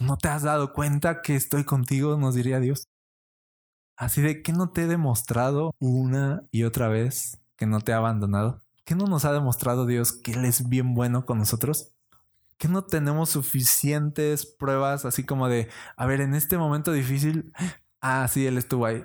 ¿No 0.00 0.16
te 0.16 0.28
has 0.28 0.42
dado 0.42 0.72
cuenta 0.72 1.22
que 1.22 1.36
estoy 1.36 1.64
contigo? 1.64 2.16
Nos 2.16 2.34
diría 2.34 2.58
Dios. 2.58 2.88
Así 3.96 4.22
de 4.22 4.42
que 4.42 4.52
no 4.52 4.70
te 4.70 4.82
he 4.82 4.86
demostrado 4.86 5.72
una 5.78 6.42
y 6.50 6.64
otra 6.64 6.88
vez 6.88 7.38
que 7.56 7.66
no 7.66 7.80
te 7.80 7.92
ha 7.92 7.98
abandonado. 7.98 8.60
¿Qué 8.84 8.96
no 8.96 9.06
nos 9.06 9.24
ha 9.24 9.32
demostrado 9.32 9.86
Dios 9.86 10.12
que 10.12 10.32
Él 10.32 10.44
es 10.44 10.68
bien 10.68 10.94
bueno 10.94 11.24
con 11.24 11.38
nosotros? 11.38 11.92
Que 12.58 12.68
no 12.68 12.84
tenemos 12.84 13.30
suficientes 13.30 14.46
pruebas 14.46 15.04
así 15.04 15.24
como 15.24 15.48
de, 15.48 15.68
a 15.96 16.06
ver, 16.06 16.20
en 16.20 16.34
este 16.34 16.58
momento 16.58 16.92
difícil, 16.92 17.52
ah, 18.00 18.26
sí, 18.28 18.46
él 18.46 18.58
estuvo 18.58 18.86
ahí. 18.86 19.04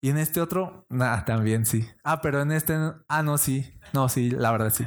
Y 0.00 0.10
en 0.10 0.18
este 0.18 0.40
otro, 0.40 0.86
nada, 0.90 1.24
también 1.24 1.66
sí. 1.66 1.88
Ah, 2.02 2.20
pero 2.20 2.42
en 2.42 2.52
este, 2.52 2.74
ah, 3.08 3.22
no, 3.22 3.38
sí, 3.38 3.78
no, 3.92 4.08
sí, 4.08 4.30
la 4.30 4.52
verdad 4.52 4.70
sí. 4.70 4.86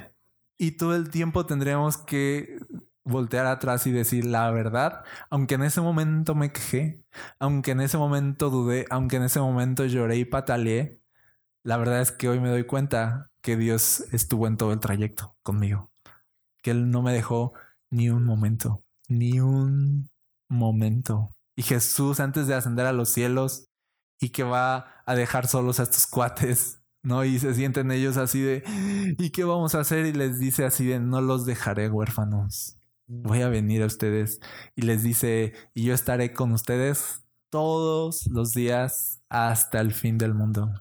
Y 0.58 0.72
todo 0.72 0.96
el 0.96 1.10
tiempo 1.10 1.46
tendríamos 1.46 1.98
que 1.98 2.60
voltear 3.04 3.46
atrás 3.46 3.88
y 3.88 3.92
decir 3.92 4.26
la 4.26 4.52
verdad, 4.52 5.04
aunque 5.30 5.56
en 5.56 5.64
ese 5.64 5.82
momento 5.82 6.36
me 6.36 6.52
quejé, 6.52 7.04
aunque 7.40 7.72
en 7.72 7.82
ese 7.82 7.98
momento 7.98 8.50
dudé, 8.50 8.86
aunque 8.90 9.16
en 9.16 9.24
ese 9.24 9.40
momento 9.40 9.86
lloré 9.86 10.18
y 10.18 10.26
pataleé, 10.26 11.02
la 11.64 11.78
verdad 11.78 12.02
es 12.02 12.12
que 12.12 12.30
hoy 12.30 12.40
me 12.40 12.50
doy 12.50 12.66
cuenta 12.66 13.32
que 13.42 13.56
Dios 13.58 14.02
estuvo 14.12 14.48
en 14.48 14.58
todo 14.58 14.74
el 14.74 14.80
trayecto 14.80 15.36
conmigo, 15.42 15.92
que 16.62 16.72
Él 16.72 16.92
no 16.92 17.02
me 17.02 17.14
dejó 17.14 17.54
ni 17.90 18.10
un 18.10 18.24
momento, 18.24 18.84
ni 19.08 19.40
un 19.40 20.10
momento. 20.50 21.30
Y 21.56 21.64
Jesús 21.64 22.20
antes 22.20 22.48
de 22.48 22.56
ascender 22.56 22.86
a 22.86 22.94
los 22.94 23.10
cielos 23.10 23.70
y 24.20 24.30
que 24.30 24.44
va 24.44 25.02
a 25.06 25.16
dejar 25.16 25.48
solos 25.48 25.80
a 25.80 25.84
estos 25.84 26.08
cuates, 26.08 26.82
¿no? 27.04 27.24
Y 27.26 27.40
se 27.40 27.54
sienten 27.54 27.92
ellos 27.92 28.18
así 28.18 28.42
de, 28.42 28.64
¿y 29.18 29.32
qué 29.32 29.44
vamos 29.44 29.76
a 29.76 29.82
hacer? 29.82 30.06
Y 30.06 30.14
les 30.14 30.40
dice 30.40 30.66
así 30.66 30.86
de, 30.86 31.00
no 31.00 31.22
los 31.22 31.46
dejaré 31.46 31.90
huérfanos. 31.90 32.80
Voy 33.08 33.42
a 33.42 33.50
venir 33.50 33.84
a 33.84 33.88
ustedes. 33.88 34.40
Y 34.76 34.82
les 34.84 35.04
dice, 35.04 35.54
y 35.74 35.86
yo 35.86 35.94
estaré 35.94 36.34
con 36.34 36.52
ustedes 36.52 37.26
todos 37.50 38.28
los 38.28 38.52
días 38.52 39.22
hasta 39.30 39.80
el 39.80 39.94
fin 39.94 40.18
del 40.18 40.34
mundo. 40.34 40.72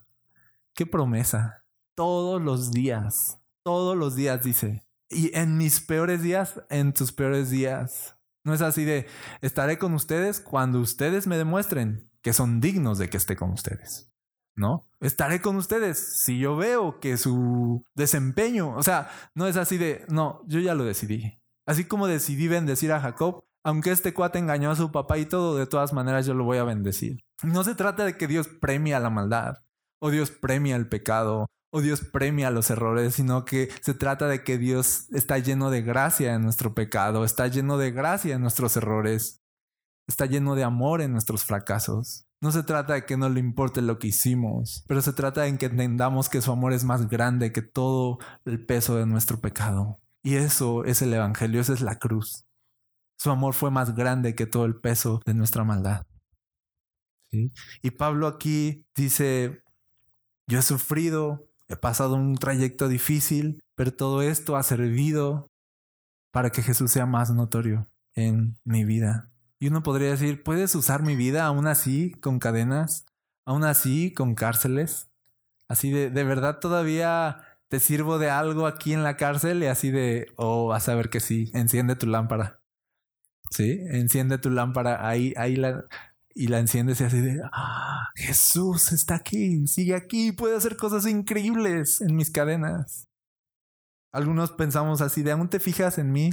Qué 0.75 0.87
promesa. 0.87 1.65
Todos 1.95 2.43
los 2.43 2.73
días. 2.73 3.39
Todos 3.63 3.97
los 3.97 4.17
días 4.17 4.43
dice. 4.43 4.86
Y 5.09 5.37
en 5.37 5.57
mis 5.57 5.81
peores 5.81 6.23
días, 6.23 6.63
en 6.69 6.93
tus 6.93 7.13
peores 7.13 7.51
días. 7.51 8.17
No 8.45 8.55
es 8.55 8.61
así 8.61 8.85
de, 8.85 9.07
estaré 9.41 9.79
con 9.79 9.95
ustedes 9.95 10.41
cuando 10.41 10.81
ustedes 10.81 11.27
me 11.27 11.37
demuestren 11.37 12.11
que 12.23 12.33
son 12.33 12.61
dignos 12.61 12.99
de 12.99 13.11
que 13.11 13.17
esté 13.17 13.37
con 13.37 13.51
ustedes. 13.51 14.13
¿No? 14.55 14.89
Estaré 15.01 15.41
con 15.41 15.57
ustedes 15.57 15.99
si 15.99 16.39
yo 16.39 16.57
veo 16.57 16.99
que 16.99 17.19
su 17.19 17.85
desempeño, 17.95 18.75
o 18.75 18.83
sea, 18.83 19.11
no 19.35 19.47
es 19.47 19.57
así 19.57 19.77
de, 19.77 20.07
no, 20.09 20.43
yo 20.47 20.61
ya 20.61 20.75
lo 20.75 20.85
decidí. 20.85 21.43
Así 21.67 21.85
como 21.85 22.07
decidí 22.07 22.49
bendecir 22.49 22.93
a 22.93 23.01
Jacob, 23.01 23.45
aunque 23.65 23.91
este 23.91 24.15
cuate 24.15 24.39
engañó 24.39 24.71
a 24.71 24.77
su 24.77 24.93
papá 24.93 25.19
y 25.19 25.27
todo, 25.27 25.57
de 25.57 25.67
todas 25.67 25.93
maneras 25.93 26.25
yo 26.25 26.35
lo 26.35 26.45
voy 26.45 26.59
a 26.59 26.65
bendecir. 26.65 27.25
No 27.43 27.65
se 27.65 27.75
trata 27.75 28.05
de 28.05 28.17
que 28.17 28.29
Dios 28.29 28.49
premia 28.49 29.01
la 29.01 29.11
maldad 29.11 29.65
o 30.01 30.11
Dios 30.11 30.31
premia 30.31 30.77
el 30.77 30.89
pecado 30.89 31.47
o 31.77 31.83
Dios 31.83 32.01
premia 32.01 32.51
los 32.51 32.71
errores, 32.71 33.15
sino 33.15 33.45
que 33.45 33.69
se 33.83 33.93
trata 33.93 34.29
de 34.29 34.43
que 34.43 34.57
Dios 34.57 35.09
está 35.13 35.39
lleno 35.39 35.69
de 35.69 35.83
gracia 35.83 36.33
en 36.33 36.41
nuestro 36.41 36.75
pecado, 36.75 37.23
está 37.23 37.49
lleno 37.49 37.77
de 37.77 37.91
gracia 37.91 38.35
en 38.35 38.41
nuestros 38.41 38.79
errores, 38.79 39.43
está 40.09 40.25
lleno 40.25 40.55
de 40.55 40.65
amor 40.65 41.03
en 41.03 41.13
nuestros 41.13 41.45
fracasos. 41.45 42.27
No 42.41 42.51
se 42.51 42.63
trata 42.63 42.95
de 42.95 43.05
que 43.05 43.19
no 43.19 43.29
le 43.29 43.41
importe 43.41 43.83
lo 43.83 43.99
que 43.99 44.09
hicimos, 44.09 44.85
pero 44.89 45.03
se 45.03 45.13
trata 45.13 45.43
de 45.43 45.59
que 45.59 45.67
entendamos 45.67 46.31
que 46.31 46.41
su 46.41 46.51
amor 46.51 46.73
es 46.73 46.85
más 46.85 47.11
grande 47.11 47.53
que 47.53 47.61
todo 47.61 48.19
el 48.47 48.65
peso 48.65 48.97
de 48.97 49.05
nuestro 49.05 49.39
pecado. 49.41 50.01
Y 50.23 50.37
eso 50.37 50.85
es 50.85 51.03
el 51.03 51.13
Evangelio, 51.13 51.61
esa 51.61 51.75
es 51.75 51.83
la 51.83 51.99
cruz. 51.99 52.47
Su 53.19 53.31
amor 53.31 53.53
fue 53.53 53.71
más 53.71 53.95
grande 53.95 54.35
que 54.35 54.47
todo 54.47 54.65
el 54.65 54.77
peso 54.77 55.21
de 55.27 55.35
nuestra 55.35 55.63
maldad. 55.63 56.07
Y 57.31 57.91
Pablo 57.91 58.29
aquí 58.29 58.87
dice, 58.95 59.63
yo 60.49 60.61
he 60.61 60.63
sufrido 60.63 61.46
he 61.69 61.77
pasado 61.77 62.15
un 62.15 62.37
trayecto 62.37 62.89
difícil, 62.89 63.63
pero 63.75 63.93
todo 63.93 64.23
esto 64.23 64.57
ha 64.57 64.63
servido 64.63 65.51
para 66.33 66.51
que 66.51 66.63
Jesús 66.63 66.91
sea 66.93 67.07
más 67.07 67.31
notorio 67.31 67.87
en 68.15 68.57
mi 68.65 68.85
vida. 68.85 69.31
Y 69.59 69.69
uno 69.69 69.83
podría 69.83 70.11
decir, 70.11 70.43
¿puedes 70.43 70.75
usar 70.75 71.03
mi 71.03 71.17
vida 71.17 71.47
aún 71.47 71.67
así 71.67 72.13
con 72.21 72.39
cadenas? 72.39 73.07
¿Aún 73.47 73.65
así 73.65 74.13
con 74.13 74.35
cárceles? 74.35 75.09
Así 75.69 75.91
de, 75.91 76.11
¿de 76.11 76.25
verdad 76.25 76.59
todavía 76.59 77.43
te 77.69 77.81
sirvo 77.81 78.19
de 78.19 78.31
algo 78.31 78.67
aquí 78.67 78.93
en 78.93 79.03
la 79.03 79.17
cárcel? 79.17 79.63
Y 79.63 79.67
así 79.67 79.91
de, 79.91 80.33
oh, 80.37 80.69
vas 80.69 80.89
a 80.89 80.95
ver 80.95 81.09
que 81.09 81.21
sí, 81.21 81.51
enciende 81.55 81.97
tu 81.97 82.07
lámpara. 82.07 82.61
Sí, 83.51 83.79
enciende 83.91 84.39
tu 84.39 84.51
lámpara. 84.51 85.09
Ahí, 85.09 85.33
ahí 85.37 85.57
la, 85.57 85.85
y 86.37 86.49
la 86.49 86.59
enciendes 86.59 87.01
y 87.01 87.05
así 87.05 87.21
de, 87.23 87.41
ah, 87.51 88.11
Jesús 88.15 88.93
está 88.93 89.15
aquí, 89.15 89.67
sigue 89.67 89.95
aquí, 89.95 90.33
puede 90.33 90.55
hacer 90.55 90.77
cosas 90.77 91.07
increíbles 91.07 92.03
en 92.03 92.15
mis 92.15 92.31
cadenas. 92.31 93.09
Algunos 94.13 94.53
pensamos 94.53 95.01
así 95.01 95.23
de, 95.23 95.33
¿aún 95.33 95.49
te 95.49 95.61
fijas 95.61 95.97
en 95.97 96.13
mí? 96.13 96.31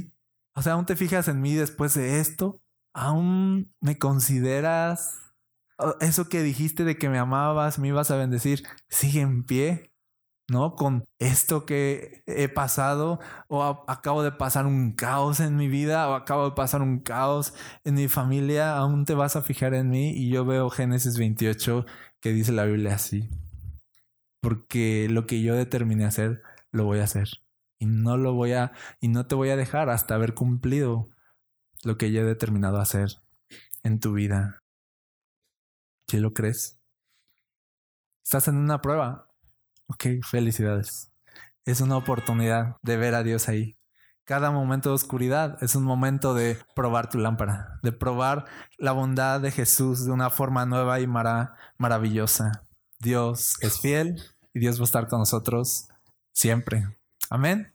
O 0.54 0.60
sea, 0.60 0.74
¿aún 0.74 0.84
te 0.84 0.94
fijas 0.94 1.26
en 1.28 1.40
mí 1.40 1.54
después 1.54 1.94
de 1.94 2.20
esto? 2.20 2.60
¿Aún 2.92 3.74
me 3.80 3.98
consideras 3.98 5.20
eso 6.00 6.28
que 6.28 6.42
dijiste 6.42 6.84
de 6.84 6.96
que 6.98 7.08
me 7.08 7.18
amabas, 7.18 7.78
me 7.78 7.88
ibas 7.88 8.10
a 8.10 8.16
bendecir, 8.16 8.62
sigue 8.90 9.22
en 9.22 9.42
pie? 9.42 9.93
¿No? 10.48 10.74
Con 10.74 11.04
esto 11.18 11.64
que 11.66 12.22
he 12.26 12.48
pasado 12.48 13.18
o 13.48 13.84
acabo 13.88 14.22
de 14.22 14.32
pasar 14.32 14.66
un 14.66 14.92
caos 14.92 15.40
en 15.40 15.56
mi 15.56 15.68
vida 15.68 16.08
o 16.08 16.14
acabo 16.14 16.50
de 16.50 16.54
pasar 16.54 16.82
un 16.82 17.00
caos 17.00 17.54
en 17.84 17.94
mi 17.94 18.08
familia, 18.08 18.76
aún 18.76 19.04
te 19.04 19.14
vas 19.14 19.36
a 19.36 19.42
fijar 19.42 19.74
en 19.74 19.90
mí 19.90 20.10
y 20.10 20.30
yo 20.30 20.44
veo 20.44 20.70
Génesis 20.70 21.18
28 21.18 21.86
que 22.20 22.32
dice 22.32 22.52
la 22.52 22.64
Biblia 22.64 22.94
así. 22.94 23.30
Porque 24.40 25.08
lo 25.10 25.26
que 25.26 25.42
yo 25.42 25.54
determiné 25.54 26.04
hacer, 26.04 26.42
lo 26.70 26.84
voy 26.84 26.98
a 27.00 27.04
hacer. 27.04 27.28
Y 27.78 27.86
no 27.86 28.16
lo 28.16 28.34
voy 28.34 28.52
a, 28.52 28.72
y 29.00 29.08
no 29.08 29.26
te 29.26 29.34
voy 29.34 29.50
a 29.50 29.56
dejar 29.56 29.88
hasta 29.90 30.14
haber 30.14 30.34
cumplido 30.34 31.08
lo 31.82 31.96
que 31.96 32.12
yo 32.12 32.20
he 32.20 32.24
determinado 32.24 32.78
hacer 32.78 33.10
en 33.82 34.00
tu 34.00 34.12
vida. 34.12 34.58
¿Sí 36.08 36.18
lo 36.18 36.32
crees? 36.32 36.78
Estás 38.24 38.48
en 38.48 38.56
una 38.56 38.80
prueba, 38.80 39.23
Ok, 39.86 40.06
felicidades. 40.22 41.12
Es 41.64 41.80
una 41.80 41.96
oportunidad 41.96 42.76
de 42.82 42.96
ver 42.96 43.14
a 43.14 43.22
Dios 43.22 43.48
ahí. 43.48 43.76
cada 44.26 44.50
momento 44.50 44.88
de 44.88 44.94
oscuridad 44.94 45.62
es 45.62 45.74
un 45.74 45.84
momento 45.84 46.32
de 46.32 46.58
probar 46.74 47.10
tu 47.10 47.18
lámpara, 47.18 47.78
de 47.82 47.92
probar 47.92 48.46
la 48.78 48.92
bondad 48.92 49.40
de 49.40 49.50
Jesús 49.50 50.06
de 50.06 50.12
una 50.12 50.30
forma 50.30 50.64
nueva 50.64 51.00
y 51.00 51.06
maravillosa. 51.06 52.64
Dios 52.98 53.56
es 53.60 53.80
fiel 53.80 54.22
y 54.54 54.60
Dios 54.60 54.78
va 54.78 54.84
a 54.84 54.84
estar 54.84 55.08
con 55.08 55.18
nosotros 55.18 55.88
siempre. 56.32 56.86
Amén. 57.28 57.73